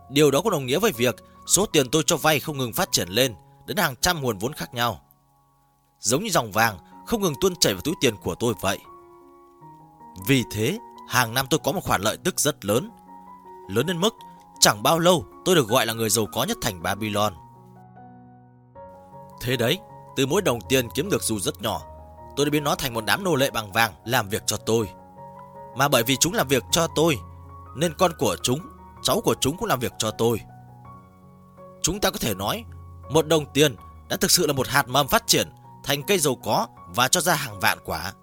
Điều 0.10 0.32
đó 0.32 0.42
có 0.42 0.50
đồng 0.50 0.66
nghĩa 0.66 0.80
với 0.80 0.92
việc 0.92 1.16
số 1.48 1.66
tiền 1.66 1.90
tôi 1.92 2.04
cho 2.06 2.18
vay 2.18 2.40
không 2.40 2.58
ngừng 2.58 2.74
phát 2.74 2.92
triển 2.92 3.10
lên 3.10 3.36
đến 3.68 3.78
hàng 3.78 3.96
trăm 4.02 4.22
nguồn 4.22 4.38
vốn 4.38 4.54
khác 4.54 4.74
nhau. 4.74 5.00
Giống 6.00 6.24
như 6.24 6.30
dòng 6.30 6.52
vàng 6.52 6.78
không 7.08 7.22
ngừng 7.22 7.34
tuôn 7.42 7.56
chảy 7.56 7.74
vào 7.74 7.82
túi 7.82 7.94
tiền 8.02 8.16
của 8.24 8.36
tôi 8.40 8.54
vậy. 8.62 8.78
Vì 10.28 10.44
thế, 10.52 10.78
hàng 11.10 11.34
năm 11.34 11.46
tôi 11.50 11.60
có 11.64 11.72
một 11.72 11.84
khoản 11.84 12.02
lợi 12.02 12.18
tức 12.18 12.40
rất 12.40 12.66
lớn. 12.66 12.90
Lớn 13.70 13.86
đến 13.86 14.02
mức 14.02 14.14
chẳng 14.60 14.84
bao 14.84 15.00
lâu 15.00 15.26
tôi 15.46 15.56
được 15.56 15.68
gọi 15.68 15.86
là 15.86 15.94
người 15.94 16.10
giàu 16.10 16.26
có 16.34 16.44
nhất 16.44 16.58
thành 16.62 16.84
Babylon. 16.84 17.34
Thế 19.42 19.56
đấy, 19.58 19.80
từ 20.16 20.26
mỗi 20.26 20.42
đồng 20.42 20.60
tiền 20.70 20.88
kiếm 20.96 21.10
được 21.10 21.24
dù 21.24 21.40
rất 21.40 21.62
nhỏ, 21.62 21.82
tôi 22.36 22.46
đã 22.46 22.50
biến 22.50 22.64
nó 22.64 22.76
thành 22.76 22.94
một 22.94 23.06
đám 23.06 23.24
nô 23.24 23.36
lệ 23.36 23.52
bằng 23.52 23.72
vàng 23.72 23.94
làm 24.06 24.30
việc 24.30 24.44
cho 24.46 24.58
tôi. 24.58 24.90
Mà 25.76 25.88
bởi 25.88 26.04
vì 26.04 26.16
chúng 26.18 26.34
làm 26.34 26.48
việc 26.48 26.64
cho 26.72 26.88
tôi, 26.96 27.18
nên 27.76 27.94
con 27.98 28.12
của 28.18 28.36
chúng, 28.44 28.60
cháu 29.04 29.22
của 29.22 29.36
chúng 29.40 29.58
cũng 29.58 29.68
làm 29.68 29.80
việc 29.80 29.92
cho 29.98 30.12
tôi. 30.12 30.42
Chúng 31.82 32.00
ta 32.00 32.12
có 32.12 32.18
thể 32.20 32.34
nói, 32.36 32.64
một 33.12 33.28
đồng 33.28 33.46
tiền 33.54 33.76
đã 34.10 34.18
thực 34.18 34.32
sự 34.32 34.48
là 34.48 34.54
một 34.54 34.68
hạt 34.68 34.88
mầm 34.88 35.08
phát 35.08 35.28
triển 35.28 35.50
thành 35.84 36.04
cây 36.04 36.20
giàu 36.20 36.36
có 36.46 36.68
và 36.96 37.08
cho 37.08 37.22
ra 37.22 37.36
hàng 37.36 37.60
vạn 37.60 37.78
quả. 37.86 38.14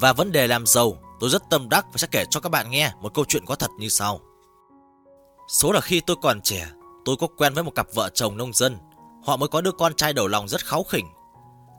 Và 0.00 0.12
vấn 0.12 0.32
đề 0.32 0.46
làm 0.46 0.66
giàu, 0.66 0.96
tôi 1.20 1.30
rất 1.30 1.42
tâm 1.50 1.68
đắc 1.68 1.84
và 1.86 1.96
sẽ 1.96 2.06
kể 2.10 2.24
cho 2.30 2.40
các 2.40 2.48
bạn 2.48 2.70
nghe 2.70 2.90
một 3.00 3.14
câu 3.14 3.24
chuyện 3.28 3.44
có 3.46 3.54
thật 3.54 3.70
như 3.78 3.88
sau. 3.88 4.20
Số 5.48 5.72
là 5.72 5.80
khi 5.80 6.00
tôi 6.00 6.16
còn 6.22 6.40
trẻ, 6.40 6.66
tôi 7.04 7.16
có 7.20 7.26
quen 7.38 7.54
với 7.54 7.64
một 7.64 7.74
cặp 7.74 7.86
vợ 7.94 8.10
chồng 8.14 8.36
nông 8.36 8.52
dân. 8.52 8.78
Họ 9.26 9.36
mới 9.36 9.48
có 9.48 9.60
đứa 9.60 9.72
con 9.72 9.94
trai 9.94 10.12
đầu 10.12 10.26
lòng 10.26 10.48
rất 10.48 10.66
kháu 10.66 10.82
khỉnh 10.84 11.06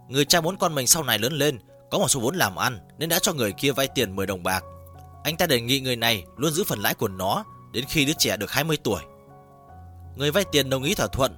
Người 0.10 0.26
cha 0.26 0.42
muốn 0.42 0.58
con 0.58 0.76
mình 0.76 0.88
sau 0.88 1.04
này 1.04 1.20
lớn 1.20 1.34
lên 1.34 1.60
Có 1.92 1.98
một 2.00 2.08
số 2.08 2.20
vốn 2.20 2.36
làm 2.36 2.56
ăn 2.56 2.80
Nên 2.98 3.10
đã 3.10 3.20
cho 3.20 3.34
người 3.34 3.52
kia 3.52 3.72
vay 3.72 3.88
tiền 3.88 4.16
10 4.16 4.26
đồng 4.26 4.44
bạc 4.44 4.64
Anh 5.24 5.38
ta 5.38 5.46
đề 5.46 5.62
nghị 5.62 5.80
người 5.80 5.96
này 5.96 6.24
luôn 6.38 6.52
giữ 6.52 6.64
phần 6.64 6.80
lãi 6.80 6.94
của 6.96 7.08
nó 7.08 7.44
Đến 7.72 7.86
khi 7.90 8.06
đứa 8.06 8.14
trẻ 8.18 8.38
được 8.38 8.52
20 8.52 8.78
tuổi 8.84 9.02
Người 10.16 10.32
vay 10.32 10.44
tiền 10.52 10.70
đồng 10.70 10.84
ý 10.84 10.96
thỏa 10.96 11.08
thuận 11.08 11.36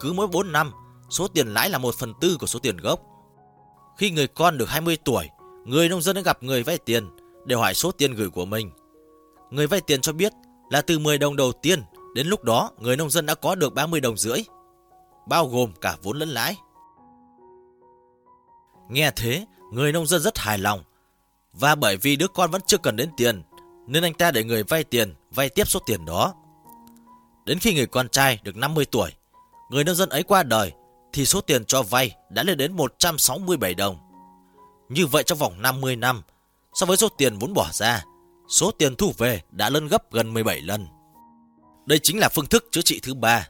Cứ 0.00 0.12
mỗi 0.12 0.26
4 0.26 0.52
năm 0.52 0.72
Số 1.10 1.28
tiền 1.28 1.46
lãi 1.54 1.70
là 1.70 1.78
1 1.78 1.94
phần 1.98 2.14
tư 2.20 2.36
của 2.40 2.46
số 2.46 2.58
tiền 2.58 2.76
gốc 2.76 3.00
Khi 3.98 4.10
người 4.10 4.26
con 4.26 4.58
được 4.58 4.68
20 4.68 4.98
tuổi 5.04 5.26
Người 5.66 5.88
nông 5.88 6.02
dân 6.02 6.16
đã 6.16 6.22
gặp 6.22 6.42
người 6.42 6.62
vay 6.62 6.78
tiền 6.78 7.06
Để 7.46 7.56
hỏi 7.56 7.74
số 7.74 7.90
tiền 7.92 8.14
gửi 8.14 8.30
của 8.30 8.44
mình 8.44 8.70
Người 9.50 9.66
vay 9.66 9.80
tiền 9.80 10.00
cho 10.00 10.12
biết 10.12 10.32
là 10.70 10.80
từ 10.80 10.98
10 10.98 11.18
đồng 11.18 11.36
đầu 11.36 11.52
tiên 11.62 11.82
Đến 12.14 12.26
lúc 12.26 12.44
đó 12.44 12.70
người 12.78 12.96
nông 12.96 13.10
dân 13.10 13.26
đã 13.26 13.34
có 13.34 13.54
được 13.54 13.74
30 13.74 14.00
đồng 14.00 14.16
rưỡi 14.16 14.38
Bao 15.28 15.46
gồm 15.48 15.72
cả 15.80 15.96
vốn 16.02 16.18
lẫn 16.18 16.28
lãi 16.28 16.56
Nghe 18.90 19.10
thế, 19.16 19.46
người 19.72 19.92
nông 19.92 20.06
dân 20.06 20.20
rất 20.22 20.38
hài 20.38 20.58
lòng. 20.58 20.80
Và 21.52 21.74
bởi 21.74 21.96
vì 21.96 22.16
đứa 22.16 22.28
con 22.28 22.50
vẫn 22.50 22.62
chưa 22.66 22.78
cần 22.78 22.96
đến 22.96 23.10
tiền, 23.16 23.42
nên 23.86 24.02
anh 24.02 24.14
ta 24.14 24.30
để 24.30 24.44
người 24.44 24.62
vay 24.62 24.84
tiền, 24.84 25.14
vay 25.34 25.48
tiếp 25.48 25.68
số 25.68 25.80
tiền 25.86 26.04
đó. 26.04 26.34
Đến 27.46 27.58
khi 27.58 27.74
người 27.74 27.86
con 27.86 28.08
trai 28.08 28.38
được 28.42 28.56
50 28.56 28.84
tuổi, 28.84 29.10
người 29.70 29.84
nông 29.84 29.94
dân 29.94 30.08
ấy 30.08 30.22
qua 30.22 30.42
đời, 30.42 30.72
thì 31.12 31.26
số 31.26 31.40
tiền 31.40 31.64
cho 31.64 31.82
vay 31.82 32.16
đã 32.30 32.42
lên 32.42 32.58
đến 32.58 32.72
167 32.72 33.74
đồng. 33.74 33.96
Như 34.88 35.06
vậy 35.06 35.22
trong 35.22 35.38
vòng 35.38 35.62
50 35.62 35.96
năm, 35.96 36.22
so 36.74 36.86
với 36.86 36.96
số 36.96 37.08
tiền 37.08 37.38
vốn 37.38 37.54
bỏ 37.54 37.68
ra, 37.72 38.04
số 38.48 38.70
tiền 38.70 38.96
thu 38.96 39.12
về 39.18 39.42
đã 39.50 39.70
lên 39.70 39.88
gấp 39.88 40.12
gần 40.12 40.32
17 40.34 40.60
lần. 40.60 40.86
Đây 41.86 41.98
chính 42.02 42.18
là 42.18 42.28
phương 42.28 42.46
thức 42.46 42.68
chữa 42.70 42.82
trị 42.82 43.00
thứ 43.02 43.14
ba. 43.14 43.48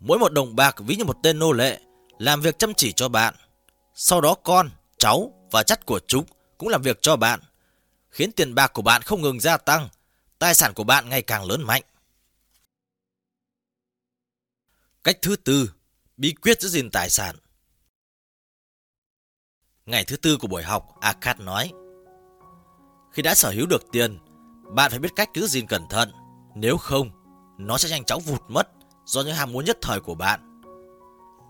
Mỗi 0.00 0.18
một 0.18 0.32
đồng 0.32 0.56
bạc 0.56 0.76
ví 0.78 0.96
như 0.96 1.04
một 1.04 1.16
tên 1.22 1.38
nô 1.38 1.52
lệ, 1.52 1.80
làm 2.18 2.40
việc 2.40 2.58
chăm 2.58 2.74
chỉ 2.74 2.92
cho 2.92 3.08
bạn. 3.08 3.34
Sau 3.94 4.20
đó 4.20 4.34
con 4.44 4.70
cháu 4.98 5.32
và 5.50 5.62
chất 5.62 5.86
của 5.86 6.00
chúng 6.06 6.24
cũng 6.58 6.68
làm 6.68 6.82
việc 6.82 6.98
cho 7.02 7.16
bạn, 7.16 7.40
khiến 8.10 8.32
tiền 8.32 8.54
bạc 8.54 8.72
của 8.72 8.82
bạn 8.82 9.02
không 9.02 9.22
ngừng 9.22 9.40
gia 9.40 9.56
tăng, 9.56 9.88
tài 10.38 10.54
sản 10.54 10.74
của 10.74 10.84
bạn 10.84 11.08
ngày 11.08 11.22
càng 11.22 11.44
lớn 11.44 11.62
mạnh. 11.62 11.82
Cách 15.04 15.18
thứ 15.22 15.36
tư, 15.36 15.72
bí 16.16 16.34
quyết 16.42 16.60
giữ 16.60 16.68
gìn 16.68 16.90
tài 16.90 17.10
sản. 17.10 17.36
Ngày 19.86 20.04
thứ 20.04 20.16
tư 20.16 20.36
của 20.40 20.46
buổi 20.48 20.62
học, 20.62 20.88
Akat 21.00 21.40
nói, 21.40 21.70
Khi 23.12 23.22
đã 23.22 23.34
sở 23.34 23.50
hữu 23.50 23.66
được 23.66 23.82
tiền, 23.92 24.18
bạn 24.74 24.90
phải 24.90 24.98
biết 25.00 25.12
cách 25.16 25.30
giữ 25.34 25.46
gìn 25.46 25.66
cẩn 25.66 25.88
thận, 25.88 26.12
nếu 26.54 26.76
không, 26.78 27.10
nó 27.58 27.78
sẽ 27.78 27.88
nhanh 27.88 28.04
chóng 28.04 28.22
vụt 28.22 28.42
mất 28.48 28.68
do 29.06 29.22
những 29.22 29.34
ham 29.34 29.52
muốn 29.52 29.64
nhất 29.64 29.78
thời 29.82 30.00
của 30.00 30.14
bạn. 30.14 30.60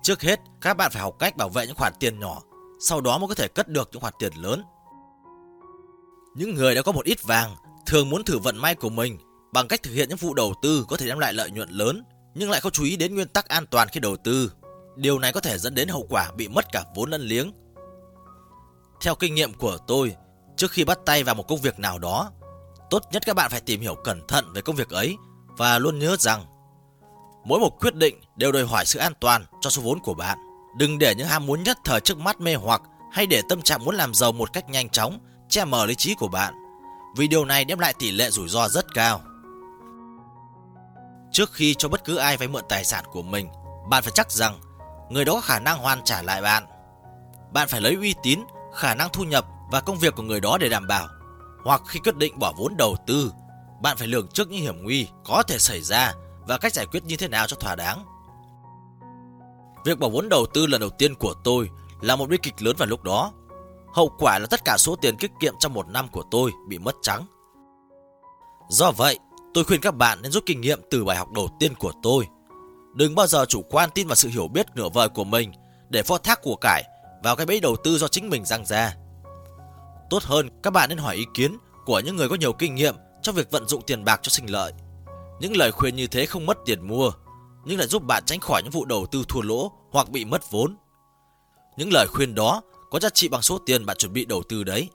Trước 0.03 0.23
hết, 0.23 0.41
các 0.61 0.75
bạn 0.75 0.91
phải 0.93 1.03
học 1.03 1.17
cách 1.19 1.37
bảo 1.37 1.49
vệ 1.49 1.67
những 1.67 1.77
khoản 1.77 1.93
tiền 2.01 2.21
nhỏ 2.21 2.43
sau 2.79 3.01
đó 3.01 3.19
mới 3.19 3.29
có 3.29 3.35
thể 3.35 3.49
cất 3.49 3.69
được 3.69 3.89
những 3.93 4.01
khoản 4.01 4.15
tiền 4.19 4.33
lớn. 4.37 4.63
Những 6.35 6.55
người 6.55 6.75
đã 6.75 6.83
có 6.83 6.93
một 6.93 7.05
ít 7.05 7.23
vàng 7.23 7.57
thường 7.87 8.11
muốn 8.11 8.25
thử 8.25 8.39
vận 8.39 8.57
may 8.57 8.75
của 8.75 8.89
mình 8.89 9.19
bằng 9.53 9.69
cách 9.69 9.83
thực 9.83 9.93
hiện 9.95 10.09
những 10.09 10.19
vụ 10.19 10.35
đầu 10.35 10.55
tư 10.63 10.85
có 10.89 10.97
thể 10.97 11.07
đem 11.07 11.19
lại 11.19 11.33
lợi 11.33 11.51
nhuận 11.51 11.71
lớn 11.71 12.03
nhưng 12.35 12.51
lại 12.51 12.61
không 12.61 12.73
chú 12.73 12.85
ý 12.85 12.97
đến 12.97 13.15
nguyên 13.15 13.29
tắc 13.29 13.49
an 13.49 13.67
toàn 13.67 13.89
khi 13.93 14.01
đầu 14.01 14.17
tư. 14.17 14.53
Điều 14.97 15.19
này 15.19 15.33
có 15.33 15.41
thể 15.41 15.59
dẫn 15.59 15.75
đến 15.75 15.89
hậu 15.89 16.07
quả 16.11 16.33
bị 16.37 16.49
mất 16.49 16.67
cả 16.73 16.85
vốn 16.95 17.11
lẫn 17.11 17.21
liếng. 17.23 17.53
Theo 19.01 19.15
kinh 19.15 19.35
nghiệm 19.35 19.55
của 19.55 19.79
tôi, 19.87 20.17
trước 20.57 20.71
khi 20.71 20.85
bắt 20.85 20.99
tay 21.07 21.25
vào 21.25 21.35
một 21.35 21.49
công 21.49 21.61
việc 21.61 21.79
nào 21.79 21.99
đó, 21.99 22.31
tốt 22.91 23.03
nhất 23.13 23.23
các 23.27 23.37
bạn 23.37 23.51
phải 23.51 23.61
tìm 23.61 23.81
hiểu 23.81 23.95
cẩn 24.05 24.27
thận 24.29 24.53
về 24.55 24.61
công 24.63 24.77
việc 24.77 24.89
ấy 24.89 25.17
và 25.57 25.79
luôn 25.79 25.99
nhớ 25.99 26.17
rằng 26.19 26.45
mỗi 27.45 27.61
một 27.61 27.71
quyết 27.81 27.95
định 27.95 28.21
đều 28.37 28.53
đòi 28.53 28.67
hỏi 28.67 28.85
sự 28.87 28.99
an 28.99 29.13
toàn 29.21 29.45
cho 29.61 29.71
số 29.71 29.83
vốn 29.83 29.99
của 30.01 30.15
bạn. 30.15 30.39
Đừng 30.79 30.99
để 30.99 31.15
những 31.15 31.29
ham 31.29 31.47
muốn 31.47 31.63
nhất 31.63 31.79
thời 31.85 32.01
trước 32.01 32.19
mắt 32.19 32.41
mê 32.41 32.55
hoặc 32.55 32.83
hay 33.13 33.27
để 33.27 33.43
tâm 33.49 33.63
trạng 33.63 33.85
muốn 33.85 33.95
làm 33.95 34.15
giàu 34.15 34.33
một 34.33 34.53
cách 34.53 34.69
nhanh 34.71 34.89
chóng 34.89 35.19
che 35.49 35.65
mờ 35.65 35.87
lý 35.87 35.95
trí 35.95 36.15
của 36.15 36.29
bạn, 36.29 36.55
vì 37.17 37.29
điều 37.29 37.45
này 37.45 37.65
đem 37.65 37.79
lại 37.79 37.95
tỷ 37.99 38.11
lệ 38.11 38.31
rủi 38.31 38.49
ro 38.49 38.69
rất 38.69 38.95
cao. 38.95 39.21
Trước 41.33 41.53
khi 41.53 41.75
cho 41.75 41.89
bất 41.89 42.05
cứ 42.05 42.17
ai 42.17 42.37
vay 42.37 42.49
mượn 42.49 42.65
tài 42.69 42.85
sản 42.85 43.05
của 43.13 43.23
mình, 43.23 43.49
bạn 43.91 44.03
phải 44.03 44.13
chắc 44.15 44.33
rằng 44.33 44.61
người 45.11 45.25
đó 45.25 45.33
có 45.33 45.41
khả 45.41 45.59
năng 45.59 45.79
hoàn 45.79 46.05
trả 46.05 46.23
lại 46.23 46.43
bạn. 46.43 46.65
Bạn 47.53 47.69
phải 47.69 47.81
lấy 47.81 47.95
uy 47.95 48.15
tín, 48.23 48.41
khả 48.75 48.95
năng 48.95 49.09
thu 49.13 49.23
nhập 49.25 49.47
và 49.71 49.81
công 49.81 49.99
việc 49.99 50.15
của 50.17 50.23
người 50.23 50.41
đó 50.41 50.59
để 50.59 50.69
đảm 50.69 50.87
bảo. 50.87 51.07
Hoặc 51.65 51.83
khi 51.87 52.01
quyết 52.01 52.17
định 52.17 52.39
bỏ 52.39 52.53
vốn 52.57 52.77
đầu 52.77 52.97
tư, 53.07 53.33
bạn 53.83 53.97
phải 53.97 54.07
lường 54.09 54.29
trước 54.29 54.51
những 54.51 54.61
hiểm 54.63 54.83
nguy 54.83 55.09
có 55.25 55.43
thể 55.49 55.59
xảy 55.59 55.81
ra 55.83 56.13
và 56.49 56.59
cách 56.59 56.73
giải 56.75 56.87
quyết 56.87 57.05
như 57.05 57.17
thế 57.17 57.29
nào 57.29 57.47
cho 57.47 57.57
thỏa 57.57 57.77
đáng. 57.77 58.05
Việc 59.85 59.99
bỏ 59.99 60.09
vốn 60.09 60.29
đầu 60.29 60.47
tư 60.47 60.67
lần 60.67 60.81
đầu 60.81 60.91
tiên 60.91 61.15
của 61.15 61.35
tôi 61.45 61.71
là 62.01 62.17
một 62.17 62.29
bi 62.29 62.37
kịch 62.43 62.63
lớn 62.63 62.77
vào 62.79 62.89
lúc 62.89 63.03
đó. 63.03 63.33
Hậu 63.93 64.11
quả 64.19 64.39
là 64.39 64.47
tất 64.51 64.65
cả 64.65 64.77
số 64.79 64.97
tiền 64.97 65.17
tiết 65.17 65.31
kiệm 65.41 65.55
trong 65.59 65.75
một 65.75 65.89
năm 65.89 66.09
của 66.09 66.23
tôi 66.31 66.53
bị 66.69 66.79
mất 66.79 66.97
trắng. 67.03 67.27
Do 68.69 68.91
vậy, 68.91 69.19
tôi 69.55 69.65
khuyên 69.65 69.81
các 69.81 69.95
bạn 69.95 70.23
nên 70.23 70.33
rút 70.33 70.43
kinh 70.47 70.61
nghiệm 70.61 70.81
từ 70.91 71.05
bài 71.05 71.17
học 71.17 71.33
đầu 71.33 71.49
tiên 71.61 71.75
của 71.75 71.93
tôi. 72.03 72.27
Đừng 72.95 73.15
bao 73.15 73.27
giờ 73.27 73.45
chủ 73.45 73.63
quan 73.71 73.91
tin 73.95 74.07
vào 74.09 74.15
sự 74.15 74.29
hiểu 74.29 74.49
biết 74.49 74.67
nửa 74.75 74.89
vời 74.89 75.09
của 75.09 75.25
mình 75.25 75.53
để 75.89 76.03
phó 76.03 76.19
thác 76.19 76.43
của 76.43 76.57
cải 76.61 76.85
vào 77.23 77.37
cái 77.37 77.47
bẫy 77.47 77.61
đầu 77.61 77.77
tư 77.85 77.99
do 77.99 78.09
chính 78.09 78.31
mình 78.31 78.45
răng 78.45 78.67
ra. 78.67 78.97
Tốt 80.11 80.23
hơn, 80.23 80.49
các 80.63 80.71
bạn 80.73 80.89
nên 80.89 80.99
hỏi 80.99 81.15
ý 81.17 81.25
kiến 81.35 81.57
của 81.87 82.01
những 82.01 82.17
người 82.17 82.29
có 82.29 82.35
nhiều 82.37 82.53
kinh 82.53 82.75
nghiệm 82.75 82.95
trong 83.23 83.35
việc 83.35 83.51
vận 83.51 83.69
dụng 83.69 83.83
tiền 83.83 84.05
bạc 84.05 84.21
cho 84.23 84.31
sinh 84.31 84.51
lợi. 84.51 84.73
Những 85.41 85.57
lời 85.57 85.73
khuyên 85.73 85.97
như 85.97 86.07
thế 86.07 86.27
không 86.27 86.47
mất 86.47 86.59
tiền 86.65 86.89
mua 86.89 87.11
nhưng 87.69 87.79
lại 87.79 87.89
giúp 87.89 88.03
bạn 88.03 88.23
tránh 88.27 88.41
khỏi 88.41 88.63
những 88.63 88.73
vụ 88.73 88.85
đầu 88.85 89.07
tư 89.07 89.25
thua 89.29 89.41
lỗ 89.43 89.73
hoặc 89.91 90.11
bị 90.11 90.25
mất 90.25 90.51
vốn. 90.51 90.77
Những 91.77 91.93
lời 91.93 92.07
khuyên 92.09 92.35
đó 92.35 92.63
có 92.91 93.01
giá 93.01 93.09
trị 93.11 93.29
bằng 93.29 93.43
số 93.43 93.59
tiền 93.67 93.87
bạn 93.87 93.97
chuẩn 93.97 94.13
bị 94.13 94.25
đầu 94.25 94.43
tư 94.49 94.65
đấy. 94.65 94.89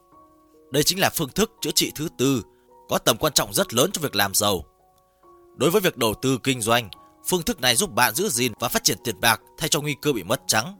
Đây 0.71 0.83
chính 0.83 0.99
là 0.99 1.09
phương 1.09 1.29
thức 1.29 1.51
chữa 1.61 1.69
trị 1.75 1.91
thứ 1.95 2.07
tư 2.17 2.43
có 2.89 2.97
tầm 2.97 3.17
quan 3.17 3.33
trọng 3.33 3.53
rất 3.53 3.73
lớn 3.73 3.91
cho 3.91 4.01
việc 4.01 4.15
làm 4.15 4.33
giàu. 4.33 4.63
Đối 5.55 5.69
với 5.69 5.81
việc 5.81 5.97
đầu 5.97 6.13
tư 6.21 6.37
kinh 6.43 6.61
doanh, 6.61 6.89
phương 7.27 7.43
thức 7.43 7.61
này 7.61 7.75
giúp 7.75 7.91
bạn 7.91 8.15
giữ 8.15 8.29
gìn 8.29 8.53
và 8.59 8.67
phát 8.67 8.83
triển 8.83 8.97
tiền 9.03 9.19
bạc 9.21 9.41
thay 9.57 9.69
cho 9.69 9.81
nguy 9.81 9.95
cơ 10.01 10.13
bị 10.13 10.23
mất 10.23 10.41
trắng. 10.47 10.75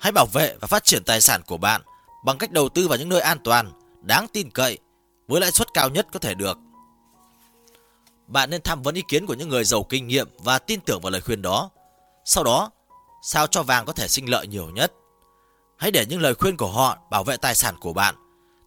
Hãy 0.00 0.12
bảo 0.12 0.26
vệ 0.32 0.56
và 0.60 0.66
phát 0.66 0.84
triển 0.84 1.04
tài 1.04 1.20
sản 1.20 1.42
của 1.46 1.56
bạn 1.56 1.80
bằng 2.24 2.38
cách 2.38 2.52
đầu 2.52 2.68
tư 2.68 2.88
vào 2.88 2.98
những 2.98 3.08
nơi 3.08 3.20
an 3.20 3.38
toàn, 3.44 3.72
đáng 4.02 4.26
tin 4.32 4.50
cậy 4.50 4.78
với 5.28 5.40
lãi 5.40 5.52
suất 5.52 5.68
cao 5.74 5.88
nhất 5.88 6.06
có 6.12 6.18
thể 6.18 6.34
được 6.34 6.58
bạn 8.30 8.50
nên 8.50 8.62
tham 8.62 8.82
vấn 8.82 8.94
ý 8.94 9.02
kiến 9.08 9.26
của 9.26 9.34
những 9.34 9.48
người 9.48 9.64
giàu 9.64 9.82
kinh 9.84 10.06
nghiệm 10.08 10.28
và 10.38 10.58
tin 10.58 10.80
tưởng 10.80 11.00
vào 11.00 11.10
lời 11.10 11.20
khuyên 11.20 11.42
đó. 11.42 11.70
Sau 12.24 12.44
đó, 12.44 12.70
sao 13.22 13.46
cho 13.46 13.62
vàng 13.62 13.86
có 13.86 13.92
thể 13.92 14.08
sinh 14.08 14.30
lợi 14.30 14.46
nhiều 14.46 14.68
nhất? 14.70 14.92
Hãy 15.76 15.90
để 15.90 16.06
những 16.06 16.20
lời 16.20 16.34
khuyên 16.34 16.56
của 16.56 16.72
họ 16.72 16.98
bảo 17.10 17.24
vệ 17.24 17.36
tài 17.36 17.54
sản 17.54 17.74
của 17.80 17.92
bạn, 17.92 18.14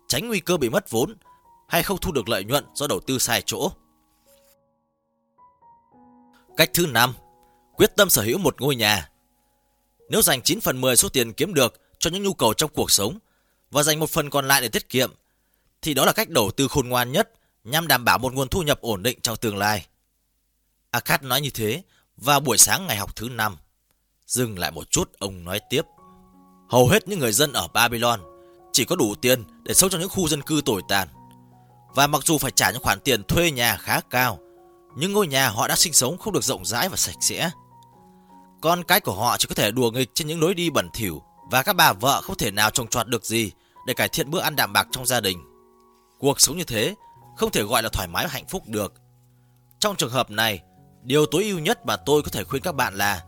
tránh 0.08 0.28
nguy 0.28 0.40
cơ 0.40 0.58
bị 0.58 0.70
mất 0.70 0.90
vốn 0.90 1.16
hay 1.68 1.84
không 1.84 1.98
thu 1.98 2.12
được 2.12 2.30
lợi 2.30 2.44
nhuận 2.44 2.66
do 2.74 2.88
đầu 2.88 3.00
tư 3.00 3.18
sai 3.20 3.42
chỗ. 3.46 3.72
Cách 6.58 6.70
thứ 6.74 6.88
5. 6.88 7.14
Quyết 7.76 7.96
tâm 7.96 8.10
sở 8.10 8.22
hữu 8.22 8.38
một 8.38 8.62
ngôi 8.62 8.76
nhà. 8.76 9.10
Nếu 10.10 10.22
dành 10.22 10.42
9 10.42 10.62
phần 10.62 10.82
10 10.82 10.96
số 10.96 11.10
tiền 11.10 11.34
kiếm 11.34 11.54
được 11.54 11.74
cho 12.00 12.10
những 12.10 12.24
nhu 12.24 12.34
cầu 12.34 12.54
trong 12.54 12.72
cuộc 12.74 12.92
sống 12.92 13.18
và 13.72 13.84
dành 13.84 14.00
một 14.00 14.10
phần 14.10 14.30
còn 14.30 14.48
lại 14.48 14.62
để 14.62 14.68
tiết 14.68 14.90
kiệm, 14.90 15.12
thì 15.82 15.94
đó 15.94 16.06
là 16.06 16.12
cách 16.14 16.30
đầu 16.30 16.52
tư 16.52 16.68
khôn 16.68 16.90
ngoan 16.90 17.12
nhất– 17.12 17.32
nhằm 17.64 17.88
đảm 17.88 18.06
bảo 18.06 18.18
một 18.18 18.34
nguồn 18.34 18.48
thu 18.50 18.62
nhập 18.62 18.82
ổn 18.82 19.04
định 19.04 19.20
trong 19.22 19.38
tương 19.38 19.58
lai. 19.58 19.86
Akat 20.92 21.24
nói 21.24 21.42
như 21.42 21.50
thế 21.50 21.84
vào 22.18 22.40
buổi 22.40 22.58
sáng 22.58 22.88
ngày 22.88 22.98
học 22.98 23.16
thứ 23.16 23.30
năm. 23.30 23.58
Dừng 24.28 24.60
lại 24.60 24.72
một 24.72 24.90
chút, 24.92 25.12
ông 25.20 25.44
nói 25.44 25.60
tiếp. 25.70 25.82
Hầu 26.70 26.88
hết 26.88 27.08
những 27.08 27.20
người 27.20 27.32
dân 27.32 27.54
ở 27.54 27.68
Babylon 27.74 28.22
chỉ 28.74 28.86
có 28.86 28.96
đủ 28.96 29.16
tiền 29.16 29.44
để 29.64 29.74
sống 29.74 29.90
trong 29.90 30.02
những 30.02 30.10
khu 30.10 30.28
dân 30.28 30.42
cư 30.42 30.62
tồi 30.66 30.82
tàn. 30.90 31.08
Và 31.96 32.08
mặc 32.08 32.22
dù 32.26 32.38
phải 32.38 32.52
trả 32.52 32.72
những 32.72 32.82
khoản 32.84 33.00
tiền 33.00 33.24
thuê 33.24 33.52
nhà 33.52 33.78
khá 33.78 34.02
cao, 34.10 34.40
những 34.96 35.14
ngôi 35.14 35.28
nhà 35.28 35.50
họ 35.50 35.68
đã 35.68 35.76
sinh 35.76 35.94
sống 35.94 36.18
không 36.18 36.34
được 36.34 36.44
rộng 36.44 36.66
rãi 36.66 36.90
và 36.90 36.98
sạch 36.98 37.16
sẽ. 37.22 37.50
Con 38.62 38.84
cái 38.84 39.00
của 39.02 39.16
họ 39.16 39.38
chỉ 39.38 39.46
có 39.50 39.56
thể 39.56 39.72
đùa 39.72 39.92
nghịch 39.92 40.10
trên 40.14 40.28
những 40.28 40.42
lối 40.42 40.54
đi 40.54 40.70
bẩn 40.70 40.90
thỉu 40.94 41.22
và 41.52 41.64
các 41.64 41.74
bà 41.76 41.94
vợ 41.94 42.22
không 42.24 42.38
thể 42.38 42.52
nào 42.52 42.70
trồng 42.72 42.88
trọt 42.88 43.08
được 43.08 43.26
gì 43.26 43.52
để 43.88 43.94
cải 43.94 44.10
thiện 44.10 44.32
bữa 44.32 44.40
ăn 44.40 44.56
đạm 44.56 44.74
bạc 44.74 44.88
trong 44.92 45.06
gia 45.06 45.20
đình. 45.20 45.40
Cuộc 46.20 46.42
sống 46.42 46.58
như 46.58 46.64
thế 46.64 46.96
không 47.36 47.52
thể 47.52 47.64
gọi 47.64 47.84
là 47.84 47.90
thoải 47.90 48.08
mái 48.08 48.26
và 48.26 48.30
hạnh 48.34 48.46
phúc 48.48 48.64
được. 48.66 48.94
Trong 49.80 49.96
trường 49.96 50.12
hợp 50.12 50.32
này, 50.32 50.62
điều 51.04 51.26
tối 51.26 51.44
ưu 51.44 51.60
nhất 51.60 51.86
mà 51.86 51.98
tôi 51.98 52.22
có 52.22 52.30
thể 52.32 52.44
khuyên 52.44 52.62
các 52.64 52.76
bạn 52.76 52.94
là 52.96 53.24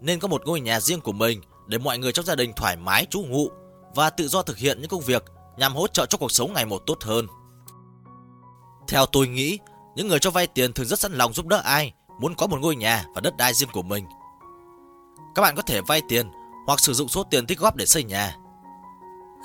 nên 0.00 0.20
có 0.20 0.28
một 0.28 0.42
ngôi 0.46 0.60
nhà 0.60 0.80
riêng 0.80 1.00
của 1.00 1.12
mình 1.12 1.40
để 1.66 1.78
mọi 1.78 1.98
người 1.98 2.12
trong 2.12 2.24
gia 2.24 2.34
đình 2.34 2.52
thoải 2.56 2.76
mái 2.76 3.06
trú 3.10 3.20
ngụ 3.22 3.48
và 3.94 4.10
tự 4.10 4.28
do 4.28 4.42
thực 4.42 4.56
hiện 4.58 4.80
những 4.80 4.88
công 4.90 5.00
việc 5.00 5.24
nhằm 5.56 5.74
hỗ 5.74 5.86
trợ 5.86 6.06
cho 6.06 6.18
cuộc 6.18 6.30
sống 6.32 6.52
ngày 6.52 6.64
một 6.66 6.82
tốt 6.86 6.98
hơn. 7.04 7.26
Theo 8.88 9.06
tôi 9.06 9.28
nghĩ, 9.28 9.58
những 9.96 10.08
người 10.08 10.18
cho 10.18 10.30
vay 10.30 10.46
tiền 10.46 10.72
thường 10.72 10.86
rất 10.86 10.98
sẵn 10.98 11.12
lòng 11.12 11.32
giúp 11.32 11.46
đỡ 11.46 11.56
ai 11.64 11.92
muốn 12.20 12.34
có 12.34 12.46
một 12.46 12.58
ngôi 12.60 12.76
nhà 12.76 13.04
và 13.14 13.20
đất 13.20 13.36
đai 13.36 13.54
riêng 13.54 13.68
của 13.72 13.82
mình. 13.82 14.04
Các 15.34 15.42
bạn 15.42 15.56
có 15.56 15.62
thể 15.62 15.80
vay 15.80 16.02
tiền 16.08 16.30
hoặc 16.66 16.80
sử 16.80 16.92
dụng 16.94 17.08
số 17.08 17.22
tiền 17.24 17.46
tích 17.46 17.58
góp 17.58 17.76
để 17.76 17.86
xây 17.86 18.04
nhà. 18.04 18.36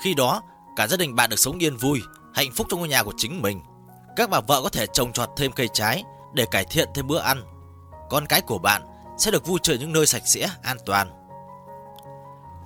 Khi 0.04 0.14
đó, 0.14 0.42
cả 0.76 0.86
gia 0.88 0.96
đình 0.96 1.14
bạn 1.14 1.30
được 1.30 1.38
sống 1.38 1.58
yên 1.58 1.76
vui, 1.76 2.00
hạnh 2.34 2.52
phúc 2.52 2.66
trong 2.70 2.78
ngôi 2.80 2.88
nhà 2.88 3.02
của 3.02 3.12
chính 3.16 3.42
mình– 3.42 3.60
các 4.16 4.30
bà 4.30 4.40
vợ 4.40 4.62
có 4.62 4.68
thể 4.68 4.86
trồng 4.92 5.12
trọt 5.12 5.30
thêm 5.36 5.52
cây 5.52 5.68
trái 5.72 6.04
để 6.34 6.46
cải 6.50 6.64
thiện 6.64 6.88
thêm 6.94 7.06
bữa 7.06 7.18
ăn. 7.18 7.42
Con 8.10 8.26
cái 8.26 8.40
của 8.40 8.58
bạn 8.58 8.82
sẽ 9.18 9.30
được 9.30 9.46
vui 9.46 9.58
chơi 9.62 9.78
những 9.78 9.92
nơi 9.92 10.06
sạch 10.06 10.22
sẽ, 10.26 10.50
an 10.62 10.76
toàn. 10.86 11.10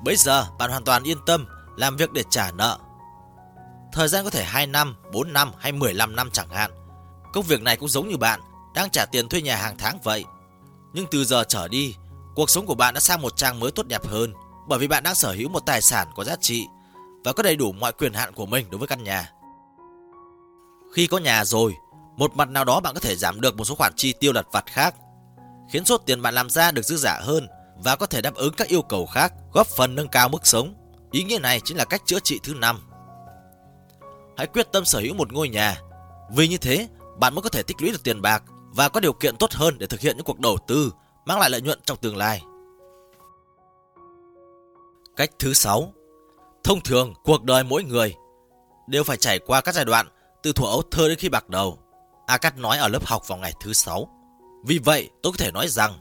Bây 0.04 0.16
giờ 0.16 0.46
bạn 0.58 0.70
hoàn 0.70 0.84
toàn 0.84 1.02
yên 1.02 1.18
tâm 1.26 1.46
làm 1.76 1.96
việc 1.96 2.12
để 2.12 2.24
trả 2.30 2.50
nợ. 2.50 2.78
Thời 3.92 4.08
gian 4.08 4.24
có 4.24 4.30
thể 4.30 4.44
2 4.44 4.66
năm, 4.66 4.96
4 5.12 5.32
năm 5.32 5.52
hay 5.58 5.72
15 5.72 6.16
năm 6.16 6.30
chẳng 6.32 6.48
hạn. 6.48 6.70
Công 7.32 7.44
việc 7.44 7.62
này 7.62 7.76
cũng 7.76 7.88
giống 7.88 8.08
như 8.08 8.16
bạn 8.16 8.40
đang 8.74 8.90
trả 8.90 9.06
tiền 9.06 9.28
thuê 9.28 9.42
nhà 9.42 9.56
hàng 9.56 9.76
tháng 9.78 9.98
vậy. 10.04 10.24
Nhưng 10.92 11.06
từ 11.10 11.24
giờ 11.24 11.44
trở 11.48 11.68
đi, 11.68 11.94
cuộc 12.34 12.50
sống 12.50 12.66
của 12.66 12.74
bạn 12.74 12.94
đã 12.94 13.00
sang 13.00 13.22
một 13.22 13.36
trang 13.36 13.60
mới 13.60 13.70
tốt 13.70 13.86
đẹp 13.86 14.06
hơn 14.06 14.34
bởi 14.68 14.78
vì 14.78 14.88
bạn 14.88 15.02
đang 15.02 15.14
sở 15.14 15.32
hữu 15.32 15.48
một 15.48 15.60
tài 15.66 15.82
sản 15.82 16.08
có 16.16 16.24
giá 16.24 16.36
trị 16.40 16.66
và 17.24 17.32
có 17.32 17.42
đầy 17.42 17.56
đủ 17.56 17.72
mọi 17.72 17.92
quyền 17.92 18.12
hạn 18.12 18.32
của 18.34 18.46
mình 18.46 18.66
đối 18.70 18.78
với 18.78 18.88
căn 18.88 19.04
nhà. 19.04 19.32
Khi 20.98 21.06
có 21.06 21.18
nhà 21.18 21.44
rồi, 21.44 21.76
một 22.16 22.36
mặt 22.36 22.48
nào 22.48 22.64
đó 22.64 22.80
bạn 22.80 22.94
có 22.94 23.00
thể 23.00 23.16
giảm 23.16 23.40
được 23.40 23.56
một 23.56 23.64
số 23.64 23.74
khoản 23.74 23.92
chi 23.96 24.12
tiêu 24.20 24.32
lặt 24.32 24.46
vặt 24.52 24.64
khác, 24.66 24.94
khiến 25.70 25.84
số 25.84 25.98
tiền 25.98 26.22
bạn 26.22 26.34
làm 26.34 26.50
ra 26.50 26.70
được 26.70 26.82
dư 26.82 26.96
giả 26.96 27.18
hơn 27.22 27.48
và 27.76 27.96
có 27.96 28.06
thể 28.06 28.20
đáp 28.22 28.34
ứng 28.34 28.54
các 28.54 28.68
yêu 28.68 28.82
cầu 28.82 29.06
khác, 29.06 29.32
góp 29.52 29.66
phần 29.66 29.94
nâng 29.94 30.08
cao 30.08 30.28
mức 30.28 30.46
sống. 30.46 30.74
Ý 31.10 31.22
nghĩa 31.24 31.38
này 31.38 31.60
chính 31.64 31.76
là 31.76 31.84
cách 31.84 32.02
chữa 32.06 32.20
trị 32.20 32.40
thứ 32.42 32.54
năm. 32.54 32.78
Hãy 34.36 34.46
quyết 34.46 34.72
tâm 34.72 34.84
sở 34.84 34.98
hữu 34.98 35.14
một 35.14 35.32
ngôi 35.32 35.48
nhà, 35.48 35.80
vì 36.30 36.48
như 36.48 36.56
thế 36.58 36.88
bạn 37.18 37.34
mới 37.34 37.42
có 37.42 37.48
thể 37.48 37.62
tích 37.62 37.76
lũy 37.82 37.90
được 37.90 38.02
tiền 38.04 38.22
bạc 38.22 38.42
và 38.70 38.88
có 38.88 39.00
điều 39.00 39.12
kiện 39.12 39.36
tốt 39.36 39.50
hơn 39.52 39.78
để 39.78 39.86
thực 39.86 40.00
hiện 40.00 40.16
những 40.16 40.24
cuộc 40.26 40.40
đầu 40.40 40.58
tư 40.66 40.92
mang 41.26 41.38
lại 41.38 41.50
lợi 41.50 41.60
nhuận 41.62 41.80
trong 41.84 41.98
tương 41.98 42.16
lai. 42.16 42.42
Cách 45.16 45.30
thứ 45.38 45.52
6. 45.52 45.92
Thông 46.64 46.80
thường, 46.80 47.14
cuộc 47.24 47.44
đời 47.44 47.64
mỗi 47.64 47.84
người 47.84 48.14
đều 48.88 49.04
phải 49.04 49.16
trải 49.16 49.38
qua 49.38 49.60
các 49.60 49.74
giai 49.74 49.84
đoạn 49.84 50.06
từ 50.48 50.52
thuở 50.52 50.66
ấu 50.66 50.82
thơ 50.90 51.08
đến 51.08 51.18
khi 51.18 51.28
bạc 51.28 51.48
đầu, 51.48 51.78
Akat 52.26 52.58
nói 52.58 52.78
ở 52.78 52.88
lớp 52.88 53.06
học 53.06 53.22
vào 53.28 53.38
ngày 53.38 53.52
thứ 53.60 53.72
sáu. 53.72 54.08
Vì 54.64 54.78
vậy, 54.78 55.10
tôi 55.22 55.32
có 55.32 55.36
thể 55.36 55.50
nói 55.52 55.68
rằng, 55.68 55.94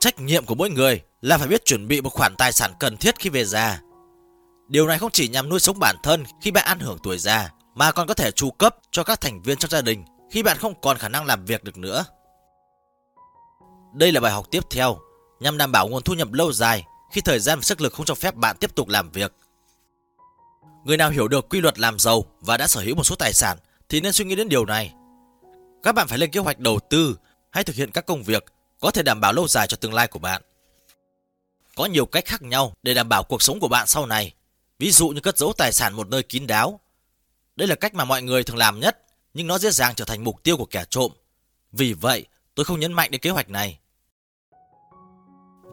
trách 0.00 0.18
nhiệm 0.20 0.46
của 0.46 0.54
mỗi 0.54 0.70
người 0.70 1.00
là 1.20 1.38
phải 1.38 1.48
biết 1.48 1.64
chuẩn 1.64 1.88
bị 1.88 2.00
một 2.00 2.10
khoản 2.10 2.34
tài 2.38 2.52
sản 2.52 2.72
cần 2.80 2.96
thiết 2.96 3.18
khi 3.18 3.30
về 3.30 3.44
già. 3.44 3.80
Điều 4.68 4.86
này 4.86 4.98
không 4.98 5.10
chỉ 5.10 5.28
nhằm 5.28 5.48
nuôi 5.48 5.60
sống 5.60 5.78
bản 5.80 5.96
thân 6.02 6.24
khi 6.42 6.50
bạn 6.50 6.64
ăn 6.66 6.78
hưởng 6.78 6.98
tuổi 7.02 7.18
già, 7.18 7.54
mà 7.74 7.92
còn 7.92 8.06
có 8.08 8.14
thể 8.14 8.30
tru 8.30 8.50
cấp 8.50 8.76
cho 8.92 9.04
các 9.04 9.20
thành 9.20 9.42
viên 9.42 9.58
trong 9.58 9.70
gia 9.70 9.80
đình 9.80 10.04
khi 10.30 10.42
bạn 10.42 10.56
không 10.58 10.80
còn 10.80 10.98
khả 10.98 11.08
năng 11.08 11.26
làm 11.26 11.44
việc 11.44 11.64
được 11.64 11.76
nữa. 11.76 12.04
Đây 13.94 14.12
là 14.12 14.20
bài 14.20 14.32
học 14.32 14.46
tiếp 14.50 14.62
theo, 14.70 14.98
nhằm 15.40 15.58
đảm 15.58 15.72
bảo 15.72 15.88
nguồn 15.88 16.02
thu 16.02 16.14
nhập 16.14 16.32
lâu 16.32 16.52
dài 16.52 16.84
khi 17.12 17.20
thời 17.20 17.38
gian 17.38 17.58
và 17.58 17.62
sức 17.62 17.80
lực 17.80 17.92
không 17.92 18.06
cho 18.06 18.14
phép 18.14 18.34
bạn 18.34 18.56
tiếp 18.60 18.74
tục 18.74 18.88
làm 18.88 19.10
việc 19.10 19.32
Người 20.84 20.96
nào 20.96 21.10
hiểu 21.10 21.28
được 21.28 21.48
quy 21.48 21.60
luật 21.60 21.78
làm 21.78 21.98
giàu 21.98 22.24
và 22.40 22.56
đã 22.56 22.66
sở 22.66 22.80
hữu 22.80 22.94
một 22.94 23.04
số 23.04 23.14
tài 23.16 23.32
sản 23.32 23.58
thì 23.88 24.00
nên 24.00 24.12
suy 24.12 24.24
nghĩ 24.24 24.34
đến 24.34 24.48
điều 24.48 24.64
này. 24.64 24.92
Các 25.82 25.92
bạn 25.94 26.08
phải 26.08 26.18
lên 26.18 26.30
kế 26.30 26.40
hoạch 26.40 26.58
đầu 26.58 26.78
tư 26.90 27.16
hay 27.50 27.64
thực 27.64 27.76
hiện 27.76 27.90
các 27.90 28.06
công 28.06 28.22
việc 28.22 28.44
có 28.80 28.90
thể 28.90 29.02
đảm 29.02 29.20
bảo 29.20 29.32
lâu 29.32 29.48
dài 29.48 29.66
cho 29.66 29.76
tương 29.76 29.94
lai 29.94 30.08
của 30.08 30.18
bạn. 30.18 30.42
Có 31.76 31.86
nhiều 31.86 32.06
cách 32.06 32.24
khác 32.26 32.42
nhau 32.42 32.72
để 32.82 32.94
đảm 32.94 33.08
bảo 33.08 33.22
cuộc 33.24 33.42
sống 33.42 33.60
của 33.60 33.68
bạn 33.68 33.86
sau 33.86 34.06
này, 34.06 34.34
ví 34.78 34.90
dụ 34.90 35.08
như 35.08 35.20
cất 35.20 35.38
giấu 35.38 35.52
tài 35.56 35.72
sản 35.72 35.92
một 35.94 36.08
nơi 36.08 36.22
kín 36.22 36.46
đáo. 36.46 36.80
Đây 37.56 37.68
là 37.68 37.74
cách 37.74 37.94
mà 37.94 38.04
mọi 38.04 38.22
người 38.22 38.42
thường 38.44 38.56
làm 38.56 38.80
nhất, 38.80 39.02
nhưng 39.34 39.46
nó 39.46 39.58
dễ 39.58 39.70
dàng 39.70 39.94
trở 39.94 40.04
thành 40.04 40.24
mục 40.24 40.42
tiêu 40.42 40.56
của 40.56 40.66
kẻ 40.66 40.84
trộm. 40.90 41.12
Vì 41.72 41.92
vậy, 41.92 42.24
tôi 42.54 42.64
không 42.64 42.80
nhấn 42.80 42.92
mạnh 42.92 43.10
đến 43.10 43.20
kế 43.20 43.30
hoạch 43.30 43.48
này. 43.50 43.78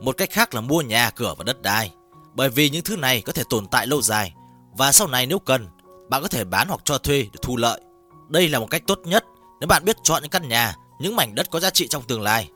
Một 0.01 0.17
cách 0.17 0.29
khác 0.31 0.53
là 0.55 0.61
mua 0.61 0.81
nhà, 0.81 1.09
cửa 1.15 1.35
và 1.37 1.43
đất 1.43 1.61
đai, 1.61 1.91
bởi 2.33 2.49
vì 2.49 2.69
những 2.69 2.83
thứ 2.83 2.95
này 2.97 3.21
có 3.21 3.33
thể 3.33 3.43
tồn 3.49 3.67
tại 3.71 3.87
lâu 3.87 4.01
dài 4.01 4.33
và 4.77 4.91
sau 4.91 5.07
này 5.07 5.25
nếu 5.25 5.39
cần, 5.39 5.67
bạn 6.09 6.21
có 6.21 6.27
thể 6.27 6.43
bán 6.43 6.67
hoặc 6.67 6.79
cho 6.83 6.97
thuê 6.97 7.21
để 7.21 7.39
thu 7.41 7.57
lợi. 7.57 7.81
Đây 8.29 8.49
là 8.49 8.59
một 8.59 8.67
cách 8.69 8.83
tốt 8.87 8.99
nhất 9.05 9.25
nếu 9.59 9.67
bạn 9.67 9.85
biết 9.85 9.97
chọn 10.03 10.21
những 10.21 10.31
căn 10.31 10.49
nhà, 10.49 10.75
những 10.99 11.15
mảnh 11.15 11.35
đất 11.35 11.49
có 11.49 11.59
giá 11.59 11.69
trị 11.69 11.87
trong 11.87 12.03
tương 12.03 12.21
lai. 12.21 12.49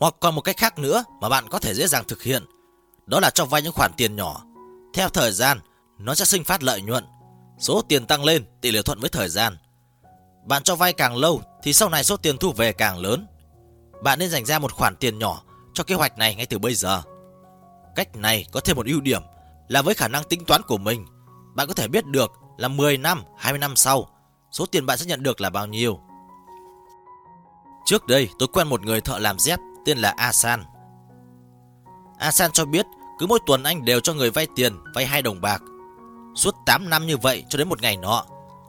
Hoặc 0.00 0.14
còn 0.20 0.34
một 0.34 0.40
cách 0.40 0.56
khác 0.56 0.78
nữa 0.78 1.04
mà 1.20 1.28
bạn 1.28 1.48
có 1.48 1.58
thể 1.58 1.74
dễ 1.74 1.86
dàng 1.86 2.04
thực 2.08 2.22
hiện, 2.22 2.44
đó 3.06 3.20
là 3.20 3.30
cho 3.30 3.44
vay 3.44 3.62
những 3.62 3.72
khoản 3.72 3.92
tiền 3.96 4.16
nhỏ. 4.16 4.42
Theo 4.94 5.08
thời 5.08 5.32
gian, 5.32 5.58
nó 5.98 6.14
sẽ 6.14 6.24
sinh 6.24 6.44
phát 6.44 6.62
lợi 6.62 6.82
nhuận. 6.82 7.04
Số 7.58 7.82
tiền 7.82 8.06
tăng 8.06 8.24
lên 8.24 8.44
tỷ 8.60 8.70
lệ 8.70 8.82
thuận 8.82 9.00
với 9.00 9.10
thời 9.10 9.28
gian. 9.28 9.56
Bạn 10.46 10.62
cho 10.62 10.76
vay 10.76 10.92
càng 10.92 11.16
lâu 11.16 11.40
thì 11.62 11.72
sau 11.72 11.88
này 11.88 12.04
số 12.04 12.16
tiền 12.16 12.38
thu 12.38 12.52
về 12.52 12.72
càng 12.72 12.98
lớn. 12.98 13.26
Bạn 14.02 14.18
nên 14.18 14.30
dành 14.30 14.46
ra 14.46 14.58
một 14.58 14.72
khoản 14.72 14.96
tiền 14.96 15.18
nhỏ 15.18 15.42
cho 15.74 15.84
kế 15.84 15.94
hoạch 15.94 16.18
này 16.18 16.34
ngay 16.34 16.46
từ 16.46 16.58
bây 16.58 16.74
giờ. 16.74 17.02
Cách 17.96 18.16
này 18.16 18.46
có 18.52 18.60
thêm 18.60 18.76
một 18.76 18.86
ưu 18.86 19.00
điểm 19.00 19.22
là 19.72 19.82
với 19.82 19.94
khả 19.94 20.08
năng 20.08 20.24
tính 20.24 20.44
toán 20.44 20.62
của 20.62 20.78
mình, 20.78 21.06
bạn 21.54 21.66
có 21.68 21.74
thể 21.74 21.88
biết 21.88 22.06
được 22.06 22.32
là 22.58 22.68
10 22.68 22.96
năm, 22.98 23.22
20 23.38 23.58
năm 23.58 23.76
sau, 23.76 24.08
số 24.52 24.66
tiền 24.66 24.86
bạn 24.86 24.98
sẽ 24.98 25.06
nhận 25.06 25.22
được 25.22 25.40
là 25.40 25.50
bao 25.50 25.66
nhiêu. 25.66 26.00
Trước 27.86 28.06
đây, 28.06 28.28
tôi 28.38 28.48
quen 28.52 28.68
một 28.68 28.82
người 28.82 29.00
thợ 29.00 29.18
làm 29.18 29.38
dép 29.38 29.58
tên 29.84 29.98
là 29.98 30.14
Asan. 30.16 30.64
Asan 32.18 32.52
cho 32.52 32.64
biết 32.64 32.86
cứ 33.18 33.26
mỗi 33.26 33.38
tuần 33.46 33.62
anh 33.62 33.84
đều 33.84 34.00
cho 34.00 34.14
người 34.14 34.30
vay 34.30 34.46
tiền 34.56 34.74
vay 34.94 35.06
2 35.06 35.22
đồng 35.22 35.40
bạc. 35.40 35.62
Suốt 36.34 36.54
8 36.66 36.90
năm 36.90 37.06
như 37.06 37.16
vậy 37.16 37.44
cho 37.48 37.58
đến 37.58 37.68
một 37.68 37.82
ngày 37.82 37.96
nọ, 37.96 38.24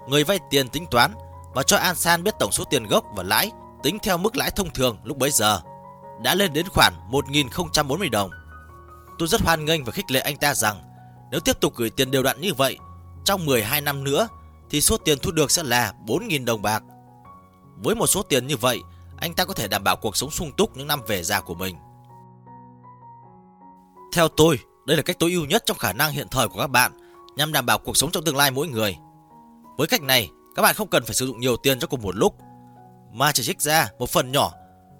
người 0.09 0.23
vay 0.23 0.39
tiền 0.49 0.69
tính 0.69 0.85
toán 0.91 1.13
và 1.53 1.63
cho 1.63 1.77
Asan 1.77 2.23
biết 2.23 2.33
tổng 2.39 2.51
số 2.51 2.63
tiền 2.69 2.87
gốc 2.87 3.03
và 3.15 3.23
lãi 3.23 3.51
tính 3.83 3.97
theo 4.03 4.17
mức 4.17 4.35
lãi 4.35 4.51
thông 4.51 4.69
thường 4.69 4.97
lúc 5.03 5.17
bấy 5.17 5.31
giờ 5.31 5.61
đã 6.23 6.35
lên 6.35 6.53
đến 6.53 6.65
khoảng 6.69 6.93
1.040 7.11 8.09
đồng. 8.09 8.29
Tôi 9.19 9.27
rất 9.27 9.41
hoan 9.41 9.65
nghênh 9.65 9.83
và 9.85 9.91
khích 9.91 10.11
lệ 10.11 10.19
anh 10.19 10.37
ta 10.37 10.53
rằng 10.53 10.81
nếu 11.33 11.39
tiếp 11.39 11.59
tục 11.59 11.73
gửi 11.75 11.89
tiền 11.89 12.11
đều 12.11 12.23
đặn 12.23 12.41
như 12.41 12.53
vậy, 12.53 12.77
trong 13.25 13.45
12 13.45 13.81
năm 13.81 14.03
nữa 14.03 14.27
thì 14.69 14.81
số 14.81 14.97
tiền 14.97 15.19
thu 15.21 15.31
được 15.31 15.51
sẽ 15.51 15.63
là 15.63 15.93
4.000 16.07 16.45
đồng 16.45 16.61
bạc. 16.61 16.83
Với 17.83 17.95
một 17.95 18.07
số 18.07 18.21
tiền 18.23 18.47
như 18.47 18.57
vậy, 18.57 18.79
anh 19.17 19.33
ta 19.33 19.45
có 19.45 19.53
thể 19.53 19.67
đảm 19.67 19.83
bảo 19.83 19.95
cuộc 19.95 20.17
sống 20.17 20.31
sung 20.31 20.51
túc 20.57 20.77
những 20.77 20.87
năm 20.87 21.01
về 21.07 21.23
già 21.23 21.39
của 21.41 21.53
mình. 21.53 21.75
Theo 24.13 24.27
tôi, 24.27 24.59
đây 24.87 24.97
là 24.97 25.03
cách 25.03 25.19
tối 25.19 25.31
ưu 25.31 25.45
nhất 25.45 25.63
trong 25.65 25.77
khả 25.77 25.93
năng 25.93 26.11
hiện 26.11 26.27
thời 26.31 26.47
của 26.47 26.59
các 26.59 26.67
bạn 26.67 26.91
nhằm 27.35 27.51
đảm 27.53 27.65
bảo 27.65 27.79
cuộc 27.79 27.97
sống 27.97 28.11
trong 28.11 28.23
tương 28.23 28.37
lai 28.37 28.51
mỗi 28.51 28.67
người. 28.67 28.97
Với 29.77 29.87
cách 29.87 30.01
này, 30.01 30.31
các 30.55 30.61
bạn 30.61 30.75
không 30.75 30.87
cần 30.89 31.05
phải 31.05 31.13
sử 31.15 31.25
dụng 31.25 31.39
nhiều 31.39 31.57
tiền 31.57 31.79
cho 31.79 31.87
cùng 31.87 32.01
một 32.01 32.15
lúc 32.15 32.35
mà 33.13 33.31
chỉ 33.31 33.43
trích 33.43 33.61
ra 33.61 33.89
một 33.99 34.09
phần 34.09 34.31
nhỏ 34.31 34.51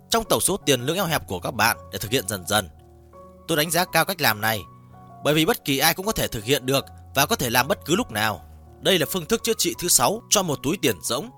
trong 0.10 0.24
tổng 0.30 0.42
số 0.42 0.58
tiền 0.58 0.82
lưỡng 0.82 0.96
eo 0.96 1.06
hẹp 1.06 1.28
của 1.28 1.40
các 1.40 1.54
bạn 1.54 1.78
để 1.92 2.00
thực 2.00 2.12
hiện 2.12 2.28
dần 2.28 2.48
dần. 2.48 2.70
Tôi 3.48 3.58
đánh 3.58 3.72
giá 3.72 3.86
cao 3.86 4.06
cách 4.06 4.22
làm 4.22 4.42
này 4.42 4.60
bởi 5.24 5.34
vì 5.34 5.46
bất 5.46 5.66
kỳ 5.66 5.78
ai 5.78 5.94
cũng 5.94 6.06
có 6.06 6.12
thể 6.12 6.28
thực 6.28 6.44
hiện 6.44 6.66
được 6.66 6.86
và 7.16 7.26
có 7.26 7.36
thể 7.36 7.50
làm 7.50 7.68
bất 7.68 7.80
cứ 7.86 7.96
lúc 7.96 8.12
nào. 8.12 8.42
Đây 8.82 9.00
là 9.00 9.06
phương 9.10 9.26
thức 9.26 9.42
chữa 9.44 9.54
trị 9.58 9.76
thứ 9.80 9.88
6 9.88 10.22
cho 10.30 10.44
một 10.44 10.60
túi 10.64 10.78
tiền 10.82 10.96
rỗng. 11.04 11.30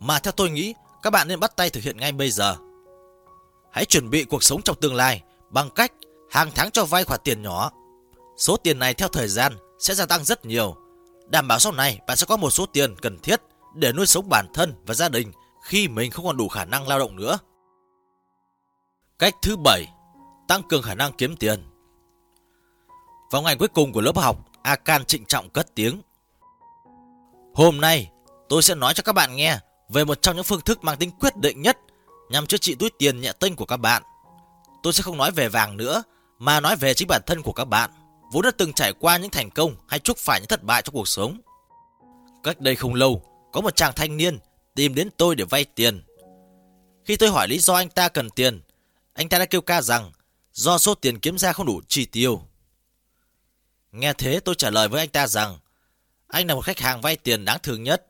Mà 0.00 0.18
theo 0.18 0.32
tôi 0.32 0.50
nghĩ, 0.50 0.74
các 1.02 1.10
bạn 1.10 1.28
nên 1.28 1.40
bắt 1.40 1.56
tay 1.56 1.70
thực 1.70 1.84
hiện 1.84 1.96
ngay 1.96 2.12
bây 2.12 2.30
giờ. 2.30 2.56
Hãy 3.72 3.84
chuẩn 3.84 4.10
bị 4.10 4.24
cuộc 4.24 4.42
sống 4.42 4.62
trong 4.62 4.76
tương 4.80 4.94
lai 4.94 5.22
bằng 5.50 5.70
cách 5.70 5.92
hàng 6.30 6.50
tháng 6.54 6.70
cho 6.70 6.84
vay 6.84 7.04
khoản 7.04 7.20
tiền 7.24 7.42
nhỏ. 7.42 7.70
Số 8.38 8.56
tiền 8.56 8.78
này 8.78 8.94
theo 8.94 9.08
thời 9.08 9.28
gian 9.28 9.52
sẽ 9.78 9.94
gia 9.94 10.06
tăng 10.06 10.24
rất 10.24 10.44
nhiều. 10.44 10.76
Đảm 11.28 11.48
bảo 11.48 11.58
sau 11.58 11.72
này 11.72 12.00
bạn 12.06 12.16
sẽ 12.16 12.26
có 12.28 12.36
một 12.36 12.50
số 12.50 12.66
tiền 12.66 12.94
cần 12.96 13.18
thiết 13.18 13.40
để 13.74 13.92
nuôi 13.92 14.06
sống 14.06 14.28
bản 14.28 14.46
thân 14.54 14.74
và 14.86 14.94
gia 14.94 15.08
đình 15.08 15.32
khi 15.64 15.88
mình 15.88 16.10
không 16.10 16.24
còn 16.26 16.36
đủ 16.36 16.48
khả 16.48 16.64
năng 16.64 16.88
lao 16.88 16.98
động 16.98 17.16
nữa. 17.16 17.38
Cách 19.18 19.34
thứ 19.42 19.56
7. 19.56 19.86
Tăng 20.48 20.62
cường 20.62 20.82
khả 20.82 20.94
năng 20.94 21.12
kiếm 21.12 21.36
tiền 21.36 21.64
vào 23.30 23.42
ngày 23.42 23.56
cuối 23.56 23.68
cùng 23.68 23.92
của 23.92 24.00
lớp 24.00 24.16
học, 24.16 24.36
Akan 24.62 25.04
trịnh 25.04 25.24
trọng 25.24 25.48
cất 25.48 25.74
tiếng. 25.74 26.02
Hôm 27.54 27.80
nay, 27.80 28.10
tôi 28.48 28.62
sẽ 28.62 28.74
nói 28.74 28.94
cho 28.94 29.02
các 29.02 29.12
bạn 29.12 29.36
nghe 29.36 29.58
về 29.88 30.04
một 30.04 30.22
trong 30.22 30.36
những 30.36 30.44
phương 30.44 30.60
thức 30.60 30.84
mang 30.84 30.96
tính 30.98 31.10
quyết 31.10 31.36
định 31.36 31.62
nhất 31.62 31.78
nhằm 32.30 32.46
chữa 32.46 32.56
trị 32.58 32.74
túi 32.74 32.90
tiền 32.98 33.20
nhẹ 33.20 33.32
tinh 33.40 33.56
của 33.56 33.64
các 33.66 33.76
bạn. 33.76 34.02
Tôi 34.82 34.92
sẽ 34.92 35.02
không 35.02 35.16
nói 35.16 35.30
về 35.30 35.48
vàng 35.48 35.76
nữa, 35.76 36.02
mà 36.38 36.60
nói 36.60 36.76
về 36.76 36.94
chính 36.94 37.08
bản 37.08 37.22
thân 37.26 37.42
của 37.42 37.52
các 37.52 37.64
bạn, 37.64 37.90
vốn 38.32 38.42
đã 38.42 38.50
từng 38.58 38.72
trải 38.72 38.92
qua 38.92 39.16
những 39.16 39.30
thành 39.30 39.50
công 39.50 39.74
hay 39.88 39.98
chúc 39.98 40.18
phải 40.18 40.40
những 40.40 40.48
thất 40.48 40.62
bại 40.62 40.82
trong 40.82 40.94
cuộc 40.94 41.08
sống. 41.08 41.40
Cách 42.42 42.60
đây 42.60 42.76
không 42.76 42.94
lâu, 42.94 43.22
có 43.52 43.60
một 43.60 43.76
chàng 43.76 43.92
thanh 43.96 44.16
niên 44.16 44.38
tìm 44.74 44.94
đến 44.94 45.10
tôi 45.16 45.34
để 45.36 45.44
vay 45.44 45.64
tiền. 45.64 46.02
Khi 47.04 47.16
tôi 47.16 47.28
hỏi 47.28 47.48
lý 47.48 47.58
do 47.58 47.74
anh 47.74 47.88
ta 47.88 48.08
cần 48.08 48.30
tiền, 48.30 48.60
anh 49.14 49.28
ta 49.28 49.38
đã 49.38 49.44
kêu 49.44 49.60
ca 49.60 49.82
rằng 49.82 50.12
do 50.52 50.78
số 50.78 50.94
tiền 50.94 51.18
kiếm 51.18 51.38
ra 51.38 51.52
không 51.52 51.66
đủ 51.66 51.80
chi 51.88 52.04
tiêu. 52.06 52.40
Nghe 53.92 54.12
thế 54.12 54.40
tôi 54.40 54.54
trả 54.54 54.70
lời 54.70 54.88
với 54.88 55.00
anh 55.00 55.08
ta 55.08 55.26
rằng 55.26 55.56
anh 56.28 56.46
là 56.46 56.54
một 56.54 56.60
khách 56.64 56.78
hàng 56.80 57.00
vay 57.00 57.16
tiền 57.16 57.44
đáng 57.44 57.58
thương 57.62 57.82
nhất. 57.82 58.06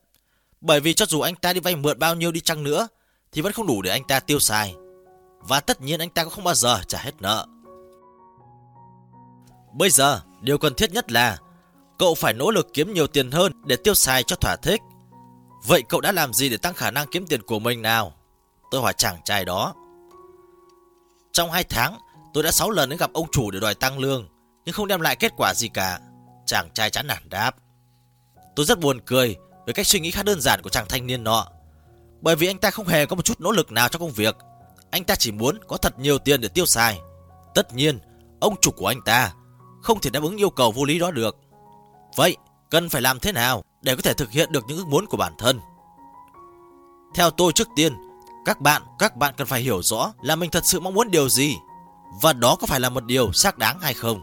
Bởi 0.60 0.80
vì 0.80 0.94
cho 0.94 1.06
dù 1.06 1.20
anh 1.20 1.34
ta 1.34 1.52
đi 1.52 1.60
vay 1.60 1.76
mượn 1.76 1.98
bao 1.98 2.14
nhiêu 2.14 2.32
đi 2.32 2.40
chăng 2.40 2.62
nữa 2.64 2.88
thì 3.32 3.42
vẫn 3.42 3.52
không 3.52 3.66
đủ 3.66 3.82
để 3.82 3.90
anh 3.90 4.04
ta 4.04 4.20
tiêu 4.20 4.38
xài. 4.38 4.74
Và 5.38 5.60
tất 5.60 5.80
nhiên 5.80 6.00
anh 6.00 6.10
ta 6.10 6.24
cũng 6.24 6.32
không 6.32 6.44
bao 6.44 6.54
giờ 6.54 6.80
trả 6.88 6.98
hết 7.02 7.12
nợ. 7.22 7.46
Bây 9.72 9.90
giờ, 9.90 10.20
điều 10.42 10.58
cần 10.58 10.74
thiết 10.74 10.92
nhất 10.92 11.12
là 11.12 11.38
cậu 11.98 12.14
phải 12.14 12.34
nỗ 12.34 12.50
lực 12.50 12.66
kiếm 12.74 12.92
nhiều 12.94 13.06
tiền 13.06 13.30
hơn 13.30 13.52
để 13.64 13.76
tiêu 13.84 13.94
xài 13.94 14.22
cho 14.22 14.36
thỏa 14.36 14.56
thích. 14.56 14.80
Vậy 15.66 15.82
cậu 15.88 16.00
đã 16.00 16.12
làm 16.12 16.32
gì 16.32 16.48
để 16.48 16.56
tăng 16.56 16.74
khả 16.74 16.90
năng 16.90 17.06
kiếm 17.10 17.26
tiền 17.26 17.42
của 17.42 17.58
mình 17.58 17.82
nào? 17.82 18.12
Tôi 18.70 18.80
hỏi 18.80 18.92
chàng 18.96 19.16
trai 19.24 19.44
đó. 19.44 19.74
Trong 21.32 21.50
2 21.50 21.64
tháng, 21.64 21.98
tôi 22.34 22.42
đã 22.42 22.50
6 22.50 22.70
lần 22.70 22.88
đến 22.90 22.98
gặp 22.98 23.12
ông 23.12 23.28
chủ 23.32 23.50
để 23.50 23.60
đòi 23.60 23.74
tăng 23.74 23.98
lương 23.98 24.28
nhưng 24.68 24.72
không 24.72 24.86
đem 24.86 25.00
lại 25.00 25.16
kết 25.16 25.32
quả 25.36 25.54
gì 25.54 25.68
cả. 25.68 25.98
Chàng 26.46 26.68
trai 26.74 26.90
chán 26.90 27.06
nản 27.06 27.28
đáp. 27.28 27.56
Tôi 28.56 28.66
rất 28.66 28.78
buồn 28.78 29.00
cười 29.06 29.36
với 29.64 29.74
cách 29.74 29.86
suy 29.86 30.00
nghĩ 30.00 30.10
khá 30.10 30.22
đơn 30.22 30.40
giản 30.40 30.62
của 30.62 30.70
chàng 30.70 30.86
thanh 30.88 31.06
niên 31.06 31.24
nọ. 31.24 31.46
Bởi 32.20 32.36
vì 32.36 32.46
anh 32.46 32.58
ta 32.58 32.70
không 32.70 32.86
hề 32.86 33.06
có 33.06 33.16
một 33.16 33.24
chút 33.24 33.40
nỗ 33.40 33.52
lực 33.52 33.72
nào 33.72 33.88
trong 33.88 34.00
công 34.00 34.10
việc. 34.10 34.36
Anh 34.90 35.04
ta 35.04 35.14
chỉ 35.14 35.32
muốn 35.32 35.58
có 35.68 35.76
thật 35.76 35.98
nhiều 35.98 36.18
tiền 36.18 36.40
để 36.40 36.48
tiêu 36.48 36.66
xài. 36.66 36.98
Tất 37.54 37.74
nhiên, 37.74 37.98
ông 38.40 38.54
chủ 38.60 38.70
của 38.70 38.86
anh 38.86 39.02
ta 39.02 39.32
không 39.82 40.00
thể 40.00 40.10
đáp 40.10 40.22
ứng 40.22 40.36
yêu 40.36 40.50
cầu 40.50 40.72
vô 40.72 40.84
lý 40.84 40.98
đó 40.98 41.10
được. 41.10 41.36
Vậy, 42.16 42.36
cần 42.70 42.88
phải 42.88 43.02
làm 43.02 43.20
thế 43.20 43.32
nào 43.32 43.64
để 43.82 43.94
có 43.96 44.02
thể 44.02 44.14
thực 44.14 44.30
hiện 44.30 44.52
được 44.52 44.64
những 44.68 44.76
ước 44.78 44.86
muốn 44.88 45.06
của 45.06 45.16
bản 45.16 45.32
thân? 45.38 45.60
Theo 47.14 47.30
tôi 47.30 47.52
trước 47.52 47.68
tiên, 47.76 47.94
các 48.44 48.60
bạn, 48.60 48.82
các 48.98 49.16
bạn 49.16 49.34
cần 49.36 49.46
phải 49.46 49.60
hiểu 49.60 49.82
rõ 49.82 50.12
là 50.22 50.36
mình 50.36 50.50
thật 50.50 50.62
sự 50.66 50.80
mong 50.80 50.94
muốn 50.94 51.10
điều 51.10 51.28
gì 51.28 51.56
và 52.22 52.32
đó 52.32 52.56
có 52.60 52.66
phải 52.66 52.80
là 52.80 52.88
một 52.88 53.04
điều 53.04 53.32
xác 53.32 53.58
đáng 53.58 53.80
hay 53.80 53.94
không. 53.94 54.20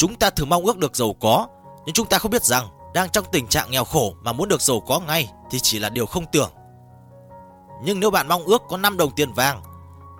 Chúng 0.00 0.14
ta 0.14 0.30
thường 0.30 0.48
mong 0.48 0.62
ước 0.62 0.78
được 0.78 0.96
giàu 0.96 1.16
có, 1.20 1.46
nhưng 1.86 1.92
chúng 1.94 2.06
ta 2.06 2.18
không 2.18 2.30
biết 2.30 2.42
rằng 2.44 2.66
đang 2.94 3.08
trong 3.10 3.24
tình 3.32 3.46
trạng 3.46 3.70
nghèo 3.70 3.84
khổ 3.84 4.14
mà 4.22 4.32
muốn 4.32 4.48
được 4.48 4.60
giàu 4.62 4.80
có 4.80 5.00
ngay 5.00 5.32
thì 5.50 5.58
chỉ 5.60 5.78
là 5.78 5.88
điều 5.88 6.06
không 6.06 6.24
tưởng. 6.32 6.50
Nhưng 7.84 8.00
nếu 8.00 8.10
bạn 8.10 8.28
mong 8.28 8.44
ước 8.44 8.62
có 8.68 8.76
5 8.76 8.96
đồng 8.96 9.12
tiền 9.16 9.32
vàng 9.32 9.62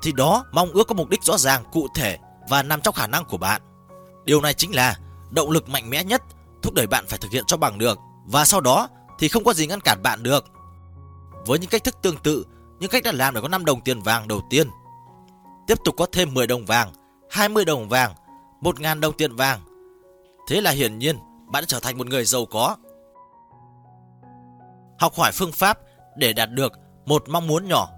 thì 0.03 0.13
đó 0.13 0.45
mong 0.53 0.69
ước 0.71 0.89
có 0.89 0.95
mục 0.95 1.09
đích 1.09 1.25
rõ 1.25 1.39
ràng, 1.39 1.65
cụ 1.73 1.87
thể 1.95 2.19
và 2.49 2.63
nằm 2.63 2.81
trong 2.81 2.95
khả 2.95 3.07
năng 3.07 3.25
của 3.25 3.37
bạn. 3.37 3.63
Điều 4.25 4.41
này 4.41 4.55
chính 4.55 4.75
là 4.75 4.97
động 5.31 5.51
lực 5.51 5.69
mạnh 5.69 5.91
mẽ 5.91 6.05
nhất 6.05 6.23
thúc 6.63 6.75
đẩy 6.75 6.87
bạn 6.87 7.05
phải 7.09 7.19
thực 7.19 7.33
hiện 7.33 7.45
cho 7.47 7.57
bằng 7.57 7.79
được 7.79 7.99
và 8.27 8.45
sau 8.45 8.61
đó 8.61 8.89
thì 9.19 9.29
không 9.29 9.45
có 9.45 9.53
gì 9.53 9.67
ngăn 9.67 9.81
cản 9.81 10.01
bạn 10.03 10.23
được. 10.23 10.45
Với 11.47 11.59
những 11.59 11.71
cách 11.71 11.85
thức 11.85 11.97
tương 12.03 12.17
tự, 12.17 12.47
những 12.81 12.91
cách 12.91 13.03
đã 13.05 13.13
làm 13.13 13.35
để 13.35 13.41
có 13.41 13.49
5 13.49 13.65
đồng 13.65 13.81
tiền 13.81 14.01
vàng 14.03 14.29
đầu 14.29 14.41
tiên. 14.51 14.71
Tiếp 15.67 15.79
tục 15.85 15.95
có 15.99 16.07
thêm 16.13 16.35
10 16.35 16.47
đồng 16.47 16.65
vàng, 16.67 16.93
20 17.31 17.65
đồng 17.65 17.89
vàng, 17.89 18.15
1.000 18.63 19.01
đồng 19.01 19.13
tiền 19.13 19.37
vàng, 19.37 19.61
Thế 20.51 20.61
là 20.61 20.71
hiển 20.71 20.99
nhiên 20.99 21.17
bạn 21.47 21.63
đã 21.63 21.67
trở 21.67 21.81
thành 21.81 21.99
một 21.99 22.07
người 22.07 22.25
giàu 22.25 22.47
có. 22.47 22.77
Học 24.99 25.15
hỏi 25.15 25.33
phương 25.33 25.53
pháp 25.53 25.79
để 26.17 26.33
đạt 26.33 26.51
được 26.53 26.73
một 27.07 27.25
mong 27.29 27.47
muốn 27.47 27.69
nhỏ, 27.69 27.91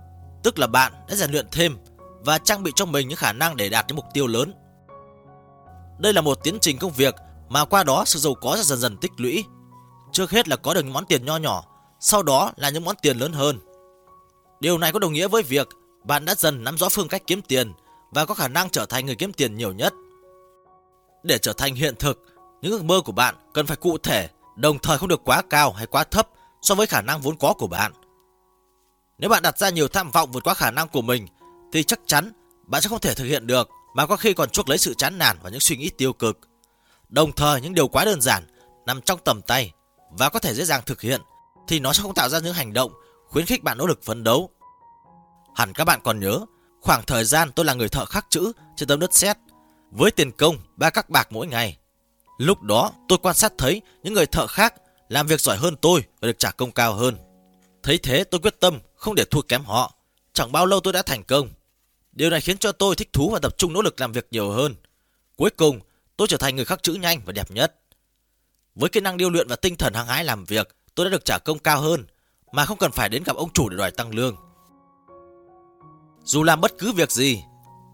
tức 0.42 0.58
là 0.58 0.66
bạn 0.66 0.92
đã 1.08 1.14
rèn 1.14 1.30
luyện 1.30 1.46
thêm 1.52 1.78
và 2.20 2.38
trang 2.38 2.62
bị 2.62 2.72
cho 2.74 2.84
mình 2.84 3.08
những 3.08 3.18
khả 3.18 3.32
năng 3.32 3.56
để 3.56 3.68
đạt 3.68 3.84
những 3.88 3.96
mục 3.96 4.04
tiêu 4.14 4.26
lớn. 4.26 4.52
Đây 5.98 6.12
là 6.12 6.20
một 6.20 6.38
tiến 6.44 6.58
trình 6.60 6.78
công 6.78 6.90
việc 6.92 7.14
mà 7.48 7.64
qua 7.64 7.84
đó 7.84 8.04
sự 8.06 8.18
giàu 8.18 8.34
có 8.34 8.56
sẽ 8.56 8.62
dần 8.62 8.78
dần 8.78 8.96
tích 8.96 9.12
lũy. 9.16 9.44
Trước 10.12 10.30
hết 10.30 10.48
là 10.48 10.56
có 10.56 10.74
được 10.74 10.84
những 10.84 10.92
món 10.92 11.06
tiền 11.06 11.24
nho 11.24 11.36
nhỏ, 11.36 11.64
sau 12.00 12.22
đó 12.22 12.50
là 12.56 12.70
những 12.70 12.84
món 12.84 12.96
tiền 13.02 13.18
lớn 13.18 13.32
hơn. 13.32 13.58
Điều 14.60 14.78
này 14.78 14.92
có 14.92 14.98
đồng 14.98 15.12
nghĩa 15.12 15.28
với 15.28 15.42
việc 15.42 15.68
bạn 16.04 16.24
đã 16.24 16.34
dần 16.34 16.64
nắm 16.64 16.78
rõ 16.78 16.88
phương 16.88 17.08
cách 17.08 17.22
kiếm 17.26 17.42
tiền 17.42 17.72
và 18.10 18.24
có 18.24 18.34
khả 18.34 18.48
năng 18.48 18.70
trở 18.70 18.86
thành 18.86 19.06
người 19.06 19.16
kiếm 19.16 19.32
tiền 19.32 19.56
nhiều 19.56 19.72
nhất. 19.72 19.92
Để 21.22 21.38
trở 21.38 21.52
thành 21.52 21.74
hiện 21.74 21.94
thực 21.96 22.18
những 22.62 22.72
ước 22.72 22.84
mơ 22.84 23.00
của 23.04 23.12
bạn 23.12 23.34
cần 23.54 23.66
phải 23.66 23.76
cụ 23.76 23.98
thể, 23.98 24.28
đồng 24.56 24.78
thời 24.78 24.98
không 24.98 25.08
được 25.08 25.20
quá 25.24 25.42
cao 25.50 25.72
hay 25.72 25.86
quá 25.86 26.04
thấp 26.04 26.28
so 26.62 26.74
với 26.74 26.86
khả 26.86 27.00
năng 27.02 27.20
vốn 27.20 27.36
có 27.36 27.54
của 27.58 27.66
bạn. 27.66 27.92
Nếu 29.18 29.30
bạn 29.30 29.42
đặt 29.42 29.58
ra 29.58 29.70
nhiều 29.70 29.88
tham 29.88 30.10
vọng 30.10 30.30
vượt 30.32 30.44
quá 30.44 30.54
khả 30.54 30.70
năng 30.70 30.88
của 30.88 31.02
mình 31.02 31.26
thì 31.72 31.82
chắc 31.82 32.00
chắn 32.06 32.32
bạn 32.66 32.82
sẽ 32.82 32.88
không 32.88 33.00
thể 33.00 33.14
thực 33.14 33.24
hiện 33.24 33.46
được 33.46 33.68
mà 33.94 34.06
có 34.06 34.16
khi 34.16 34.34
còn 34.34 34.50
chuốc 34.50 34.68
lấy 34.68 34.78
sự 34.78 34.94
chán 34.94 35.18
nản 35.18 35.36
và 35.42 35.50
những 35.50 35.60
suy 35.60 35.76
nghĩ 35.76 35.90
tiêu 35.98 36.12
cực. 36.12 36.38
Đồng 37.08 37.32
thời 37.32 37.60
những 37.60 37.74
điều 37.74 37.88
quá 37.88 38.04
đơn 38.04 38.20
giản 38.20 38.44
nằm 38.86 39.00
trong 39.02 39.20
tầm 39.24 39.42
tay 39.42 39.72
và 40.10 40.28
có 40.28 40.38
thể 40.38 40.54
dễ 40.54 40.64
dàng 40.64 40.82
thực 40.86 41.00
hiện 41.00 41.20
thì 41.68 41.80
nó 41.80 41.92
sẽ 41.92 42.02
không 42.02 42.14
tạo 42.14 42.28
ra 42.28 42.38
những 42.38 42.54
hành 42.54 42.72
động 42.72 42.92
khuyến 43.28 43.46
khích 43.46 43.62
bạn 43.62 43.78
nỗ 43.78 43.86
lực 43.86 44.02
phấn 44.02 44.24
đấu. 44.24 44.50
Hẳn 45.54 45.72
các 45.72 45.84
bạn 45.84 46.00
còn 46.04 46.20
nhớ 46.20 46.40
khoảng 46.80 47.02
thời 47.06 47.24
gian 47.24 47.52
tôi 47.52 47.66
là 47.66 47.74
người 47.74 47.88
thợ 47.88 48.04
khắc 48.04 48.26
chữ 48.30 48.52
trên 48.76 48.88
tấm 48.88 49.00
đất 49.00 49.14
sét 49.14 49.36
với 49.90 50.10
tiền 50.10 50.30
công 50.32 50.56
ba 50.76 50.90
các 50.90 51.10
bạc 51.10 51.26
mỗi 51.30 51.46
ngày. 51.46 51.78
Lúc 52.42 52.62
đó 52.62 52.92
tôi 53.08 53.18
quan 53.22 53.34
sát 53.34 53.52
thấy 53.58 53.82
những 54.02 54.14
người 54.14 54.26
thợ 54.26 54.46
khác 54.46 54.74
làm 55.08 55.26
việc 55.26 55.40
giỏi 55.40 55.56
hơn 55.56 55.76
tôi 55.76 56.04
và 56.20 56.26
được 56.26 56.38
trả 56.38 56.50
công 56.50 56.70
cao 56.72 56.94
hơn. 56.94 57.16
Thấy 57.82 57.98
thế 58.02 58.24
tôi 58.24 58.40
quyết 58.40 58.60
tâm 58.60 58.78
không 58.96 59.14
để 59.14 59.24
thua 59.24 59.42
kém 59.42 59.64
họ. 59.64 59.94
Chẳng 60.32 60.52
bao 60.52 60.66
lâu 60.66 60.80
tôi 60.80 60.92
đã 60.92 61.02
thành 61.02 61.24
công. 61.24 61.48
Điều 62.12 62.30
này 62.30 62.40
khiến 62.40 62.58
cho 62.58 62.72
tôi 62.72 62.96
thích 62.96 63.12
thú 63.12 63.30
và 63.30 63.38
tập 63.38 63.54
trung 63.58 63.72
nỗ 63.72 63.82
lực 63.82 64.00
làm 64.00 64.12
việc 64.12 64.26
nhiều 64.30 64.50
hơn. 64.50 64.74
Cuối 65.36 65.50
cùng, 65.50 65.80
tôi 66.16 66.28
trở 66.28 66.36
thành 66.36 66.56
người 66.56 66.64
khắc 66.64 66.82
chữ 66.82 66.94
nhanh 66.94 67.20
và 67.26 67.32
đẹp 67.32 67.50
nhất. 67.50 67.74
Với 68.74 68.90
kỹ 68.90 69.00
năng 69.00 69.16
điêu 69.16 69.30
luyện 69.30 69.48
và 69.48 69.56
tinh 69.56 69.76
thần 69.76 69.94
hăng 69.94 70.06
hái 70.06 70.24
làm 70.24 70.44
việc, 70.44 70.76
tôi 70.94 71.06
đã 71.06 71.10
được 71.10 71.24
trả 71.24 71.38
công 71.38 71.58
cao 71.58 71.80
hơn 71.80 72.04
mà 72.52 72.64
không 72.64 72.78
cần 72.78 72.92
phải 72.92 73.08
đến 73.08 73.22
gặp 73.22 73.36
ông 73.36 73.52
chủ 73.52 73.68
để 73.68 73.76
đòi 73.76 73.90
tăng 73.90 74.14
lương. 74.14 74.36
Dù 76.24 76.42
làm 76.42 76.60
bất 76.60 76.72
cứ 76.78 76.92
việc 76.92 77.10
gì, 77.10 77.42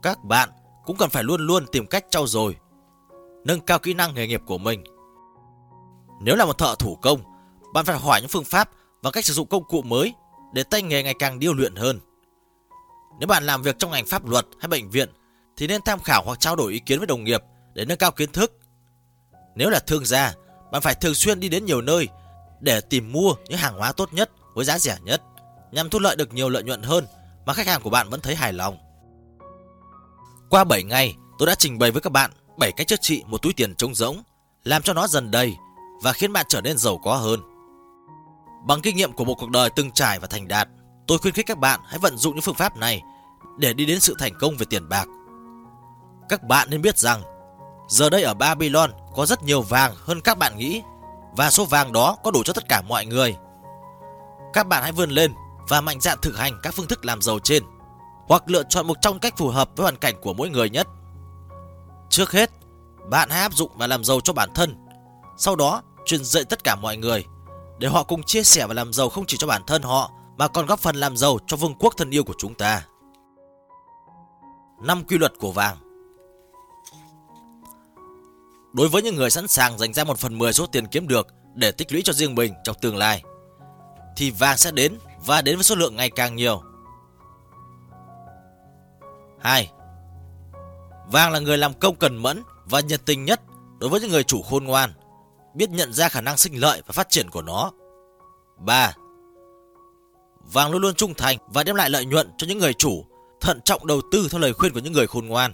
các 0.02 0.24
bạn 0.24 0.48
cũng 0.84 0.96
cần 0.96 1.10
phải 1.10 1.24
luôn 1.24 1.46
luôn 1.46 1.66
tìm 1.72 1.86
cách 1.86 2.04
trau 2.10 2.26
dồi 2.26 2.54
nâng 3.44 3.60
cao 3.60 3.78
kỹ 3.78 3.94
năng 3.94 4.14
nghề 4.14 4.26
nghiệp 4.26 4.42
của 4.46 4.58
mình. 4.58 4.84
Nếu 6.20 6.36
là 6.36 6.44
một 6.44 6.58
thợ 6.58 6.74
thủ 6.78 6.96
công, 7.02 7.20
bạn 7.74 7.84
phải 7.84 7.98
hỏi 7.98 8.20
những 8.20 8.28
phương 8.28 8.44
pháp 8.44 8.70
và 9.02 9.10
cách 9.10 9.24
sử 9.24 9.32
dụng 9.32 9.48
công 9.48 9.64
cụ 9.64 9.82
mới 9.82 10.14
để 10.52 10.62
tay 10.62 10.82
nghề 10.82 11.02
ngày 11.02 11.14
càng 11.18 11.38
điêu 11.38 11.52
luyện 11.54 11.74
hơn. 11.76 12.00
Nếu 13.18 13.26
bạn 13.26 13.44
làm 13.46 13.62
việc 13.62 13.76
trong 13.78 13.90
ngành 13.90 14.06
pháp 14.06 14.26
luật 14.26 14.46
hay 14.60 14.68
bệnh 14.68 14.90
viện 14.90 15.08
thì 15.56 15.66
nên 15.66 15.80
tham 15.84 16.00
khảo 16.00 16.22
hoặc 16.24 16.40
trao 16.40 16.56
đổi 16.56 16.72
ý 16.72 16.78
kiến 16.78 16.98
với 16.98 17.06
đồng 17.06 17.24
nghiệp 17.24 17.42
để 17.74 17.84
nâng 17.84 17.98
cao 17.98 18.10
kiến 18.10 18.32
thức. 18.32 18.58
Nếu 19.56 19.70
là 19.70 19.78
thương 19.80 20.04
gia, 20.04 20.34
bạn 20.72 20.82
phải 20.82 20.94
thường 20.94 21.14
xuyên 21.14 21.40
đi 21.40 21.48
đến 21.48 21.64
nhiều 21.64 21.80
nơi 21.80 22.08
để 22.60 22.80
tìm 22.80 23.12
mua 23.12 23.34
những 23.48 23.58
hàng 23.58 23.78
hóa 23.78 23.92
tốt 23.92 24.12
nhất 24.12 24.30
với 24.54 24.64
giá 24.64 24.78
rẻ 24.78 24.98
nhất 25.02 25.22
nhằm 25.72 25.90
thu 25.90 25.98
lợi 25.98 26.16
được 26.16 26.32
nhiều 26.34 26.48
lợi 26.48 26.62
nhuận 26.62 26.82
hơn 26.82 27.06
mà 27.46 27.52
khách 27.52 27.66
hàng 27.66 27.82
của 27.82 27.90
bạn 27.90 28.10
vẫn 28.10 28.20
thấy 28.20 28.34
hài 28.34 28.52
lòng. 28.52 28.76
Qua 30.50 30.64
7 30.64 30.82
ngày, 30.82 31.16
tôi 31.38 31.46
đã 31.46 31.54
trình 31.54 31.78
bày 31.78 31.90
với 31.90 32.02
các 32.02 32.12
bạn 32.12 32.30
7 32.58 32.72
cách 32.72 32.86
chữa 32.86 32.96
trị 32.96 33.24
một 33.26 33.42
túi 33.42 33.52
tiền 33.52 33.74
trống 33.74 33.94
rỗng, 33.94 34.22
làm 34.64 34.82
cho 34.82 34.92
nó 34.92 35.06
dần 35.06 35.30
đầy 35.30 35.56
và 36.02 36.12
khiến 36.12 36.32
bạn 36.32 36.46
trở 36.48 36.60
nên 36.60 36.78
giàu 36.78 36.98
có 37.04 37.14
hơn. 37.16 37.40
Bằng 38.66 38.80
kinh 38.80 38.96
nghiệm 38.96 39.12
của 39.12 39.24
một 39.24 39.34
cuộc 39.38 39.50
đời 39.50 39.70
từng 39.70 39.90
trải 39.90 40.18
và 40.20 40.26
thành 40.26 40.48
đạt, 40.48 40.68
tôi 41.06 41.18
khuyến 41.18 41.34
khích 41.34 41.46
các 41.46 41.58
bạn 41.58 41.80
hãy 41.86 41.98
vận 41.98 42.16
dụng 42.16 42.34
những 42.34 42.42
phương 42.42 42.54
pháp 42.54 42.76
này 42.76 43.02
để 43.58 43.72
đi 43.72 43.86
đến 43.86 44.00
sự 44.00 44.14
thành 44.18 44.32
công 44.40 44.56
về 44.56 44.66
tiền 44.70 44.88
bạc. 44.88 45.04
Các 46.28 46.42
bạn 46.42 46.68
nên 46.70 46.82
biết 46.82 46.98
rằng, 46.98 47.22
giờ 47.88 48.10
đây 48.10 48.22
ở 48.22 48.34
Babylon 48.34 48.90
có 49.16 49.26
rất 49.26 49.42
nhiều 49.42 49.62
vàng 49.62 49.94
hơn 49.96 50.20
các 50.20 50.38
bạn 50.38 50.56
nghĩ 50.58 50.82
và 51.36 51.50
số 51.50 51.64
vàng 51.64 51.92
đó 51.92 52.16
có 52.24 52.30
đủ 52.30 52.42
cho 52.42 52.52
tất 52.52 52.68
cả 52.68 52.82
mọi 52.88 53.06
người. 53.06 53.36
Các 54.52 54.66
bạn 54.66 54.82
hãy 54.82 54.92
vươn 54.92 55.10
lên 55.10 55.32
và 55.68 55.80
mạnh 55.80 56.00
dạn 56.00 56.18
thực 56.22 56.38
hành 56.38 56.60
các 56.62 56.74
phương 56.74 56.88
thức 56.88 57.04
làm 57.04 57.22
giàu 57.22 57.38
trên 57.38 57.62
hoặc 58.28 58.42
lựa 58.50 58.62
chọn 58.68 58.86
một 58.86 58.96
trong 59.00 59.18
cách 59.18 59.34
phù 59.36 59.48
hợp 59.48 59.70
với 59.76 59.82
hoàn 59.84 59.96
cảnh 59.96 60.14
của 60.22 60.34
mỗi 60.34 60.48
người 60.50 60.70
nhất. 60.70 60.88
Trước 62.10 62.32
hết, 62.32 62.50
bạn 63.10 63.30
hãy 63.30 63.40
áp 63.40 63.52
dụng 63.54 63.70
và 63.76 63.86
làm 63.86 64.04
giàu 64.04 64.20
cho 64.20 64.32
bản 64.32 64.50
thân. 64.54 64.76
Sau 65.38 65.56
đó, 65.56 65.82
truyền 66.04 66.24
dạy 66.24 66.44
tất 66.44 66.64
cả 66.64 66.74
mọi 66.76 66.96
người 66.96 67.24
để 67.78 67.88
họ 67.88 68.02
cùng 68.02 68.22
chia 68.22 68.42
sẻ 68.42 68.66
và 68.66 68.74
làm 68.74 68.92
giàu 68.92 69.08
không 69.08 69.26
chỉ 69.26 69.36
cho 69.36 69.46
bản 69.46 69.62
thân 69.66 69.82
họ 69.82 70.10
mà 70.36 70.48
còn 70.48 70.66
góp 70.66 70.78
phần 70.78 70.96
làm 70.96 71.16
giàu 71.16 71.38
cho 71.46 71.56
vương 71.56 71.74
quốc 71.78 71.94
thân 71.96 72.10
yêu 72.10 72.24
của 72.24 72.34
chúng 72.38 72.54
ta. 72.54 72.86
Năm 74.82 75.04
quy 75.08 75.18
luật 75.18 75.32
của 75.40 75.52
vàng 75.52 75.76
Đối 78.72 78.88
với 78.88 79.02
những 79.02 79.16
người 79.16 79.30
sẵn 79.30 79.48
sàng 79.48 79.78
dành 79.78 79.94
ra 79.94 80.04
một 80.04 80.18
phần 80.18 80.38
10 80.38 80.52
số 80.52 80.66
tiền 80.66 80.86
kiếm 80.86 81.08
được 81.08 81.26
để 81.54 81.72
tích 81.72 81.92
lũy 81.92 82.02
cho 82.04 82.12
riêng 82.12 82.34
mình 82.34 82.54
trong 82.64 82.76
tương 82.82 82.96
lai, 82.96 83.22
thì 84.16 84.30
vàng 84.30 84.56
sẽ 84.56 84.70
đến 84.70 84.98
và 85.26 85.42
đến 85.42 85.56
với 85.56 85.62
số 85.64 85.74
lượng 85.74 85.96
ngày 85.96 86.10
càng 86.10 86.36
nhiều. 86.36 86.62
2. 89.40 89.70
Vàng 91.12 91.32
là 91.32 91.38
người 91.40 91.58
làm 91.58 91.72
công 91.74 91.96
cần 91.96 92.16
mẫn 92.16 92.42
và 92.66 92.80
nhiệt 92.80 93.00
tình 93.06 93.24
nhất 93.24 93.40
đối 93.78 93.90
với 93.90 94.00
những 94.00 94.10
người 94.10 94.22
chủ 94.24 94.42
khôn 94.42 94.64
ngoan, 94.64 94.92
biết 95.54 95.70
nhận 95.70 95.92
ra 95.92 96.08
khả 96.08 96.20
năng 96.20 96.36
sinh 96.36 96.54
lợi 96.60 96.82
và 96.86 96.92
phát 96.92 97.10
triển 97.10 97.30
của 97.30 97.42
nó. 97.42 97.70
3. 98.58 98.92
Vàng 100.52 100.70
luôn 100.70 100.82
luôn 100.82 100.94
trung 100.94 101.14
thành 101.14 101.38
và 101.48 101.62
đem 101.62 101.76
lại 101.76 101.90
lợi 101.90 102.04
nhuận 102.06 102.30
cho 102.38 102.46
những 102.46 102.58
người 102.58 102.72
chủ, 102.74 103.04
thận 103.40 103.60
trọng 103.64 103.86
đầu 103.86 104.00
tư 104.12 104.28
theo 104.30 104.40
lời 104.40 104.52
khuyên 104.52 104.72
của 104.72 104.80
những 104.80 104.92
người 104.92 105.06
khôn 105.06 105.26
ngoan. 105.26 105.52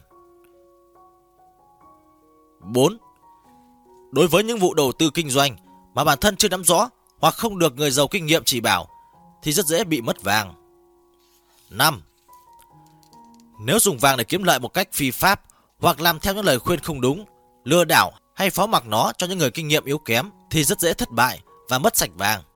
4. 2.75 2.99
Đối 4.12 4.29
với 4.29 4.45
những 4.45 4.59
vụ 4.59 4.75
đầu 4.75 4.93
tư 4.99 5.11
kinh 5.14 5.31
doanh 5.31 5.57
mà 5.95 6.05
bản 6.05 6.19
thân 6.21 6.37
chưa 6.37 6.49
nắm 6.49 6.64
rõ 6.64 6.88
hoặc 7.21 7.35
không 7.35 7.59
được 7.59 7.77
người 7.77 7.90
giàu 7.90 8.09
kinh 8.09 8.27
nghiệm 8.27 8.45
chỉ 8.45 8.61
bảo 8.61 8.88
thì 9.43 9.53
rất 9.53 9.67
dễ 9.67 9.85
bị 9.85 10.01
mất 10.03 10.23
vàng. 10.23 10.55
5. 11.71 12.03
Nếu 13.64 13.79
dùng 13.79 13.98
vàng 13.98 14.16
để 14.16 14.24
kiếm 14.24 14.42
lợi 14.42 14.59
một 14.61 14.74
cách 14.74 14.88
phi 14.92 15.11
pháp 15.11 15.40
hoặc 15.81 16.00
làm 16.00 16.20
theo 16.20 16.35
những 16.35 16.44
lời 16.44 16.59
khuyên 16.59 16.81
không 16.81 17.00
đúng, 17.00 17.24
lừa 17.64 17.85
đảo 17.85 18.12
hay 18.37 18.50
phó 18.50 18.66
mặc 18.66 18.87
nó 18.87 19.12
cho 19.18 19.27
những 19.27 19.38
người 19.38 19.50
kinh 19.50 19.68
nghiệm 19.68 19.85
yếu 19.85 19.98
kém 19.98 20.31
thì 20.50 20.64
rất 20.64 20.81
dễ 20.81 20.94
thất 20.94 21.11
bại 21.11 21.40
và 21.68 21.79
mất 21.79 21.96
sạch 21.96 22.11
vàng. 22.14 22.44